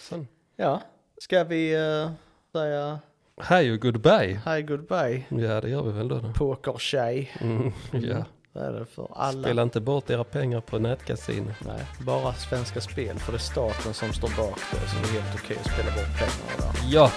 [0.00, 0.82] Sen, ja,
[1.18, 2.10] ska vi eh,
[2.52, 2.98] säga
[3.42, 4.40] hej och goodbye.
[4.46, 6.18] hi goodbye Ja, det gör vi väl då.
[6.18, 6.32] då.
[6.32, 7.32] pokertjej?
[7.40, 8.24] Mm, ja.
[8.52, 9.42] Vad är det för alla?
[9.42, 11.54] Spela inte bort era pengar på nätkasino.
[11.66, 15.22] Nej, bara Svenska Spel för det är staten som står bak det så det är
[15.22, 16.80] helt okej att spela bort pengarna där.
[16.90, 17.10] Ja,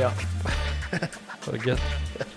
[0.00, 0.12] Ja,
[1.46, 1.80] ha det gött.